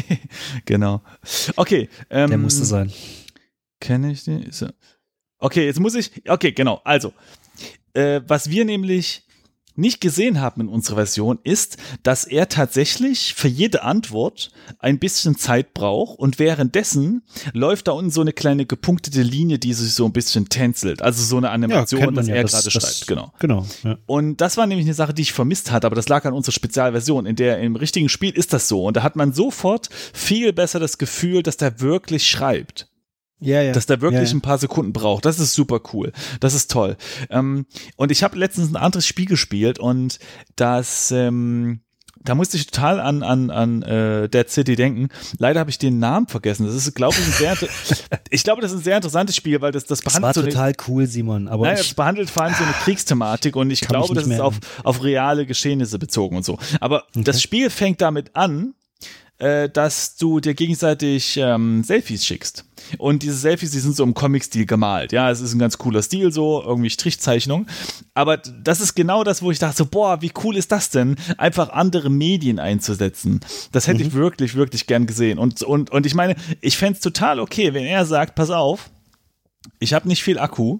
genau. 0.65 1.03
Okay. 1.55 1.87
Ähm, 2.09 2.29
Der 2.29 2.39
musste 2.39 2.65
sein. 2.65 2.91
Kenne 3.79 4.11
ich 4.11 4.23
den? 4.23 4.49
Okay, 5.37 5.65
jetzt 5.65 5.79
muss 5.79 5.93
ich. 5.93 6.27
Okay, 6.27 6.51
genau. 6.51 6.81
Also, 6.83 7.13
äh, 7.93 8.21
was 8.25 8.49
wir 8.49 8.65
nämlich 8.65 9.27
nicht 9.75 10.01
gesehen 10.01 10.41
haben 10.41 10.61
in 10.61 10.67
unserer 10.67 10.97
Version, 10.97 11.39
ist, 11.43 11.77
dass 12.03 12.25
er 12.25 12.49
tatsächlich 12.49 13.33
für 13.33 13.47
jede 13.47 13.83
Antwort 13.83 14.51
ein 14.79 14.99
bisschen 14.99 15.37
Zeit 15.37 15.73
braucht 15.73 16.19
und 16.19 16.39
währenddessen 16.39 17.23
läuft 17.53 17.87
da 17.87 17.93
unten 17.93 18.11
so 18.11 18.21
eine 18.21 18.33
kleine 18.33 18.65
gepunktete 18.65 19.21
Linie, 19.21 19.59
die 19.59 19.73
sich 19.73 19.93
so 19.93 20.05
ein 20.05 20.13
bisschen 20.13 20.49
tänzelt. 20.49 21.01
Also 21.01 21.23
so 21.23 21.37
eine 21.37 21.49
Animation, 21.49 22.01
ja, 22.01 22.11
dass 22.11 22.27
ja, 22.27 22.35
er 22.35 22.43
gerade 22.43 22.71
schreibt. 22.71 23.07
Genau. 23.07 23.33
genau 23.39 23.65
ja. 23.83 23.97
Und 24.05 24.41
das 24.41 24.57
war 24.57 24.67
nämlich 24.67 24.85
eine 24.85 24.93
Sache, 24.93 25.13
die 25.13 25.23
ich 25.23 25.33
vermisst 25.33 25.71
hatte, 25.71 25.87
aber 25.87 25.95
das 25.95 26.09
lag 26.09 26.25
an 26.25 26.33
unserer 26.33 26.53
Spezialversion. 26.53 27.25
In 27.25 27.35
der 27.35 27.59
im 27.59 27.75
richtigen 27.75 28.09
Spiel 28.09 28.31
ist 28.31 28.53
das 28.53 28.67
so. 28.67 28.85
Und 28.85 28.97
da 28.97 29.03
hat 29.03 29.15
man 29.15 29.33
sofort 29.33 29.89
viel 30.13 30.53
besser 30.53 30.79
das 30.79 30.97
Gefühl, 30.97 31.43
dass 31.43 31.57
der 31.57 31.79
wirklich 31.81 32.27
schreibt. 32.27 32.87
Ja, 33.45 33.61
ja. 33.61 33.73
Dass 33.73 33.85
der 33.85 34.01
wirklich 34.01 34.29
ja, 34.29 34.35
ein 34.35 34.41
paar 34.41 34.57
Sekunden 34.57 34.93
braucht. 34.93 35.25
Das 35.25 35.39
ist 35.39 35.53
super 35.53 35.81
cool. 35.93 36.11
Das 36.39 36.53
ist 36.53 36.71
toll. 36.71 36.97
Ähm, 37.29 37.65
und 37.95 38.11
ich 38.11 38.23
habe 38.23 38.37
letztens 38.37 38.69
ein 38.69 38.75
anderes 38.75 39.05
Spiel 39.05 39.25
gespielt 39.25 39.79
und 39.79 40.19
das, 40.55 41.11
ähm, 41.11 41.81
da 42.23 42.35
musste 42.35 42.57
ich 42.57 42.67
total 42.67 42.99
an, 42.99 43.21
an, 43.21 43.49
an 43.49 43.81
äh, 43.81 44.29
Dead 44.29 44.49
City 44.49 44.75
denken. 44.75 45.09
Leider 45.37 45.59
habe 45.59 45.69
ich 45.69 45.77
den 45.77 45.99
Namen 45.99 46.27
vergessen. 46.27 46.65
Das 46.65 46.75
ist, 46.75 46.93
glaube 46.95 47.15
ich, 47.19 47.25
ein 47.25 47.31
sehr, 47.33 47.57
ich 48.29 48.43
glaube, 48.43 48.61
das 48.61 48.71
ist 48.71 48.79
ein 48.79 48.83
sehr 48.83 48.95
interessantes 48.95 49.35
Spiel, 49.35 49.61
weil 49.61 49.71
das, 49.71 49.85
das 49.85 50.01
behandelt. 50.01 50.37
Das 50.37 50.37
war 50.37 50.43
total 50.43 50.53
so 50.53 50.63
eine, 50.63 50.75
cool, 50.87 51.07
Simon. 51.07 51.47
Aber 51.47 51.65
nein, 51.65 51.77
es 51.77 51.93
behandelt 51.93 52.29
vor 52.29 52.43
allem 52.43 52.53
so 52.53 52.63
eine 52.63 52.73
Kriegsthematik 52.73 53.55
und 53.55 53.71
ich 53.71 53.81
glaube, 53.81 54.13
das 54.13 54.27
ist 54.27 54.39
auf, 54.39 54.55
auf 54.83 55.03
reale 55.03 55.45
Geschehnisse 55.45 55.99
bezogen 55.99 56.37
und 56.37 56.45
so. 56.45 56.57
Aber 56.79 57.03
okay. 57.09 57.23
das 57.23 57.41
Spiel 57.41 57.69
fängt 57.69 58.01
damit 58.01 58.35
an, 58.35 58.73
äh, 59.43 59.69
dass 59.69 60.15
du 60.15 60.39
dir 60.39 60.53
gegenseitig 60.53 61.35
ähm, 61.37 61.83
Selfies 61.83 62.25
schickst. 62.25 62.63
Und 62.97 63.23
diese 63.23 63.35
Selfies, 63.35 63.71
die 63.71 63.79
sind 63.79 63.95
so 63.95 64.03
im 64.03 64.13
Comic-Stil 64.13 64.65
gemalt. 64.65 65.11
Ja, 65.11 65.29
es 65.29 65.41
ist 65.41 65.53
ein 65.53 65.59
ganz 65.59 65.77
cooler 65.77 66.01
Stil, 66.01 66.31
so 66.31 66.63
irgendwie 66.65 66.89
Strichzeichnung. 66.89 67.67
Aber 68.13 68.37
das 68.37 68.79
ist 68.79 68.95
genau 68.95 69.25
das, 69.25 69.41
wo 69.41 69.51
ich 69.51 69.59
dachte, 69.59 69.77
so, 69.77 69.85
boah, 69.85 70.21
wie 70.21 70.31
cool 70.43 70.55
ist 70.55 70.71
das 70.71 70.89
denn, 70.89 71.17
einfach 71.37 71.69
andere 71.69 72.09
Medien 72.09 72.57
einzusetzen. 72.57 73.41
Das 73.73 73.87
hätte 73.87 73.99
mhm. 73.99 74.07
ich 74.07 74.13
wirklich, 74.13 74.55
wirklich 74.55 74.87
gern 74.87 75.07
gesehen. 75.07 75.39
Und, 75.39 75.61
und, 75.61 75.91
und 75.91 76.05
ich 76.05 76.15
meine, 76.15 76.35
ich 76.61 76.77
fände 76.77 76.93
es 76.93 77.01
total 77.01 77.39
okay, 77.39 77.73
wenn 77.73 77.83
er 77.83 78.05
sagt, 78.05 78.35
pass 78.35 78.49
auf, 78.49 78.89
ich 79.79 79.93
habe 79.93 80.07
nicht 80.07 80.23
viel 80.23 80.39
Akku 80.39 80.79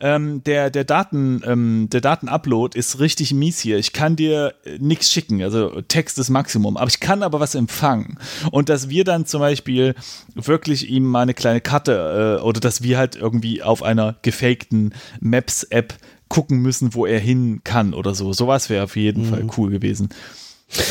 ähm, 0.00 0.42
der, 0.44 0.70
der, 0.70 0.84
Daten, 0.84 1.42
ähm, 1.44 1.88
der 1.90 2.00
Datenupload 2.00 2.78
ist 2.78 3.00
richtig 3.00 3.34
mies 3.34 3.60
hier. 3.60 3.78
Ich 3.78 3.92
kann 3.92 4.16
dir 4.16 4.54
äh, 4.64 4.78
nichts 4.78 5.12
schicken, 5.12 5.42
also 5.42 5.82
Text 5.82 6.18
ist 6.18 6.30
Maximum, 6.30 6.76
aber 6.76 6.88
ich 6.88 7.00
kann 7.00 7.22
aber 7.22 7.38
was 7.38 7.54
empfangen. 7.54 8.18
Und 8.50 8.68
dass 8.68 8.88
wir 8.88 9.04
dann 9.04 9.26
zum 9.26 9.40
Beispiel 9.40 9.94
wirklich 10.34 10.88
ihm 10.88 11.04
mal 11.04 11.22
eine 11.22 11.34
kleine 11.34 11.60
Karte 11.60 12.38
äh, 12.40 12.42
oder 12.42 12.60
dass 12.60 12.82
wir 12.82 12.96
halt 12.96 13.16
irgendwie 13.16 13.62
auf 13.62 13.82
einer 13.82 14.16
gefakten 14.22 14.94
Maps-App 15.20 15.94
gucken 16.28 16.60
müssen, 16.60 16.94
wo 16.94 17.04
er 17.04 17.18
hin 17.18 17.60
kann 17.64 17.92
oder 17.92 18.14
so. 18.14 18.32
Sowas 18.32 18.70
wäre 18.70 18.84
auf 18.84 18.96
jeden 18.96 19.26
mhm. 19.26 19.30
Fall 19.30 19.46
cool 19.58 19.70
gewesen. 19.70 20.08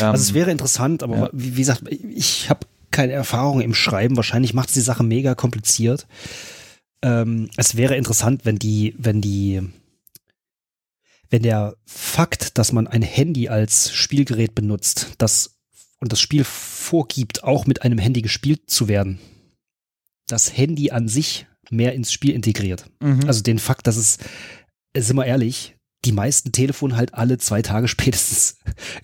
Also 0.00 0.22
es 0.22 0.34
wäre 0.34 0.50
interessant, 0.50 1.02
aber 1.02 1.16
ja. 1.16 1.30
wie, 1.32 1.56
wie 1.56 1.60
gesagt, 1.60 1.82
ich 1.88 2.50
habe 2.50 2.60
keine 2.90 3.12
Erfahrung 3.12 3.60
im 3.60 3.74
Schreiben. 3.74 4.16
Wahrscheinlich 4.16 4.54
macht 4.54 4.68
es 4.68 4.74
die 4.74 4.80
Sache 4.80 5.02
mega 5.02 5.34
kompliziert 5.34 6.06
ähm, 7.02 7.50
es 7.56 7.76
wäre 7.76 7.96
interessant, 7.96 8.44
wenn 8.44 8.58
die, 8.58 8.94
wenn 8.98 9.20
die, 9.20 9.62
wenn 11.30 11.42
der 11.42 11.76
Fakt, 11.86 12.58
dass 12.58 12.72
man 12.72 12.86
ein 12.86 13.02
Handy 13.02 13.48
als 13.48 13.92
Spielgerät 13.92 14.54
benutzt, 14.54 15.12
das 15.18 15.56
und 16.00 16.12
das 16.12 16.20
Spiel 16.20 16.44
vorgibt, 16.44 17.44
auch 17.44 17.66
mit 17.66 17.82
einem 17.82 17.98
Handy 17.98 18.22
gespielt 18.22 18.70
zu 18.70 18.88
werden, 18.88 19.18
das 20.26 20.56
Handy 20.56 20.90
an 20.90 21.08
sich 21.08 21.46
mehr 21.70 21.94
ins 21.94 22.12
Spiel 22.12 22.34
integriert. 22.34 22.86
Mhm. 23.00 23.26
Also 23.26 23.42
den 23.42 23.58
Fakt, 23.58 23.86
dass 23.86 23.96
es, 23.96 24.18
sind 24.96 25.16
wir 25.16 25.26
ehrlich, 25.26 25.76
die 26.06 26.12
meisten 26.12 26.52
Telefone 26.52 26.96
halt 26.96 27.14
alle 27.14 27.38
zwei 27.38 27.62
Tage 27.62 27.86
spätestens 27.88 28.58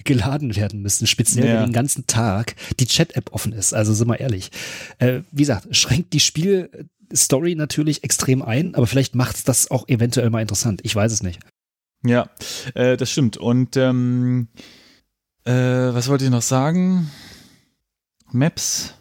geladen 0.05 0.57
werden 0.57 0.81
müssen, 0.81 1.07
speziell 1.07 1.47
ja. 1.47 1.55
wenn 1.55 1.67
den 1.67 1.73
ganzen 1.73 2.07
Tag 2.07 2.57
die 2.81 2.87
Chat-App 2.87 3.33
offen 3.33 3.53
ist. 3.53 3.75
Also 3.75 3.93
sind 3.93 4.09
wir 4.09 4.21
ehrlich. 4.21 4.51
Äh, 4.99 5.21
wie 5.31 5.43
gesagt, 5.43 5.75
schränkt 5.77 6.13
die 6.13 6.21
Spiel, 6.21 6.89
Story 7.15 7.55
natürlich 7.55 8.05
extrem 8.05 8.43
ein, 8.43 8.75
aber 8.75 8.87
vielleicht 8.87 9.15
macht 9.15 9.37
es 9.37 9.45
das 9.45 9.71
auch 9.71 9.89
eventuell 9.89 10.31
mal 10.31 10.43
interessant. 10.43 10.81
Ich 10.85 10.95
weiß 10.95 11.13
es 11.13 11.23
nicht. 11.23 11.41
Ja, 12.05 12.31
äh, 12.75 12.97
das 12.97 13.11
stimmt. 13.11 13.37
Und 13.37 13.77
ähm, 13.77 14.49
äh, 15.45 15.53
was 15.53 16.09
wollte 16.09 16.25
ich 16.25 16.31
noch 16.31 16.43
sagen? 16.43 17.11
Maps. 18.33 18.95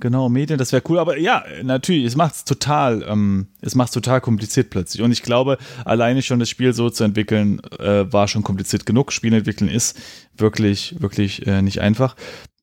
Genau, 0.00 0.28
Medien, 0.28 0.58
das 0.58 0.72
wäre 0.72 0.82
cool, 0.88 0.98
aber 0.98 1.16
ja, 1.16 1.44
natürlich, 1.62 2.04
es 2.06 2.16
macht 2.16 2.34
es 2.34 2.44
total, 2.44 3.04
ähm, 3.06 3.46
total 3.92 4.20
kompliziert 4.20 4.70
plötzlich. 4.70 5.00
Und 5.00 5.12
ich 5.12 5.22
glaube, 5.22 5.58
alleine 5.84 6.22
schon 6.22 6.40
das 6.40 6.48
Spiel 6.48 6.72
so 6.72 6.90
zu 6.90 7.04
entwickeln, 7.04 7.60
äh, 7.78 8.12
war 8.12 8.26
schon 8.26 8.42
kompliziert 8.42 8.84
genug. 8.84 9.12
Spiel 9.12 9.32
entwickeln 9.32 9.70
ist 9.70 9.96
wirklich, 10.36 11.00
wirklich 11.00 11.46
äh, 11.46 11.62
nicht 11.62 11.80
einfach. 11.80 12.16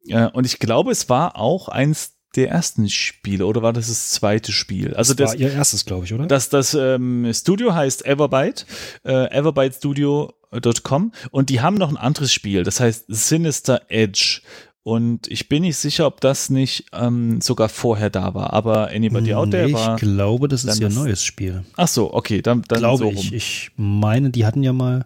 Äh, 0.08 0.28
und 0.28 0.46
ich 0.46 0.60
glaube, 0.60 0.92
es 0.92 1.08
war 1.08 1.38
auch 1.38 1.70
eins 1.70 2.19
der 2.40 2.50
ersten 2.50 2.90
Spiele 2.90 3.46
oder 3.46 3.62
war 3.62 3.74
das 3.74 3.88
das 3.88 4.10
zweite 4.10 4.52
Spiel? 4.52 4.94
Also 4.94 5.14
das, 5.14 5.32
das 5.32 5.40
war 5.40 5.48
ihr 5.48 5.54
erstes, 5.54 5.86
glaube 5.86 6.06
ich, 6.06 6.14
oder? 6.14 6.26
Das, 6.26 6.50
das 6.50 6.74
ähm, 6.74 7.30
Studio 7.34 7.74
heißt 7.74 8.06
Everbyte, 8.06 8.66
äh, 9.04 9.32
everbytestudio.com 9.32 11.12
und 11.32 11.50
die 11.50 11.62
haben 11.62 11.76
noch 11.76 11.90
ein 11.90 11.98
anderes 11.98 12.34
Spiel, 12.34 12.64
das 12.64 12.80
heißt 12.80 13.06
Sinister 13.08 13.82
Edge. 13.90 14.42
Und 14.82 15.28
ich 15.28 15.50
bin 15.50 15.64
nicht 15.64 15.78
sicher, 15.78 16.08
ob 16.08 16.22
das 16.22 16.50
nicht 16.50 16.86
ähm, 16.94 17.42
sogar 17.42 17.70
vorher 17.70 18.10
da 18.10 18.34
war. 18.34 18.54
Aber 18.54 18.90
Anybody 18.90 19.34
Out 19.34 19.52
There 19.52 19.72
war. 19.74 19.96
Ich 19.96 20.02
glaube, 20.02 20.48
das 20.48 20.64
ist 20.64 20.80
ihr 20.80 20.90
neues 20.90 21.24
Spiel. 21.24 21.64
Ach 21.76 21.88
so, 21.88 22.14
okay, 22.14 22.42
dann, 22.42 22.64
dann 22.68 22.80
glaube 22.80 23.04
so 23.04 23.12
ich. 23.12 23.34
Ich 23.34 23.72
meine, 23.76 24.30
die 24.30 24.46
hatten 24.46 24.64
ja 24.64 24.74
mal. 24.74 25.06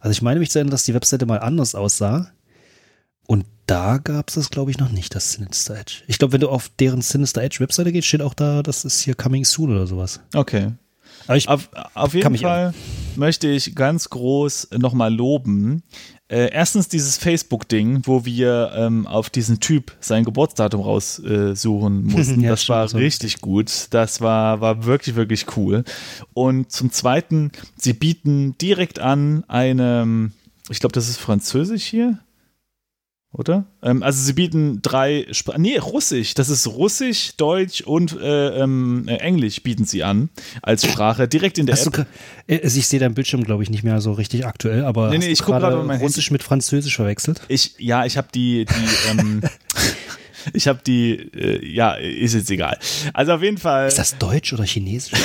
Also 0.00 0.12
ich 0.12 0.22
meine 0.22 0.40
mich 0.40 0.50
zu 0.50 0.58
erinnern, 0.58 0.72
dass 0.72 0.84
die 0.84 0.94
Webseite 0.94 1.26
mal 1.26 1.38
anders 1.38 1.74
aussah. 1.74 2.32
Und 3.26 3.44
da 3.70 3.98
gab 3.98 4.28
es 4.28 4.34
das, 4.34 4.50
glaube 4.50 4.72
ich, 4.72 4.78
noch 4.78 4.90
nicht, 4.90 5.14
das 5.14 5.32
Sinister 5.32 5.78
Edge. 5.78 6.02
Ich 6.08 6.18
glaube, 6.18 6.32
wenn 6.32 6.40
du 6.40 6.48
auf 6.48 6.70
deren 6.80 7.02
Sinister 7.02 7.40
Edge 7.40 7.60
Webseite 7.60 7.92
gehst, 7.92 8.08
steht 8.08 8.20
auch 8.20 8.34
da, 8.34 8.64
das 8.64 8.84
ist 8.84 9.00
hier 9.00 9.14
Coming 9.14 9.44
Soon 9.44 9.70
oder 9.70 9.86
sowas. 9.86 10.20
Okay. 10.34 10.72
Aber 11.28 11.36
ich 11.36 11.48
auf, 11.48 11.68
auf 11.94 12.14
jeden 12.14 12.36
Fall 12.36 12.68
an. 12.68 12.74
möchte 13.14 13.46
ich 13.46 13.76
ganz 13.76 14.10
groß 14.10 14.70
nochmal 14.78 15.14
loben. 15.14 15.84
Äh, 16.26 16.50
erstens 16.50 16.88
dieses 16.88 17.16
Facebook-Ding, 17.18 18.00
wo 18.06 18.24
wir 18.24 18.72
ähm, 18.74 19.06
auf 19.06 19.30
diesen 19.30 19.60
Typ 19.60 19.96
sein 20.00 20.24
Geburtsdatum 20.24 20.80
raussuchen 20.80 21.28
äh, 22.08 22.12
mussten. 22.12 22.40
ja, 22.40 22.50
das 22.50 22.68
war 22.68 22.88
so 22.88 22.98
richtig 22.98 23.40
gut. 23.40 23.86
Das 23.90 24.20
war, 24.20 24.60
war 24.60 24.84
wirklich, 24.84 25.14
wirklich 25.14 25.56
cool. 25.56 25.84
Und 26.34 26.72
zum 26.72 26.90
Zweiten, 26.90 27.52
sie 27.76 27.92
bieten 27.92 28.58
direkt 28.58 28.98
an 28.98 29.44
eine, 29.46 30.32
ich 30.68 30.80
glaube, 30.80 30.94
das 30.94 31.08
ist 31.08 31.18
Französisch 31.18 31.84
hier 31.84 32.18
oder? 33.32 33.64
Ähm, 33.82 34.02
also 34.02 34.20
sie 34.22 34.32
bieten 34.32 34.82
drei 34.82 35.26
Sprachen. 35.30 35.62
Nee, 35.62 35.78
Russisch. 35.78 36.34
Das 36.34 36.48
ist 36.48 36.66
Russisch, 36.66 37.32
Deutsch 37.36 37.80
und 37.80 38.18
äh, 38.20 38.62
ähm, 38.62 39.04
äh, 39.06 39.16
Englisch 39.16 39.62
bieten 39.62 39.84
sie 39.84 40.02
an 40.02 40.30
als 40.62 40.84
Sprache 40.84 41.28
direkt 41.28 41.58
in 41.58 41.66
der 41.66 41.76
hast 41.76 41.86
App. 41.86 42.06
Du, 42.48 42.52
äh, 42.52 42.66
ich 42.66 42.86
sehe 42.86 42.98
deinen 42.98 43.14
Bildschirm, 43.14 43.44
glaube 43.44 43.62
ich, 43.62 43.70
nicht 43.70 43.84
mehr 43.84 44.00
so 44.00 44.12
richtig 44.12 44.46
aktuell, 44.46 44.84
aber 44.84 45.10
nee, 45.10 45.18
nee, 45.18 45.28
ich 45.28 45.42
gucke 45.42 45.58
gerade 45.58 45.76
Russisch 45.76 46.26
Handy. 46.26 46.34
mit 46.34 46.42
Französisch 46.42 46.96
verwechselt? 46.96 47.40
Ich, 47.48 47.74
ja, 47.78 48.04
ich 48.04 48.16
habe 48.16 48.28
die, 48.34 48.64
die 48.64 49.10
ähm, 49.10 49.42
ich 50.52 50.66
habe 50.66 50.80
die, 50.84 51.12
äh, 51.12 51.64
ja, 51.64 51.92
ist 51.94 52.34
jetzt 52.34 52.50
egal. 52.50 52.78
Also 53.12 53.32
auf 53.32 53.42
jeden 53.42 53.58
Fall. 53.58 53.88
Ist 53.88 53.98
das 53.98 54.18
Deutsch 54.18 54.52
oder 54.52 54.64
Chinesisch? 54.64 55.12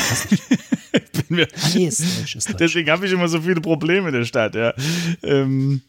mir, 1.30 1.48
ah, 1.56 1.70
nee, 1.74 1.88
ist 1.88 2.02
Deutsch, 2.02 2.36
ist 2.36 2.50
Deutsch. 2.50 2.58
Deswegen 2.60 2.90
habe 2.90 3.06
ich 3.06 3.12
immer 3.12 3.28
so 3.28 3.42
viele 3.42 3.62
Probleme 3.62 4.10
in 4.10 4.14
der 4.14 4.26
Stadt, 4.26 4.56
ja. 4.56 4.74
Ähm, 5.24 5.82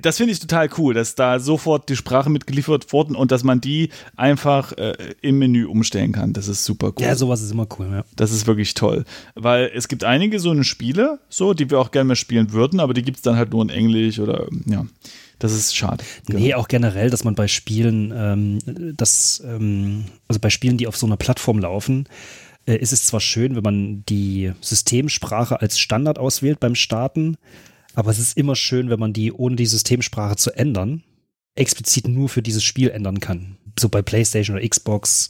das 0.00 0.16
finde 0.16 0.32
ich 0.32 0.40
total 0.40 0.68
cool, 0.78 0.94
dass 0.94 1.14
da 1.14 1.38
sofort 1.38 1.88
die 1.88 1.96
Sprache 1.96 2.30
mitgeliefert 2.30 2.92
wurden 2.92 3.14
und 3.14 3.30
dass 3.30 3.44
man 3.44 3.60
die 3.60 3.90
einfach 4.16 4.72
äh, 4.72 4.94
im 5.20 5.38
Menü 5.38 5.66
umstellen 5.66 6.12
kann. 6.12 6.32
Das 6.32 6.48
ist 6.48 6.64
super 6.64 6.92
cool. 6.96 7.04
Ja, 7.04 7.14
sowas 7.14 7.42
ist 7.42 7.50
immer 7.50 7.66
cool, 7.78 7.88
ja. 7.90 8.04
Das 8.16 8.32
ist 8.32 8.46
wirklich 8.46 8.74
toll. 8.74 9.04
Weil 9.34 9.70
es 9.74 9.88
gibt 9.88 10.04
einige 10.04 10.40
so 10.40 10.50
eine 10.50 10.64
Spiele, 10.64 11.18
so, 11.28 11.54
die 11.54 11.70
wir 11.70 11.80
auch 11.80 11.90
gerne 11.90 12.08
mehr 12.08 12.16
spielen 12.16 12.52
würden, 12.52 12.80
aber 12.80 12.94
die 12.94 13.02
gibt 13.02 13.18
es 13.18 13.22
dann 13.22 13.36
halt 13.36 13.50
nur 13.50 13.62
in 13.62 13.70
Englisch 13.70 14.18
oder 14.18 14.46
ja. 14.66 14.86
Das 15.38 15.52
ist 15.52 15.74
schade. 15.74 16.04
Nee, 16.28 16.54
auch 16.54 16.68
generell, 16.68 17.10
dass 17.10 17.24
man 17.24 17.34
bei 17.34 17.48
Spielen, 17.48 18.12
ähm, 18.14 18.94
das, 18.96 19.42
ähm, 19.44 20.04
also 20.28 20.38
bei 20.40 20.50
Spielen, 20.50 20.76
die 20.76 20.86
auf 20.86 20.96
so 20.96 21.04
einer 21.04 21.16
Plattform 21.16 21.58
laufen, 21.58 22.06
äh, 22.64 22.76
ist 22.76 22.92
es 22.92 23.06
zwar 23.06 23.18
schön, 23.18 23.56
wenn 23.56 23.64
man 23.64 24.04
die 24.08 24.52
Systemsprache 24.60 25.60
als 25.60 25.80
Standard 25.80 26.20
auswählt 26.20 26.60
beim 26.60 26.76
Starten, 26.76 27.38
aber 27.94 28.10
es 28.10 28.18
ist 28.18 28.36
immer 28.36 28.56
schön, 28.56 28.90
wenn 28.90 29.00
man 29.00 29.12
die, 29.12 29.32
ohne 29.32 29.56
die 29.56 29.66
Systemsprache 29.66 30.36
zu 30.36 30.50
ändern, 30.56 31.02
explizit 31.54 32.08
nur 32.08 32.28
für 32.28 32.42
dieses 32.42 32.64
Spiel 32.64 32.90
ändern 32.90 33.20
kann. 33.20 33.56
So 33.78 33.88
bei 33.88 34.02
PlayStation 34.02 34.56
oder 34.56 34.66
Xbox 34.68 35.28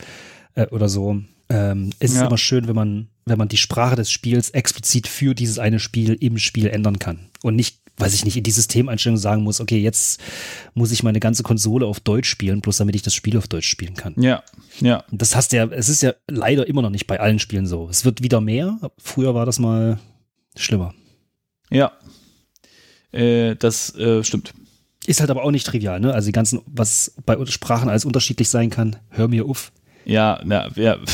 äh, 0.55 0.67
oder 0.69 0.89
so. 0.89 1.21
Ähm, 1.49 1.91
es 1.99 2.15
Ja. 2.15 2.21
ist 2.23 2.27
immer 2.29 2.39
schön, 2.39 2.69
wenn 2.69 2.77
man, 2.77 3.09
wenn 3.27 3.39
man 3.39 3.49
die 3.49 3.57
Sprache 3.57 3.97
des 3.97 4.11
Spiels 4.11 4.51
explizit 4.51 5.09
für 5.09 5.35
dieses 5.35 5.59
eine 5.59 5.79
Spiel 5.81 6.15
im 6.15 6.39
Spiel 6.39 6.67
ändern 6.69 6.99
kann. 6.99 7.29
Und 7.43 7.57
nicht, 7.57 7.81
weiß 7.99 8.15
ich 8.15 8.25
nicht, 8.25 8.37
in 8.37 8.45
die 8.45 8.51
Systemeinstellung 8.53 9.17
sagen 9.19 9.43
muss, 9.43 9.61
okay, 9.61 9.79
jetzt 9.79 10.21
muss 10.75 10.93
ich 10.93 11.03
meine 11.03 11.21
ganze 11.21 11.43
Konsole 11.43 11.87
auf 11.87 12.01
Deutsch 12.01 12.29
spielen, 12.31 12.61
bloß 12.61 12.77
damit 12.79 12.95
ich 12.95 13.03
das 13.03 13.15
Spiel 13.15 13.37
auf 13.37 13.49
Deutsch 13.49 13.69
spielen 13.69 13.95
kann. 13.95 14.15
Ja, 14.17 14.43
ja. 14.81 15.05
Das 15.11 15.35
hast 15.37 15.53
du 15.53 15.57
ja, 15.57 15.67
es 15.67 15.89
ist 15.89 16.03
ja 16.03 16.15
leider 16.29 16.67
immer 16.69 16.83
noch 16.83 16.91
nicht 16.91 17.07
bei 17.07 17.19
allen 17.21 17.39
Spielen 17.41 17.67
so. 17.67 17.89
Es 17.89 18.05
wird 18.05 18.23
wieder 18.23 18.41
mehr. 18.41 18.79
Früher 18.99 19.35
war 19.35 19.45
das 19.47 19.59
mal 19.59 19.99
schlimmer. 20.57 20.95
Ja. 21.71 21.93
Äh, 23.13 23.57
das 23.57 23.95
äh, 23.97 24.25
stimmt. 24.25 24.53
Ist 25.07 25.21
halt 25.21 25.31
aber 25.31 25.45
auch 25.45 25.51
nicht 25.51 25.67
trivial, 25.67 26.01
ne? 26.01 26.15
Also 26.15 26.27
die 26.27 26.33
ganzen, 26.33 26.61
was 26.67 27.15
bei 27.27 27.37
Sprachen 27.47 27.89
alles 27.89 28.05
unterschiedlich 28.05 28.49
sein 28.49 28.71
kann, 28.71 28.97
hör 29.11 29.29
mir 29.29 29.45
auf. 29.47 29.73
Ja, 30.05 30.41
na, 30.45 30.69
ja, 30.77 30.97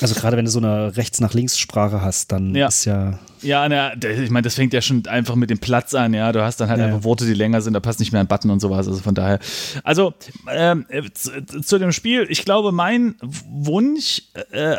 Also 0.00 0.14
gerade 0.14 0.36
wenn 0.36 0.44
du 0.44 0.50
so 0.50 0.58
eine 0.58 0.96
Rechts 0.96 1.20
nach 1.20 1.32
links 1.32 1.58
Sprache 1.58 2.02
hast, 2.02 2.32
dann 2.32 2.54
Ja. 2.54 2.66
ist 2.68 2.84
ja 2.84 3.18
ja, 3.42 3.66
na, 3.70 3.94
ich 3.94 4.28
meine, 4.28 4.42
das 4.44 4.56
fängt 4.56 4.74
ja 4.74 4.82
schon 4.82 5.06
einfach 5.06 5.34
mit 5.34 5.48
dem 5.48 5.58
Platz 5.58 5.94
an, 5.94 6.12
ja. 6.12 6.30
Du 6.32 6.42
hast 6.42 6.60
dann 6.60 6.68
halt 6.68 6.78
Ja, 6.78 6.86
einfach. 6.86 7.04
Worte, 7.04 7.24
die 7.24 7.32
länger 7.32 7.62
sind, 7.62 7.72
da 7.72 7.80
passt 7.80 7.98
nicht 7.98 8.12
mehr 8.12 8.20
ein 8.20 8.26
Button 8.26 8.50
und 8.50 8.60
sowas. 8.60 8.86
Also 8.86 9.00
von 9.00 9.14
daher. 9.14 9.38
Also, 9.82 10.12
ähm, 10.50 10.84
äh, 10.90 11.04
zu, 11.14 11.40
zu 11.62 11.78
dem 11.78 11.92
Spiel, 11.92 12.26
ich 12.28 12.44
glaube, 12.44 12.70
mein 12.70 13.14
Wunsch, 13.22 14.24
äh, 14.50 14.76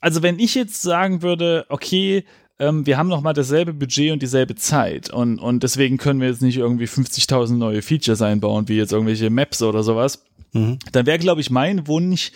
also 0.00 0.22
wenn 0.22 0.38
ich 0.38 0.54
jetzt 0.54 0.80
sagen 0.80 1.20
würde, 1.20 1.66
okay, 1.68 2.24
ähm, 2.58 2.86
wir 2.86 2.96
haben 2.96 3.08
noch 3.08 3.20
mal 3.20 3.32
dasselbe 3.32 3.72
Budget 3.72 4.12
und 4.12 4.22
dieselbe 4.22 4.54
Zeit 4.54 5.10
und, 5.10 5.38
und 5.38 5.62
deswegen 5.62 5.96
können 5.96 6.20
wir 6.20 6.28
jetzt 6.28 6.42
nicht 6.42 6.56
irgendwie 6.56 6.86
50.000 6.86 7.52
neue 7.56 7.82
Features 7.82 8.22
einbauen, 8.22 8.68
wie 8.68 8.76
jetzt 8.76 8.92
irgendwelche 8.92 9.30
Maps 9.30 9.62
oder 9.62 9.82
sowas. 9.82 10.24
mhm. 10.52 10.78
dann 10.92 11.06
wäre, 11.06 11.18
glaube 11.18 11.40
ich, 11.40 11.50
mein 11.50 11.86
Wunsch, 11.86 12.32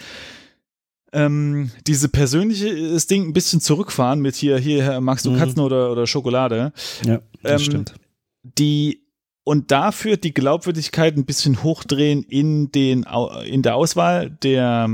ähm, 1.13 1.71
diese 1.87 2.09
persönliche 2.09 2.91
das 2.93 3.07
Ding 3.07 3.29
ein 3.29 3.33
bisschen 3.33 3.61
zurückfahren 3.61 4.21
mit 4.21 4.35
hier, 4.35 4.59
hier, 4.59 5.01
magst 5.01 5.27
du 5.27 5.31
Mhm. 5.33 5.39
Katzen 5.39 5.61
oder, 5.61 5.93
oder 5.93 6.07
Schokolade? 6.07 6.73
ja, 7.05 7.21
das 7.43 7.53
Ähm, 7.53 7.59
stimmt. 7.59 7.95
Die 8.43 9.03
und 9.45 9.71
dafür 9.73 10.17
die 10.17 10.33
Glaubwürdigkeit 10.33 11.17
ein 11.17 11.25
bisschen 11.27 11.63
hochdrehen 11.65 12.23
in 12.23 12.71
den 12.73 13.05
in 13.45 13.63
der 13.63 13.75
Auswahl 13.75 14.31
der 14.31 14.89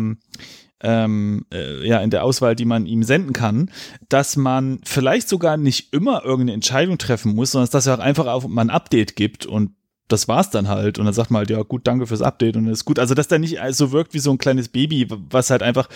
ähm, 0.81 1.45
äh, 1.53 1.87
ja 1.87 2.01
in 2.01 2.11
der 2.11 2.25
Auswahl, 2.25 2.55
die 2.55 2.65
man 2.65 2.87
ihm 2.87 3.03
senden 3.03 3.33
kann, 3.33 3.71
dass 4.09 4.37
man 4.37 4.81
vielleicht 4.85 5.29
sogar 5.29 5.57
nicht 5.57 5.93
immer 5.93 6.25
irgendeine 6.25 6.53
Entscheidung 6.53 6.99
treffen 6.99 7.35
muss, 7.35 7.53
sondern 7.53 7.71
dass 7.71 7.87
er 7.87 7.95
auch 7.95 8.03
einfach 8.03 8.27
auf 8.27 8.47
mal 8.47 8.63
ein 8.63 8.71
Update 8.71 9.17
gibt 9.17 9.47
und 9.47 9.73
das 10.09 10.27
war's 10.27 10.51
dann 10.51 10.69
halt. 10.69 10.99
Und 10.99 11.05
dann 11.05 11.15
sagt 11.15 11.31
man 11.31 11.41
halt, 11.41 11.51
ja, 11.51 11.63
gut, 11.63 11.87
danke 11.87 12.07
fürs 12.07 12.23
Update 12.23 12.57
und 12.57 12.67
ist 12.67 12.87
gut. 12.87 12.99
Also, 12.99 13.15
dass 13.15 13.29
der 13.29 13.39
nicht 13.39 13.59
so 13.71 13.93
wirkt 13.93 14.15
wie 14.15 14.19
so 14.19 14.31
ein 14.31 14.39
kleines 14.39 14.69
Baby, 14.69 15.07
was 15.09 15.51
halt 15.51 15.63
einfach 15.63 15.89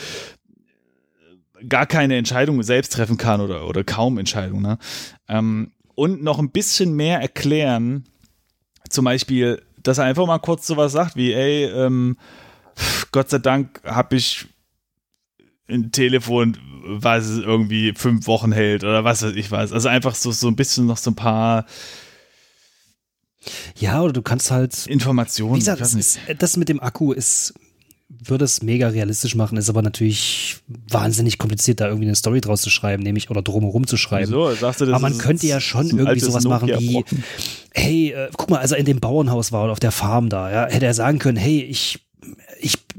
gar 1.68 1.86
keine 1.86 2.16
Entscheidung 2.16 2.62
selbst 2.62 2.92
treffen 2.92 3.16
kann 3.16 3.40
oder, 3.40 3.66
oder 3.66 3.84
kaum 3.84 4.18
Entscheidungen. 4.18 4.62
Ne? 4.62 4.78
Ähm, 5.28 5.72
und 5.94 6.22
noch 6.22 6.38
ein 6.38 6.50
bisschen 6.50 6.94
mehr 6.94 7.20
erklären, 7.20 8.04
zum 8.88 9.04
Beispiel, 9.04 9.62
dass 9.82 9.98
er 9.98 10.04
einfach 10.04 10.26
mal 10.26 10.38
kurz 10.38 10.66
sowas 10.66 10.92
sagt 10.92 11.16
wie, 11.16 11.32
ey, 11.32 11.64
ähm, 11.64 12.16
Gott 13.12 13.30
sei 13.30 13.38
Dank 13.38 13.80
habe 13.84 14.16
ich 14.16 14.46
ein 15.72 15.92
Telefon, 15.92 16.56
was 16.84 17.28
irgendwie 17.30 17.92
fünf 17.94 18.26
Wochen 18.26 18.52
hält 18.52 18.84
oder 18.84 19.04
was 19.04 19.22
weiß 19.22 19.34
ich 19.34 19.50
was. 19.50 19.72
Also 19.72 19.88
einfach 19.88 20.14
so, 20.14 20.30
so 20.32 20.48
ein 20.48 20.56
bisschen 20.56 20.86
noch 20.86 20.96
so 20.96 21.10
ein 21.10 21.14
paar 21.14 21.64
Ja, 23.78 24.00
oder 24.02 24.12
du 24.12 24.22
kannst 24.22 24.50
halt 24.50 24.86
Informationen. 24.86 25.54
Wie 25.56 25.58
gesagt, 25.58 25.80
das, 25.80 25.94
ist, 25.94 26.18
das 26.38 26.56
mit 26.56 26.68
dem 26.68 26.80
Akku 26.80 27.12
ist, 27.12 27.54
würde 28.08 28.44
es 28.44 28.62
mega 28.62 28.88
realistisch 28.88 29.34
machen, 29.34 29.56
ist 29.58 29.68
aber 29.70 29.82
natürlich 29.82 30.56
wahnsinnig 30.68 31.38
kompliziert, 31.38 31.80
da 31.80 31.86
irgendwie 31.88 32.06
eine 32.06 32.14
Story 32.14 32.40
draus 32.40 32.62
zu 32.62 32.70
schreiben, 32.70 33.02
nämlich 33.02 33.30
oder 33.30 33.42
drumherum 33.42 33.86
zu 33.86 33.96
schreiben. 33.96 34.28
Wieso? 34.30 34.54
Sagst 34.54 34.80
du, 34.80 34.84
das 34.84 34.94
aber 34.94 35.02
man 35.02 35.12
ist- 35.12 35.18
könnte 35.20 35.46
ja 35.46 35.60
schon 35.60 35.88
irgendwie 35.88 36.20
sowas 36.20 36.44
machen 36.44 36.68
wie, 36.68 37.04
hey, 37.74 38.10
äh, 38.12 38.28
guck 38.36 38.50
mal, 38.50 38.58
als 38.58 38.70
er 38.72 38.78
in 38.78 38.84
dem 38.84 39.00
Bauernhaus 39.00 39.50
war 39.50 39.64
oder 39.64 39.72
auf 39.72 39.80
der 39.80 39.92
Farm 39.92 40.28
da, 40.28 40.50
ja, 40.52 40.66
hätte 40.72 40.86
er 40.86 40.94
sagen 40.94 41.18
können, 41.18 41.38
hey, 41.38 41.62
ich 41.62 42.00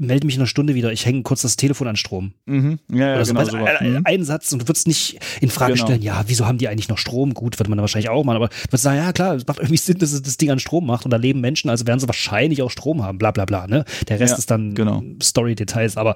melde 0.06 0.26
mich 0.26 0.36
in 0.36 0.40
einer 0.42 0.46
Stunde 0.46 0.74
wieder, 0.74 0.92
ich 0.92 1.06
hänge 1.06 1.22
kurz 1.22 1.42
das 1.42 1.56
Telefon 1.56 1.88
an 1.88 1.96
Strom. 1.96 2.32
Mhm. 2.46 2.78
Ja, 2.90 2.96
ja, 3.08 3.14
Oder 3.16 3.24
so. 3.24 3.32
genau 3.34 3.44
du, 3.44 3.50
sowas. 3.50 3.70
ein, 3.80 3.92
Mhm. 3.92 4.00
ein 4.04 4.24
Satz 4.24 4.52
und 4.52 4.62
du 4.62 4.68
würdest 4.68 4.86
nicht 4.86 5.18
in 5.40 5.50
Frage 5.50 5.74
Genau. 5.74 5.86
stellen, 5.86 6.02
ja, 6.02 6.24
wieso 6.26 6.46
haben 6.46 6.58
die 6.58 6.68
eigentlich 6.68 6.88
noch 6.88 6.98
Strom? 6.98 7.34
Gut, 7.34 7.58
würde 7.58 7.70
man 7.70 7.78
wahrscheinlich 7.80 8.08
auch 8.08 8.24
machen, 8.24 8.36
aber 8.36 8.48
du 8.48 8.54
würdest 8.68 8.84
sagen, 8.84 8.98
ja 8.98 9.12
klar, 9.12 9.34
es 9.36 9.46
macht 9.46 9.58
irgendwie 9.58 9.76
Sinn, 9.76 9.98
dass 9.98 10.12
es 10.12 10.22
das 10.22 10.36
Ding 10.36 10.50
an 10.50 10.58
Strom 10.58 10.86
macht 10.86 11.04
und 11.04 11.10
da 11.10 11.16
leben 11.16 11.40
Menschen, 11.40 11.70
also 11.70 11.86
werden 11.86 12.00
sie 12.00 12.06
wahrscheinlich 12.08 12.62
auch 12.62 12.70
Strom 12.70 13.02
haben, 13.02 13.18
bla 13.18 13.30
bla 13.30 13.44
bla. 13.44 13.66
Ne? 13.66 13.84
Der 14.08 14.20
Rest 14.20 14.32
Ja, 14.32 14.38
ist 14.38 14.50
dann 14.50 14.74
genau. 14.74 15.02
Story-Details, 15.22 15.96
aber 15.96 16.14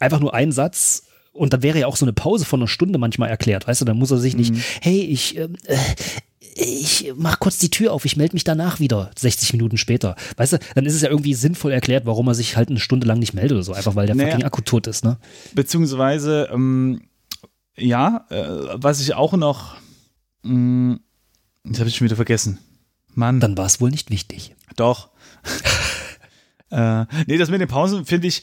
einfach 0.00 0.20
nur 0.20 0.34
ein 0.34 0.52
Satz. 0.52 1.04
Und 1.34 1.54
dann 1.54 1.62
wäre 1.62 1.78
ja 1.78 1.86
auch 1.86 1.96
so 1.96 2.04
eine 2.04 2.12
Pause 2.12 2.44
von 2.44 2.60
einer 2.60 2.68
Stunde 2.68 2.98
manchmal 2.98 3.30
erklärt, 3.30 3.66
weißt 3.66 3.80
du, 3.80 3.84
dann 3.86 3.96
muss 3.96 4.10
er 4.10 4.18
sich 4.18 4.34
Mhm. 4.34 4.40
nicht, 4.40 4.54
hey, 4.82 5.00
ich, 5.00 5.38
ähm, 5.38 5.56
äh, 5.66 5.76
ich 6.54 7.12
mach 7.16 7.38
kurz 7.38 7.58
die 7.58 7.70
Tür 7.70 7.92
auf, 7.92 8.04
ich 8.04 8.16
melde 8.16 8.34
mich 8.34 8.44
danach 8.44 8.78
wieder, 8.80 9.10
60 9.18 9.52
Minuten 9.54 9.76
später. 9.78 10.16
Weißt 10.36 10.54
du, 10.54 10.58
dann 10.74 10.84
ist 10.86 10.94
es 10.94 11.02
ja 11.02 11.08
irgendwie 11.10 11.34
sinnvoll 11.34 11.72
erklärt, 11.72 12.06
warum 12.06 12.28
er 12.28 12.34
sich 12.34 12.56
halt 12.56 12.68
eine 12.68 12.80
Stunde 12.80 13.06
lang 13.06 13.18
nicht 13.18 13.34
meldet 13.34 13.52
oder 13.52 13.62
so, 13.62 13.72
einfach 13.72 13.94
weil 13.94 14.06
der 14.06 14.14
Naja. 14.16 14.30
fucking 14.32 14.44
Akku 14.46 14.60
tot 14.62 14.86
ist, 14.86 15.04
ne? 15.04 15.18
Beziehungsweise, 15.54 16.48
ähm, 16.52 17.02
ja, 17.76 18.26
äh, 18.30 18.44
was 18.74 19.00
ich 19.00 19.14
auch 19.14 19.32
noch, 19.34 19.76
mh, 20.42 20.98
das 21.64 21.78
habe 21.78 21.88
ich 21.88 21.96
schon 21.96 22.04
wieder 22.06 22.16
vergessen. 22.16 22.58
Mann, 23.14 23.40
Dann 23.40 23.56
war 23.56 23.66
es 23.66 23.80
wohl 23.80 23.90
nicht 23.90 24.10
wichtig. 24.10 24.54
doch. 24.76 25.10
äh, 26.70 27.04
nee, 27.26 27.38
das 27.38 27.50
mit 27.50 27.60
den 27.60 27.68
Pausen 27.68 28.04
finde 28.04 28.26
ich, 28.28 28.42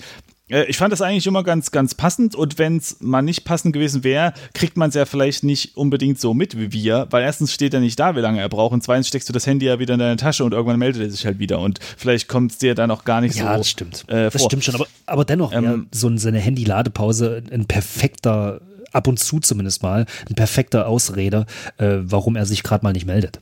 ich 0.67 0.77
fand 0.77 0.91
das 0.91 1.01
eigentlich 1.01 1.27
immer 1.27 1.43
ganz, 1.43 1.71
ganz 1.71 1.93
passend 1.95 2.35
und 2.35 2.57
wenn 2.57 2.77
es 2.77 2.97
mal 2.99 3.21
nicht 3.21 3.45
passend 3.45 3.73
gewesen 3.73 4.03
wäre, 4.03 4.33
kriegt 4.53 4.77
man 4.77 4.89
es 4.89 4.95
ja 4.95 5.05
vielleicht 5.05 5.43
nicht 5.43 5.77
unbedingt 5.77 6.19
so 6.19 6.33
mit 6.33 6.57
wie 6.57 6.71
wir, 6.73 7.07
weil 7.11 7.23
erstens 7.23 7.53
steht 7.53 7.73
er 7.73 7.79
nicht 7.79 7.99
da, 7.99 8.15
wie 8.15 8.19
lange 8.21 8.39
er 8.41 8.49
braucht 8.49 8.73
und 8.73 8.83
zweitens 8.83 9.07
steckst 9.07 9.29
du 9.29 9.33
das 9.33 9.45
Handy 9.45 9.67
ja 9.67 9.79
wieder 9.79 9.93
in 9.93 9.99
deine 9.99 10.15
Tasche 10.17 10.43
und 10.43 10.53
irgendwann 10.53 10.79
meldet 10.79 11.01
er 11.01 11.09
sich 11.11 11.25
halt 11.25 11.39
wieder 11.39 11.59
und 11.59 11.79
vielleicht 11.97 12.27
kommt 12.27 12.51
es 12.51 12.57
dir 12.57 12.73
dann 12.75 12.89
auch 12.91 13.03
gar 13.05 13.21
nicht 13.21 13.35
Ja, 13.35 13.51
so 13.53 13.57
das 13.59 13.69
stimmt. 13.69 14.05
äh, 14.07 14.29
das 14.29 14.43
stimmt 14.43 14.63
schon, 14.63 14.75
aber, 14.75 14.87
aber 15.05 15.25
dennoch, 15.25 15.53
Ähm, 15.53 15.63
ja, 15.63 15.77
so 15.91 16.07
eine 16.07 16.39
Handy-Ladepause 16.39 17.43
ein 17.51 17.65
perfekter, 17.65 18.61
ab 18.91 19.07
und 19.07 19.19
zu 19.19 19.39
zumindest 19.39 19.83
mal, 19.83 20.05
ein 20.29 20.35
perfekter 20.35 20.87
Ausrede, 20.87 21.45
äh, 21.77 21.97
warum 22.01 22.35
er 22.35 22.45
sich 22.45 22.63
gerade 22.63 22.83
mal 22.83 22.93
nicht 22.93 23.05
meldet. 23.05 23.39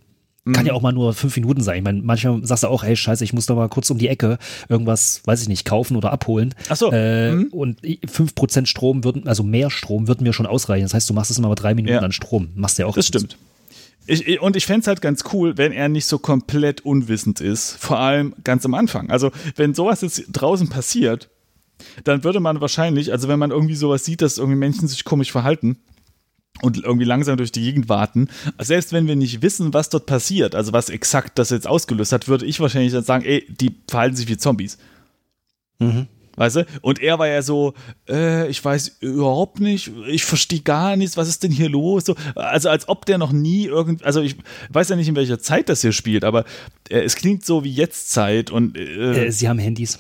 Kann 0.54 0.64
Mhm. 0.64 0.68
ja 0.68 0.74
auch 0.74 0.82
mal 0.82 0.92
nur 0.94 1.14
fünf 1.14 1.36
Minuten 1.36 1.62
sein. 1.62 1.78
Ich 1.78 1.84
meine, 1.84 2.02
manchmal 2.02 2.46
sagst 2.46 2.64
du 2.64 2.68
auch, 2.68 2.84
hey, 2.84 2.96
scheiße, 2.96 3.24
ich 3.24 3.34
muss 3.34 3.46
doch 3.46 3.56
mal 3.56 3.70
kurz 3.70 3.90
um 3.90 3.98
die 3.98 4.08
Ecke 4.08 4.38
irgendwas, 4.70 5.22
weiß 5.26 5.42
ich 5.42 5.48
nicht, 5.50 5.66
kaufen 5.66 5.96
oder 5.98 6.12
abholen. 6.12 6.54
Ach 6.70 6.76
so. 6.76 6.92
Äh, 6.92 7.32
Mhm. 7.34 7.48
Und 7.52 7.84
i- 7.84 8.00
5% 8.06 8.68
Strom 8.68 9.04
würden, 9.04 9.28
also 9.28 9.44
mehr 9.44 9.70
Strom 9.70 10.08
würden 10.08 10.24
mir 10.24 10.34
schon 10.34 10.46
ausreichen. 10.46 10.84
Das 10.84 10.94
heißt, 10.94 11.10
du 11.10 11.14
machst 11.14 11.32
es 11.32 11.38
immer 11.38 11.50
bei 11.50 11.56
drei 11.56 11.74
Minuten 11.76 11.94
Ja. 11.96 12.00
an 12.02 12.12
Strom. 12.12 12.50
Machst 12.56 12.78
du 12.78 12.84
ja 12.84 12.88
auch. 12.88 12.96
Das 12.96 13.08
stimmt. 13.08 13.38
Ich- 14.10 14.40
und 14.42 14.56
ich 14.56 14.66
fände 14.66 14.82
es 14.82 14.88
halt 14.88 15.02
ganz 15.02 15.26
cool, 15.34 15.58
wenn 15.58 15.74
er 15.74 15.90
nicht 15.90 16.06
so 16.06 16.18
komplett 16.18 16.82
unwissend 16.86 17.42
ist. 17.42 17.76
Vor 17.80 18.00
allem 18.00 18.34
ganz 18.44 18.64
am 18.66 18.74
Anfang. 18.74 19.10
Also, 19.10 19.32
wenn 19.58 19.74
sowas 19.74 20.00
jetzt 20.02 20.24
draußen 20.32 20.70
passiert, 20.70 21.30
dann 22.06 22.24
würde 22.24 22.40
man 22.40 22.62
wahrscheinlich, 22.62 23.12
also 23.12 23.28
wenn 23.28 23.38
man 23.38 23.52
irgendwie 23.52 23.76
sowas 23.76 24.06
sieht, 24.06 24.22
dass 24.22 24.38
irgendwie 24.38 24.58
Menschen 24.58 24.88
sich 24.88 25.04
komisch 25.04 25.32
verhalten 25.32 25.78
und 26.62 26.78
irgendwie 26.84 27.06
langsam 27.06 27.38
durch 27.38 27.52
die 27.52 27.62
Gegend 27.62 27.90
warten, 27.90 28.30
selbst 28.60 28.94
wenn 28.94 29.08
wir 29.08 29.16
nicht 29.16 29.42
wissen, 29.42 29.74
was 29.74 29.90
dort 29.90 30.06
passiert, 30.06 30.56
also 30.56 30.74
was 30.74 30.90
exakt 30.90 31.38
das 31.40 31.50
jetzt 31.50 31.68
ausgelöst 31.68 32.12
hat, 32.12 32.28
würde 32.28 32.46
ich 32.46 32.60
wahrscheinlich 32.60 32.94
dann 32.94 33.04
sagen, 33.04 33.26
ey, 33.26 33.46
die 33.50 33.76
verhalten 33.88 34.16
sich 34.16 34.28
wie 34.28 34.38
Zombies. 34.38 34.78
Mhm. 35.80 36.08
Weißt 36.40 36.58
du? 36.58 36.66
Und 36.82 37.02
er 37.02 37.18
war 37.18 37.28
ja 37.28 37.42
so, 37.42 37.74
äh, 38.08 38.48
ich 38.48 38.64
weiß 38.64 38.98
überhaupt 39.00 39.60
nicht, 39.60 39.92
ich 40.08 40.24
verstehe 40.24 40.60
gar 40.62 40.96
nichts, 40.96 41.18
was 41.18 41.28
ist 41.28 41.42
denn 41.42 41.52
hier 41.52 41.68
los? 41.68 42.06
So, 42.06 42.16
also 42.36 42.70
als 42.70 42.88
ob 42.88 43.08
der 43.08 43.18
noch 43.18 43.32
nie 43.32 43.66
irgend, 43.66 44.04
also 44.04 44.22
ich 44.22 44.36
weiß 44.70 44.90
ja 44.90 44.96
nicht, 44.96 45.08
in 45.08 45.16
welcher 45.16 45.40
Zeit 45.40 45.68
das 45.68 45.82
hier 45.82 45.94
spielt, 45.94 46.24
aber 46.24 46.46
äh, 46.90 47.00
es 47.00 47.16
klingt 47.16 47.44
so 47.44 47.64
wie 47.64 47.74
jetzt 47.74 48.12
Zeit 48.12 48.52
und 48.52 48.78
äh, 48.78 49.26
Äh, 49.28 49.32
sie 49.32 49.50
haben 49.50 49.58
Handys. 49.58 49.98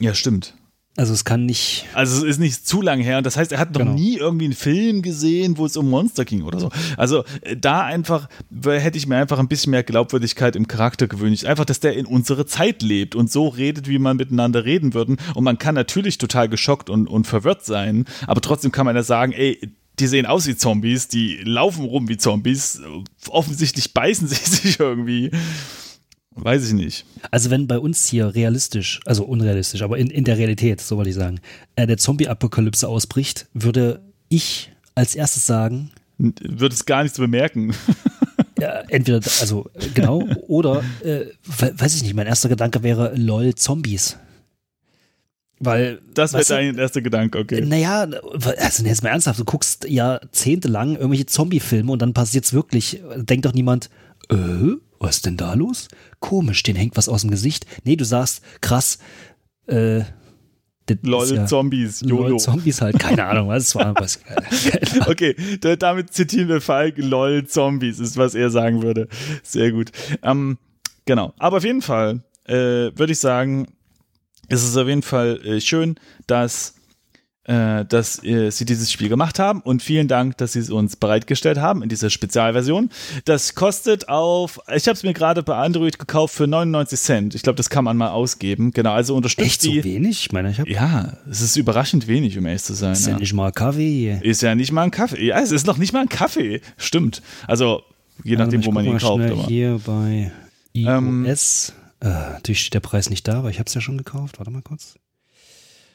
ja, 0.00 0.12
stimmt. 0.12 0.54
Also 0.98 1.12
es 1.12 1.26
kann 1.26 1.44
nicht. 1.44 1.84
Also 1.92 2.16
es 2.18 2.22
ist 2.22 2.38
nicht 2.40 2.66
zu 2.66 2.80
lang 2.80 3.00
her 3.00 3.18
und 3.18 3.26
das 3.26 3.36
heißt, 3.36 3.52
er 3.52 3.58
hat 3.58 3.72
noch 3.74 3.80
Genau. 3.80 3.92
nie 3.92 4.16
irgendwie 4.16 4.46
einen 4.46 4.54
Film 4.54 5.02
gesehen, 5.02 5.58
wo 5.58 5.66
es 5.66 5.76
um 5.76 5.90
Monster 5.90 6.24
ging 6.24 6.42
oder 6.42 6.58
so. 6.58 6.70
Also 6.96 7.24
äh, 7.42 7.54
da 7.56 7.82
einfach 7.82 8.28
hätte 8.64 8.96
ich 8.96 9.06
mir 9.06 9.16
einfach 9.16 9.38
ein 9.38 9.48
bisschen 9.48 9.72
mehr 9.72 9.82
Glaubwürdigkeit 9.82 10.56
im 10.56 10.66
Charakter 10.68 11.06
gewünscht. 11.06 11.44
Einfach, 11.44 11.66
dass 11.66 11.80
der 11.80 11.94
in 11.96 12.06
unsere 12.06 12.46
Zeit 12.46 12.82
lebt 12.82 13.14
und 13.14 13.30
so 13.30 13.48
redet, 13.48 13.88
wie 13.88 13.98
man 13.98 14.16
miteinander 14.16 14.64
reden 14.64 14.94
würden. 14.94 15.18
Und 15.34 15.44
man 15.44 15.58
kann 15.58 15.74
natürlich 15.74 16.16
total 16.16 16.48
geschockt 16.48 16.88
und, 16.88 17.06
und 17.08 17.26
verwirrt 17.26 17.64
sein, 17.66 18.06
aber 18.26 18.40
trotzdem 18.40 18.72
kann 18.72 18.86
man 18.86 18.96
ja 18.96 19.02
sagen, 19.02 19.32
ey, 19.32 19.60
die 19.98 20.06
sehen 20.06 20.26
aus 20.26 20.46
wie 20.46 20.56
Zombies, 20.56 21.08
die 21.08 21.36
laufen 21.42 21.84
rum 21.84 22.08
wie 22.08 22.16
Zombies, 22.18 22.80
offensichtlich 23.28 23.92
beißen 23.94 24.28
sie 24.28 24.34
sich 24.50 24.80
irgendwie. 24.80 25.30
Weiß 26.36 26.66
ich 26.68 26.74
nicht. 26.74 27.04
Also 27.30 27.50
wenn 27.50 27.66
bei 27.66 27.78
uns 27.78 28.06
hier 28.06 28.34
realistisch, 28.34 29.00
also 29.06 29.24
unrealistisch, 29.24 29.82
aber 29.82 29.98
in, 29.98 30.10
in 30.10 30.24
der 30.24 30.36
Realität, 30.38 30.80
so 30.80 30.96
wollte 30.96 31.10
ich 31.10 31.16
sagen, 31.16 31.40
äh, 31.76 31.86
der 31.86 31.96
Zombie-Apokalypse 31.96 32.86
ausbricht, 32.88 33.46
würde 33.54 34.00
ich 34.28 34.70
als 34.94 35.14
erstes 35.14 35.46
sagen, 35.46 35.90
Würde 36.18 36.74
es 36.74 36.84
gar 36.86 37.02
nichts 37.02 37.18
bemerken. 37.18 37.74
ja, 38.60 38.80
entweder, 38.88 39.18
also 39.40 39.68
genau, 39.94 40.22
oder, 40.46 40.82
äh, 41.02 41.26
we- 41.44 41.74
weiß 41.76 41.96
ich 41.96 42.02
nicht, 42.02 42.14
mein 42.14 42.26
erster 42.26 42.48
Gedanke 42.48 42.82
wäre, 42.82 43.14
lol, 43.16 43.54
Zombies. 43.54 44.16
Weil, 45.58 46.00
Das 46.12 46.34
wäre 46.34 46.44
dein 46.44 46.76
erster 46.76 47.00
Gedanke, 47.00 47.38
okay. 47.38 47.62
Naja, 47.62 48.02
also 48.58 48.84
jetzt 48.84 49.02
mal 49.02 49.08
ernsthaft, 49.08 49.40
du 49.40 49.44
guckst 49.44 49.88
jahrzehntelang 49.88 50.96
irgendwelche 50.96 51.24
Zombie-Filme 51.26 51.90
und 51.92 52.02
dann 52.02 52.12
passiert's 52.12 52.52
wirklich, 52.52 53.00
denkt 53.16 53.46
doch 53.46 53.54
niemand, 53.54 53.88
äh, 54.30 54.34
was 55.00 55.16
ist 55.16 55.26
denn 55.26 55.36
da 55.36 55.54
los? 55.54 55.88
Komisch, 56.20 56.62
den 56.62 56.76
hängt 56.76 56.96
was 56.96 57.08
aus 57.08 57.22
dem 57.22 57.30
Gesicht. 57.30 57.66
Nee, 57.84 57.96
du 57.96 58.04
sagst, 58.04 58.42
krass, 58.60 58.98
äh, 59.66 60.02
Lol, 61.02 61.26
ja- 61.34 61.46
Zombies, 61.46 62.00
YOLO. 62.02 62.28
Lol, 62.28 62.38
Zombies 62.38 62.80
halt, 62.80 62.98
keine 63.00 63.24
Ahnung, 63.24 63.48
was 63.48 63.64
es 63.64 63.74
war. 63.74 63.92
Was, 63.96 64.20
Okay, 65.08 65.34
da, 65.60 65.74
damit 65.74 66.12
zitieren 66.12 66.48
wir 66.48 66.60
Falk, 66.60 66.94
lol, 66.98 67.44
Zombies 67.46 67.98
ist, 67.98 68.16
was 68.16 68.36
er 68.36 68.50
sagen 68.50 68.82
würde. 68.82 69.08
Sehr 69.42 69.72
gut. 69.72 69.90
Ähm, 70.22 70.58
genau, 71.04 71.34
aber 71.38 71.56
auf 71.56 71.64
jeden 71.64 71.82
Fall 71.82 72.22
äh, 72.44 72.54
würde 72.94 73.10
ich 73.12 73.18
sagen, 73.18 73.66
es 74.48 74.62
ist 74.62 74.76
auf 74.76 74.86
jeden 74.86 75.02
Fall 75.02 75.40
äh, 75.44 75.60
schön, 75.60 75.96
dass, 76.28 76.74
dass 77.46 78.22
äh, 78.24 78.50
sie 78.50 78.64
dieses 78.64 78.90
Spiel 78.90 79.08
gemacht 79.08 79.38
haben 79.38 79.60
und 79.60 79.82
vielen 79.82 80.08
Dank, 80.08 80.36
dass 80.38 80.54
sie 80.54 80.58
es 80.58 80.70
uns 80.70 80.96
bereitgestellt 80.96 81.58
haben 81.58 81.82
in 81.82 81.88
dieser 81.88 82.10
Spezialversion. 82.10 82.90
Das 83.24 83.54
kostet 83.54 84.08
auf, 84.08 84.58
ich 84.74 84.86
habe 84.88 84.94
es 84.96 85.02
mir 85.04 85.12
gerade 85.12 85.42
bei 85.42 85.56
Android 85.56 85.98
gekauft 85.98 86.34
für 86.34 86.46
99 86.46 86.98
Cent. 86.98 87.34
Ich 87.36 87.42
glaube, 87.42 87.56
das 87.56 87.70
kann 87.70 87.84
man 87.84 87.96
mal 87.96 88.08
ausgeben. 88.10 88.72
Genau, 88.72 88.92
also 88.92 89.14
unterstützt 89.14 89.46
echt 89.46 89.62
so 89.62 89.70
die. 89.70 89.84
wenig? 89.84 90.20
Ich 90.20 90.32
meine, 90.32 90.50
ich 90.50 90.58
habe 90.58 90.70
Ja, 90.70 91.18
es 91.30 91.40
ist 91.40 91.56
überraschend 91.56 92.08
wenig, 92.08 92.36
um 92.36 92.46
ehrlich 92.46 92.64
zu 92.64 92.74
sein. 92.74 92.92
ist 92.92 93.06
ja 93.06 93.12
ja. 93.12 93.18
nicht 93.18 93.32
mal 93.32 93.52
Kaffee. 93.52 94.18
Ist 94.22 94.42
ja 94.42 94.54
nicht 94.54 94.72
mal 94.72 94.82
ein 94.82 94.90
Kaffee. 94.90 95.26
Ja, 95.26 95.38
es 95.40 95.52
ist 95.52 95.66
noch 95.66 95.76
nicht 95.78 95.92
mal 95.92 96.00
ein 96.00 96.08
Kaffee. 96.08 96.60
Stimmt. 96.76 97.22
Also, 97.46 97.82
je 98.24 98.36
nachdem, 98.36 98.60
ich 98.60 98.66
wo 98.66 98.72
man 98.72 98.84
ihn 98.84 98.98
kauft. 98.98 99.30
Aber. 99.30 99.46
Hier 99.46 99.80
bei 99.86 100.32
Ähm, 100.74 101.24
iOS. 101.24 101.72
äh, 102.00 102.08
natürlich 102.08 102.60
steht 102.60 102.74
der 102.74 102.80
Preis 102.80 103.08
nicht 103.08 103.26
da, 103.28 103.38
aber 103.38 103.50
ich 103.50 103.58
habe 103.58 103.68
es 103.68 103.74
ja 103.74 103.80
schon 103.80 103.98
gekauft. 103.98 104.38
Warte 104.38 104.50
mal 104.50 104.62
kurz. 104.62 104.96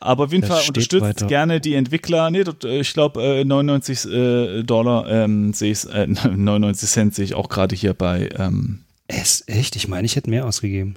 Aber 0.02 0.26
auf 0.26 0.32
jeden 0.32 0.41
das 0.47 0.49
Fall 0.60 0.68
unterstützt 0.68 1.02
weiter. 1.02 1.28
gerne 1.28 1.62
die 1.62 1.76
Entwickler. 1.76 2.30
Nee, 2.30 2.43
dort, 2.43 2.64
äh, 2.66 2.80
ich 2.82 2.93
glaube, 2.93 3.22
äh, 3.24 3.45
99 3.45 4.06
äh, 4.12 4.64
Dollar 4.64 5.08
ähm, 5.10 5.54
sehe 5.54 5.72
ich, 5.72 5.86
äh, 5.89 6.08
99 6.36 6.89
Cent 6.89 7.16
sehe 7.16 7.26
ich 7.26 7.34
auch 7.36 7.49
gerade 7.49 7.76
hier 7.76 7.93
bei, 7.93 8.30
ähm, 8.38 8.82
Es, 9.08 9.43
echt? 9.47 9.76
Ich 9.76 9.88
meine, 9.88 10.06
ich 10.06 10.16
hätte 10.16 10.30
mehr 10.30 10.45
ausgegeben. 10.45 10.95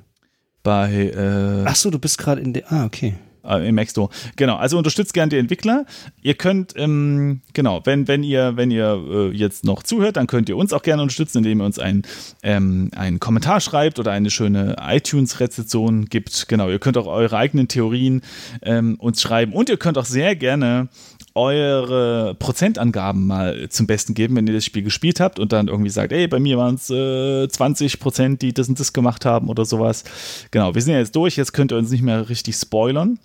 bei 0.62 0.92
äh, 1.14 1.64
Ach 1.68 1.76
so, 1.76 1.90
du 1.90 1.98
bist 1.98 2.18
gerade 2.18 2.40
in 2.40 2.52
der. 2.52 2.72
Ah, 2.72 2.84
okay. 2.84 3.14
Äh, 3.46 3.68
im 3.68 3.74
Mac 3.74 3.88
Store. 3.88 4.08
Genau, 4.36 4.56
also 4.56 4.78
unterstützt 4.78 5.14
gerne 5.14 5.30
die 5.30 5.38
Entwickler. 5.38 5.86
Ihr 6.22 6.34
könnt, 6.34 6.74
ähm, 6.76 7.40
genau, 7.52 7.80
wenn, 7.84 8.08
wenn 8.08 8.22
ihr, 8.22 8.56
wenn 8.56 8.70
ihr 8.70 9.02
äh, 9.10 9.28
jetzt 9.30 9.64
noch 9.64 9.82
zuhört, 9.82 10.16
dann 10.16 10.26
könnt 10.26 10.48
ihr 10.48 10.56
uns 10.56 10.72
auch 10.72 10.82
gerne 10.82 11.02
unterstützen, 11.02 11.38
indem 11.38 11.60
ihr 11.60 11.64
uns 11.64 11.78
einen, 11.78 12.02
ähm, 12.42 12.90
einen 12.96 13.20
Kommentar 13.20 13.60
schreibt 13.60 13.98
oder 13.98 14.12
eine 14.12 14.30
schöne 14.30 14.76
iTunes-Rezension 14.80 16.06
gibt. 16.06 16.48
Genau, 16.48 16.68
ihr 16.68 16.78
könnt 16.78 16.98
auch 16.98 17.06
eure 17.06 17.36
eigenen 17.36 17.68
Theorien 17.68 18.22
ähm, 18.62 18.96
uns 18.98 19.20
schreiben 19.20 19.52
und 19.52 19.68
ihr 19.68 19.76
könnt 19.76 19.98
auch 19.98 20.04
sehr 20.04 20.36
gerne 20.36 20.88
eure 21.34 22.34
Prozentangaben 22.36 23.26
mal 23.26 23.68
zum 23.68 23.86
Besten 23.86 24.14
geben, 24.14 24.36
wenn 24.36 24.46
ihr 24.46 24.54
das 24.54 24.64
Spiel 24.64 24.82
gespielt 24.82 25.20
habt 25.20 25.38
und 25.38 25.52
dann 25.52 25.68
irgendwie 25.68 25.90
sagt, 25.90 26.12
ey, 26.12 26.28
bei 26.28 26.38
mir 26.38 26.58
waren 26.58 26.76
es 26.76 26.90
äh, 26.90 27.48
20 27.48 27.98
Prozent, 27.98 28.42
die 28.42 28.54
das 28.54 28.68
und 28.68 28.78
das 28.78 28.92
gemacht 28.92 29.24
haben 29.24 29.48
oder 29.48 29.64
sowas. 29.64 30.04
Genau, 30.52 30.74
wir 30.74 30.82
sind 30.82 30.92
ja 30.92 31.00
jetzt 31.00 31.16
durch, 31.16 31.36
jetzt 31.36 31.52
könnt 31.52 31.72
ihr 31.72 31.78
uns 31.78 31.90
nicht 31.90 32.02
mehr 32.02 32.28
richtig 32.28 32.54
spoilern. 32.56 33.18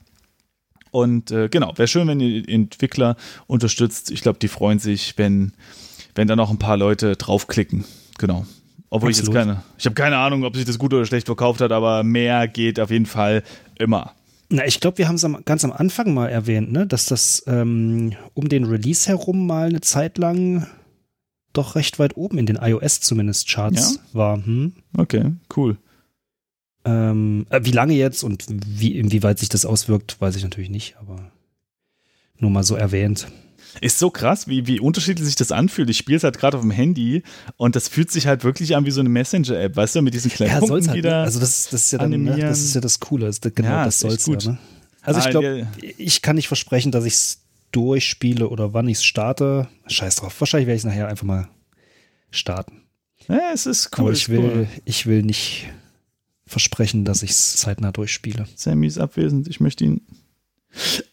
Und 0.91 1.31
äh, 1.31 1.49
genau, 1.49 1.73
wäre 1.77 1.87
schön, 1.87 2.07
wenn 2.07 2.19
ihr 2.19 2.41
die 2.43 2.53
Entwickler 2.53 3.15
unterstützt. 3.47 4.11
Ich 4.11 4.21
glaube, 4.21 4.39
die 4.39 4.47
freuen 4.47 4.79
sich, 4.79 5.17
wenn, 5.17 5.53
wenn 6.15 6.27
da 6.27 6.35
noch 6.35 6.49
ein 6.49 6.59
paar 6.59 6.77
Leute 6.77 7.15
draufklicken. 7.15 7.85
Genau. 8.17 8.45
Obwohl 8.89 9.09
Absolut. 9.09 9.29
ich 9.29 9.35
jetzt 9.35 9.45
keine, 9.45 9.63
ich 9.77 9.85
habe 9.85 9.93
keine 9.93 10.17
Ahnung, 10.17 10.43
ob 10.43 10.55
sich 10.55 10.65
das 10.65 10.79
gut 10.79 10.93
oder 10.93 11.05
schlecht 11.05 11.27
verkauft 11.27 11.61
hat, 11.61 11.71
aber 11.71 12.03
mehr 12.03 12.47
geht 12.47 12.79
auf 12.79 12.89
jeden 12.89 13.05
Fall 13.05 13.43
immer. 13.77 14.13
Na, 14.49 14.65
ich 14.65 14.79
glaube, 14.79 14.97
wir 14.97 15.07
haben 15.07 15.15
es 15.15 15.27
ganz 15.45 15.63
am 15.63 15.71
Anfang 15.71 16.13
mal 16.13 16.27
erwähnt, 16.27 16.71
ne, 16.71 16.87
dass 16.87 17.05
das 17.05 17.43
ähm, 17.45 18.13
um 18.33 18.49
den 18.49 18.65
Release 18.65 19.07
herum 19.07 19.45
mal 19.45 19.69
eine 19.69 19.81
Zeit 19.81 20.17
lang 20.17 20.65
doch 21.53 21.75
recht 21.75 21.99
weit 21.99 22.17
oben 22.17 22.39
in 22.39 22.47
den 22.47 22.55
iOS 22.55 23.01
zumindest 23.01 23.47
Charts 23.47 23.99
war. 24.13 24.43
Hm? 24.43 24.73
Okay, 24.97 25.33
cool. 25.55 25.77
Ähm, 26.85 27.45
äh, 27.49 27.59
wie 27.63 27.71
lange 27.71 27.93
jetzt 27.93 28.23
und 28.23 28.45
wie, 28.49 28.97
inwieweit 28.97 29.39
sich 29.39 29.49
das 29.49 29.65
auswirkt, 29.65 30.19
weiß 30.21 30.35
ich 30.35 30.43
natürlich 30.43 30.69
nicht, 30.69 30.95
aber 30.99 31.31
nur 32.37 32.51
mal 32.51 32.63
so 32.63 32.75
erwähnt. 32.75 33.27
Ist 33.81 33.99
so 33.99 34.09
krass, 34.09 34.47
wie, 34.47 34.65
wie 34.65 34.79
unterschiedlich 34.79 35.25
sich 35.27 35.35
das 35.35 35.51
anfühlt. 35.51 35.89
Ich 35.89 35.97
spiele 35.97 36.17
es 36.17 36.23
halt 36.23 36.39
gerade 36.39 36.57
auf 36.57 36.63
dem 36.63 36.71
Handy 36.71 37.21
und 37.57 37.75
das 37.75 37.87
fühlt 37.87 38.09
sich 38.09 38.25
halt 38.25 38.43
wirklich 38.43 38.75
an 38.75 38.85
wie 38.85 38.91
so 38.91 38.99
eine 39.01 39.09
Messenger-App, 39.09 39.75
weißt 39.75 39.95
du, 39.95 40.01
mit 40.01 40.13
diesen 40.13 40.31
kleinen 40.31 40.53
Ja, 40.53 40.59
Punkten, 40.59 40.87
halt. 40.87 40.97
die 40.97 41.01
Ne? 41.01 41.09
da. 41.09 41.23
Also 41.23 41.39
das, 41.39 41.65
das 41.69 41.83
ist 41.85 41.91
ja 41.91 41.99
dann, 41.99 42.09
ne? 42.09 42.15
animieren. 42.15 42.39
das 42.41 42.61
ist 42.61 42.73
ja 42.73 42.81
das 42.81 42.99
Coole. 42.99 43.27
Das, 43.27 43.41
genau, 43.41 43.67
Ja, 43.69 43.85
das 43.85 43.99
soll's 43.99 44.25
gut. 44.25 44.43
ja. 44.45 44.51
Ne? 44.53 44.57
Also 45.01 45.19
Ah, 45.19 45.23
ich 45.25 45.29
glaube, 45.29 45.67
der- 45.81 45.99
ich 45.99 46.21
kann 46.21 46.35
nicht 46.37 46.47
versprechen, 46.47 46.91
dass 46.91 47.05
ich 47.05 47.13
es 47.13 47.41
durchspiele 47.71 48.49
oder 48.49 48.73
wann 48.73 48.87
ich 48.87 48.97
es 48.97 49.03
starte. 49.03 49.67
Scheiß 49.87 50.15
drauf. 50.15 50.35
Wahrscheinlich 50.39 50.65
werde 50.67 50.77
ich 50.77 50.81
es 50.81 50.85
nachher 50.85 51.07
einfach 51.07 51.25
mal 51.25 51.47
starten. 52.31 52.81
ja, 53.27 53.51
es 53.53 53.65
ist 53.67 53.91
cool. 53.97 54.05
Aber 54.05 54.13
ich 54.13 54.29
will, 54.29 54.39
cool. 54.39 54.67
ich 54.85 55.05
will 55.05 55.21
nicht 55.21 55.67
versprechen, 56.49 57.05
dass 57.05 57.23
ich 57.23 57.31
es 57.31 57.55
zeitnah 57.57 57.91
durchspiele. 57.91 58.45
Sammy 58.55 58.87
ist 58.87 58.97
abwesend, 58.99 59.47
ich 59.47 59.59
möchte 59.59 59.85
ihn. 59.85 60.01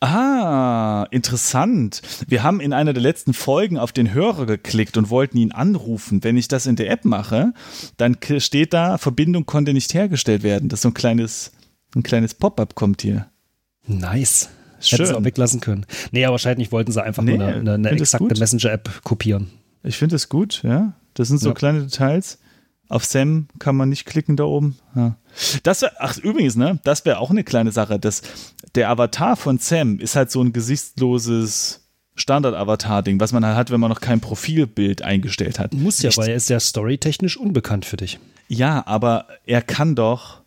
Ah, 0.00 1.06
interessant. 1.10 2.02
Wir 2.28 2.42
haben 2.42 2.60
in 2.60 2.72
einer 2.72 2.92
der 2.92 3.02
letzten 3.02 3.32
Folgen 3.32 3.78
auf 3.78 3.92
den 3.92 4.12
Hörer 4.12 4.44
geklickt 4.46 4.96
und 4.96 5.08
wollten 5.10 5.38
ihn 5.38 5.52
anrufen. 5.52 6.22
Wenn 6.22 6.36
ich 6.36 6.48
das 6.48 6.66
in 6.66 6.76
der 6.76 6.90
App 6.90 7.04
mache, 7.04 7.52
dann 7.96 8.16
steht 8.38 8.72
da, 8.74 8.98
Verbindung 8.98 9.46
konnte 9.46 9.72
nicht 9.72 9.94
hergestellt 9.94 10.42
werden. 10.42 10.68
Das 10.68 10.78
ist 10.78 10.82
so 10.82 10.88
ein 10.90 10.94
kleines, 10.94 11.52
ein 11.94 12.02
kleines 12.02 12.34
Pop-up 12.34 12.74
kommt 12.74 13.02
hier. 13.02 13.26
Nice. 13.86 14.50
Hätten 14.80 15.06
sie 15.06 15.16
auch 15.16 15.24
weglassen 15.24 15.60
können. 15.60 15.86
Nee, 16.10 16.24
aber 16.26 16.32
wahrscheinlich 16.32 16.70
wollten 16.70 16.92
sie 16.92 17.02
einfach 17.02 17.22
Nee, 17.22 17.38
nur 17.38 17.46
eine, 17.46 17.72
eine, 17.74 17.90
exakte. 17.90 18.38
Messenger-App 18.38 19.02
kopieren. 19.04 19.48
Ich 19.82 19.96
finde 19.96 20.16
das 20.16 20.28
gut, 20.28 20.62
ja. 20.64 20.92
Das 21.14 21.28
sind 21.28 21.38
so 21.38 21.48
Ja. 21.48 21.54
kleine 21.54 21.82
Details. 21.82 22.38
Auf 22.88 23.04
Sam 23.04 23.48
kann 23.58 23.74
man 23.76 23.88
nicht 23.88 24.04
klicken 24.06 24.36
da 24.36 24.44
oben. 24.44 24.76
Ja. 24.94 25.16
Das 25.64 25.82
wär, 25.82 25.92
ach 25.98 26.16
übrigens, 26.18 26.54
ne, 26.56 26.78
das 26.84 27.04
wäre 27.04 27.18
auch 27.18 27.30
eine 27.30 27.42
kleine 27.44 27.72
Sache. 27.72 27.98
Das, 27.98 28.22
der 28.74 28.90
Avatar 28.90 29.36
von 29.36 29.58
Sam 29.58 29.98
ist 29.98 30.14
halt 30.16 30.30
so 30.30 30.40
ein 30.42 30.52
gesichtsloses 30.52 31.82
Standard-Avatar-Ding, 32.14 33.20
was 33.20 33.32
man 33.32 33.44
halt 33.44 33.56
hat, 33.56 33.70
wenn 33.70 33.80
man 33.80 33.90
noch 33.90 34.00
kein 34.00 34.20
Profilbild 34.20 35.02
eingestellt 35.02 35.58
hat. 35.58 35.74
Muss 35.74 36.00
ja, 36.00 36.10
Ich- 36.10 36.16
weil 36.16 36.28
er 36.30 36.36
ist 36.36 36.48
ja 36.48 36.60
storytechnisch 36.60 37.36
unbekannt 37.36 37.84
für 37.84 37.96
dich. 37.96 38.18
Ja, 38.48 38.86
aber 38.86 39.26
er 39.46 39.60
kann 39.62 39.94
doch. 39.96 40.42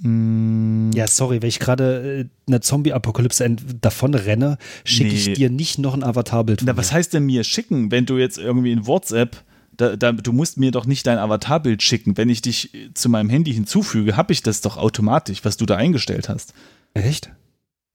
mm, 0.00 0.90
Ja, 0.94 1.06
sorry, 1.06 1.40
wenn 1.42 1.48
ich 1.48 1.58
gerade 1.60 2.26
äh, 2.26 2.28
eine 2.48 2.60
Zombie-Apokalypse 2.60 3.48
davon 3.80 4.14
renne, 4.14 4.58
schicke 4.84 5.10
Nee. 5.10 5.16
ich 5.16 5.32
dir 5.34 5.50
nicht 5.50 5.78
noch 5.78 5.94
ein 5.94 6.02
Avatarbild 6.04 6.62
Na, 6.64 6.72
mir. 6.72 6.78
was 6.78 6.92
heißt 6.92 7.14
denn 7.14 7.24
mir 7.24 7.44
schicken, 7.44 7.90
wenn 7.90 8.04
du 8.06 8.18
jetzt 8.18 8.38
irgendwie 8.38 8.72
in 8.72 8.86
WhatsApp, 8.86 9.42
da, 9.76 9.96
da, 9.96 10.12
du 10.12 10.32
musst 10.32 10.58
mir 10.58 10.70
doch 10.70 10.86
nicht 10.86 11.06
dein 11.06 11.18
Avatarbild 11.18 11.82
schicken. 11.82 12.16
Wenn 12.16 12.28
ich 12.28 12.42
dich 12.42 12.70
zu 12.94 13.08
meinem 13.08 13.30
Handy 13.30 13.52
hinzufüge, 13.52 14.16
habe 14.16 14.32
ich 14.32 14.42
das 14.42 14.60
doch 14.60 14.76
automatisch, 14.76 15.44
was 15.44 15.56
du 15.56 15.66
da 15.66 15.76
eingestellt 15.76 16.28
hast. 16.28 16.54
Echt? 16.94 17.30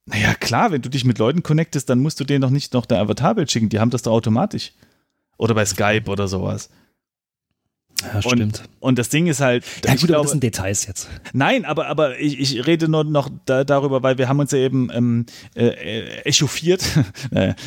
Naja, 0.05 0.33
klar, 0.33 0.71
wenn 0.71 0.81
du 0.81 0.89
dich 0.89 1.05
mit 1.05 1.19
Leuten 1.19 1.43
connectest, 1.43 1.89
dann 1.89 1.99
musst 1.99 2.19
du 2.19 2.23
denen 2.23 2.41
doch 2.41 2.49
nicht 2.49 2.73
noch 2.73 2.85
dein 2.85 2.99
Avatarbild 2.99 3.51
schicken. 3.51 3.69
Die 3.69 3.79
haben 3.79 3.91
das 3.91 4.01
doch 4.01 4.11
automatisch. 4.11 4.73
Oder 5.37 5.55
bei 5.55 5.65
Skype 5.65 6.09
oder 6.09 6.27
sowas. 6.27 6.69
Ja, 8.01 8.21
stimmt. 8.21 8.63
Und 8.79 8.97
das 8.97 9.09
Ding 9.09 9.27
ist 9.27 9.41
halt, 9.41 9.63
ja, 9.85 9.93
ich 9.93 10.01
gut, 10.01 10.09
aber 10.09 10.13
glaube, 10.13 10.23
das 10.23 10.31
sind 10.31 10.43
Details 10.43 10.85
jetzt. 10.85 11.09
Nein, 11.33 11.65
aber, 11.65 11.87
aber 11.87 12.19
ich, 12.19 12.39
ich 12.39 12.67
rede 12.67 12.87
nur 12.87 13.03
noch 13.03 13.29
da, 13.45 13.63
darüber, 13.63 14.03
weil 14.03 14.17
wir 14.17 14.27
haben 14.27 14.39
uns 14.39 14.51
ja 14.51 14.59
eben 14.59 14.89
ähm, 14.93 15.25
äh, 15.55 15.67
äh, 15.67 16.21
echauffiert. 16.25 16.83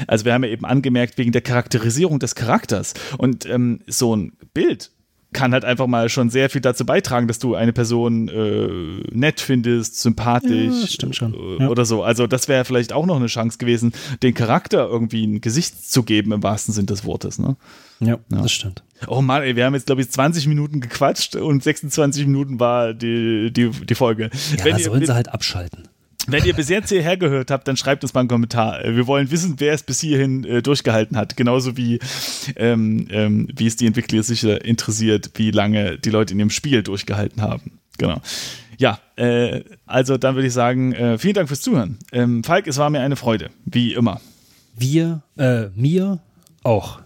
Also 0.07 0.25
wir 0.25 0.35
haben 0.35 0.45
ja 0.45 0.51
eben 0.51 0.65
angemerkt, 0.65 1.19
wegen 1.19 1.33
der 1.33 1.41
Charakterisierung 1.41 2.19
des 2.19 2.35
Charakters. 2.35 2.95
Und 3.19 3.47
ähm, 3.47 3.81
so 3.87 4.15
ein 4.15 4.33
Bild 4.53 4.91
kann 5.35 5.53
halt 5.53 5.67
einfach 5.67 5.87
mal 5.87 6.09
schon 6.09 6.31
sehr 6.31 6.49
viel 6.49 6.63
dazu 6.63 6.87
beitragen, 6.87 7.29
dass 7.29 7.39
du 7.39 7.55
eine 7.55 7.75
Person 7.75 8.29
äh, 8.29 9.03
nett 9.15 9.43
findest, 9.43 10.01
sympathisch 10.01 10.81
Ja, 10.81 10.87
stimmt 10.87 11.17
schon. 11.17 11.35
äh, 11.35 11.65
Ja. 11.65 11.69
oder 11.69 11.85
so. 11.85 12.03
Also 12.03 12.27
das 12.27 12.49
wäre 12.49 12.65
vielleicht 12.65 12.95
auch 12.95 13.05
noch 13.05 13.17
eine 13.17 13.27
Chance 13.27 13.59
gewesen, 13.59 13.93
den 14.23 14.33
Charakter 14.33 14.87
irgendwie 14.89 15.27
ein 15.27 15.43
Gesicht 15.43 15.91
zu 15.91 16.03
geben, 16.05 16.33
im 16.33 16.43
wahrsten 16.43 16.73
Sinn 16.73 16.87
des 16.87 17.05
Wortes. 17.05 17.39
Ne? 17.39 17.57
Ja, 18.01 18.19
das 18.31 18.53
stimmt. 18.53 18.83
Oh 19.09 19.21
Mann, 19.21 19.43
ey, 19.43 19.57
wir 19.57 19.67
haben 19.67 19.75
jetzt, 19.75 19.87
glaube 19.87 20.01
ich, 20.01 20.11
20 20.11 20.47
Minuten 20.47 20.81
gequatscht 20.81 21.37
und 21.37 21.63
26 21.63 22.27
Minuten 22.27 22.59
war 22.61 22.95
die, 22.95 23.53
die, 23.53 23.69
die 23.71 23.95
Folge. 23.95 24.31
Ja, 24.57 24.65
wenn, 24.65 24.79
sollen 24.79 25.01
ihr, 25.03 25.07
sie 25.09 25.15
halt 25.15 25.29
abschalten. 25.29 25.89
Wenn 26.27 26.45
ihr 26.45 26.55
bis 26.55 26.69
jetzt 26.69 26.89
hierher 26.89 27.17
gehört 27.17 27.51
habt, 27.51 27.69
dann 27.69 27.77
schreibt 27.77 28.03
uns 28.03 28.15
mal 28.15 28.21
einen 28.21 28.29
Kommentar. 28.29 28.85
Äh, 28.85 28.97
Wir 28.97 29.07
wollen 29.07 29.31
wissen, 29.31 29.55
wer 29.59 29.73
es 29.75 29.83
bis 29.83 30.01
hierhin 30.01 30.45
äh, 30.45 30.63
durchgehalten 30.63 31.17
hat. 31.17 31.37
Genauso 31.37 31.77
wie, 31.77 31.99
ähm, 32.57 33.07
ähm, 33.11 33.49
wie 33.55 33.67
es 33.67 33.77
die 33.77 33.87
Entwickler 33.87 34.23
sicher 34.23 34.65
interessiert, 34.65 35.31
wie 35.35 35.51
lange 35.51 35.99
die 35.99 36.11
Leute 36.11 36.33
in 36.35 36.41
ihrem 36.41 36.51
Spiel 36.51 36.83
durchgehalten 36.83 37.43
haben. 37.43 37.79
genau. 37.99 38.21
Ja, 38.77 38.99
äh, 39.17 39.63
also 39.87 40.17
dann 40.17 40.35
würde 40.35 40.49
ich 40.49 40.53
sagen, 40.53 40.93
äh, 40.95 41.17
vielen 41.17 41.35
Dank 41.35 41.47
fürs 41.49 41.61
Zuhören. 41.61 41.99
Ähm, 42.13 42.43
Falk, 42.43 42.67
es 42.67 42.77
war 42.77 42.91
mir 42.91 43.01
eine 43.01 43.15
Freude, 43.15 43.51
wie 43.65 43.95
immer. 43.95 44.21
Wir, 44.77 45.23
äh, 45.39 45.67
mir 45.77 46.19
auch. 46.65 47.01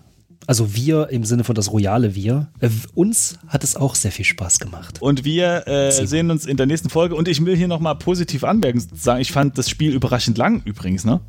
Also 0.48 0.74
wir 0.74 1.10
im 1.10 1.26
Sinne 1.26 1.44
von 1.44 1.54
das 1.54 1.70
royale 1.70 2.14
Wir. 2.14 2.48
Äh, 2.60 2.70
uns 2.94 3.38
hat 3.48 3.64
es 3.64 3.76
auch 3.76 3.94
sehr 3.94 4.10
viel 4.10 4.24
Spaß 4.24 4.60
gemacht. 4.60 5.02
Und 5.02 5.26
wir 5.26 5.68
äh, 5.68 5.92
sehen 5.92 6.30
uns 6.30 6.46
in 6.46 6.56
der 6.56 6.64
nächsten 6.64 6.88
Folge. 6.88 7.16
Und 7.16 7.28
ich 7.28 7.44
will 7.44 7.54
hier 7.54 7.68
nochmal 7.68 7.96
positiv 7.96 8.44
anmerken, 8.44 8.82
sagen, 8.94 9.20
ich 9.20 9.30
fand 9.30 9.58
das 9.58 9.68
Spiel 9.68 9.92
überraschend 9.92 10.38
lang 10.38 10.62
übrigens, 10.64 11.04
ne? 11.04 11.20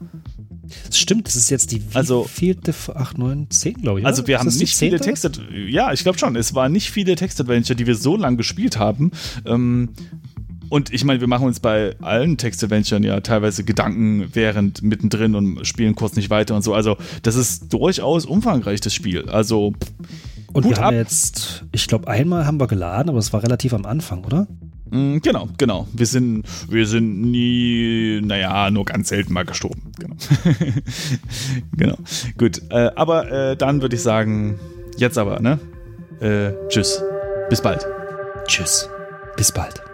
Das 0.87 0.97
stimmt, 0.97 1.27
das 1.27 1.35
ist 1.35 1.49
jetzt 1.49 1.73
die 1.73 1.81
also, 1.93 2.23
vierte, 2.23 2.73
8, 2.73 3.17
9, 3.17 3.47
10, 3.49 3.73
glaube 3.81 3.99
ich. 3.99 4.05
Also 4.05 4.25
wir 4.25 4.39
haben 4.39 4.47
nicht 4.47 4.77
viele 4.77 5.01
Texte, 5.01 5.31
ja, 5.67 5.91
ich 5.91 6.03
glaube 6.03 6.17
schon, 6.17 6.35
es 6.35 6.53
waren 6.53 6.71
nicht 6.71 6.89
viele 6.89 7.15
Text-Adventure, 7.15 7.75
die 7.75 7.87
wir 7.87 7.95
so 7.95 8.15
lang 8.15 8.37
gespielt 8.37 8.77
haben. 8.77 9.11
Ähm, 9.45 9.89
und 10.69 10.93
ich 10.93 11.03
meine, 11.03 11.19
wir 11.19 11.27
machen 11.27 11.47
uns 11.47 11.59
bei 11.59 11.95
allen 12.01 12.37
Text-Adventuren 12.37 13.03
ja 13.03 13.19
teilweise 13.21 13.63
Gedanken 13.63 14.29
während 14.33 14.81
mittendrin 14.81 15.35
und 15.35 15.65
spielen 15.65 15.95
kurz 15.95 16.15
nicht 16.15 16.29
weiter 16.29 16.55
und 16.55 16.61
so. 16.61 16.73
Also, 16.73 16.97
das 17.23 17.35
ist 17.35 17.73
durchaus 17.73 18.25
umfangreich, 18.25 18.81
das 18.81 18.93
Spiel. 18.93 19.29
Also. 19.29 19.73
Und 20.53 20.65
wir 20.65 20.77
haben 20.77 20.87
ab. 20.87 20.93
jetzt, 20.93 21.65
ich 21.71 21.87
glaube, 21.87 22.07
einmal 22.07 22.45
haben 22.45 22.59
wir 22.59 22.67
geladen, 22.67 23.09
aber 23.09 23.19
es 23.19 23.33
war 23.33 23.43
relativ 23.43 23.73
am 23.73 23.85
Anfang, 23.85 24.23
oder? 24.23 24.47
Mm, 24.91 25.17
genau, 25.19 25.47
genau. 25.57 25.87
Wir 25.93 26.05
sind, 26.05 26.43
wir 26.69 26.87
sind 26.87 27.21
nie, 27.21 28.21
naja, 28.23 28.71
nur 28.71 28.85
ganz 28.85 29.09
selten 29.09 29.33
mal 29.33 29.45
gestorben. 29.45 29.91
Genau. 29.99 30.15
genau. 31.77 31.97
Gut. 32.37 32.61
Äh, 32.69 32.91
aber 32.95 33.31
äh, 33.31 33.57
dann 33.57 33.81
würde 33.81 33.95
ich 33.95 34.01
sagen, 34.01 34.59
jetzt 34.97 35.17
aber, 35.17 35.39
ne? 35.39 35.59
Äh, 36.19 36.53
tschüss. 36.69 37.01
Bis 37.49 37.61
bald. 37.61 37.85
Tschüss. 38.47 38.89
Bis 39.37 39.51
bald. 39.51 39.88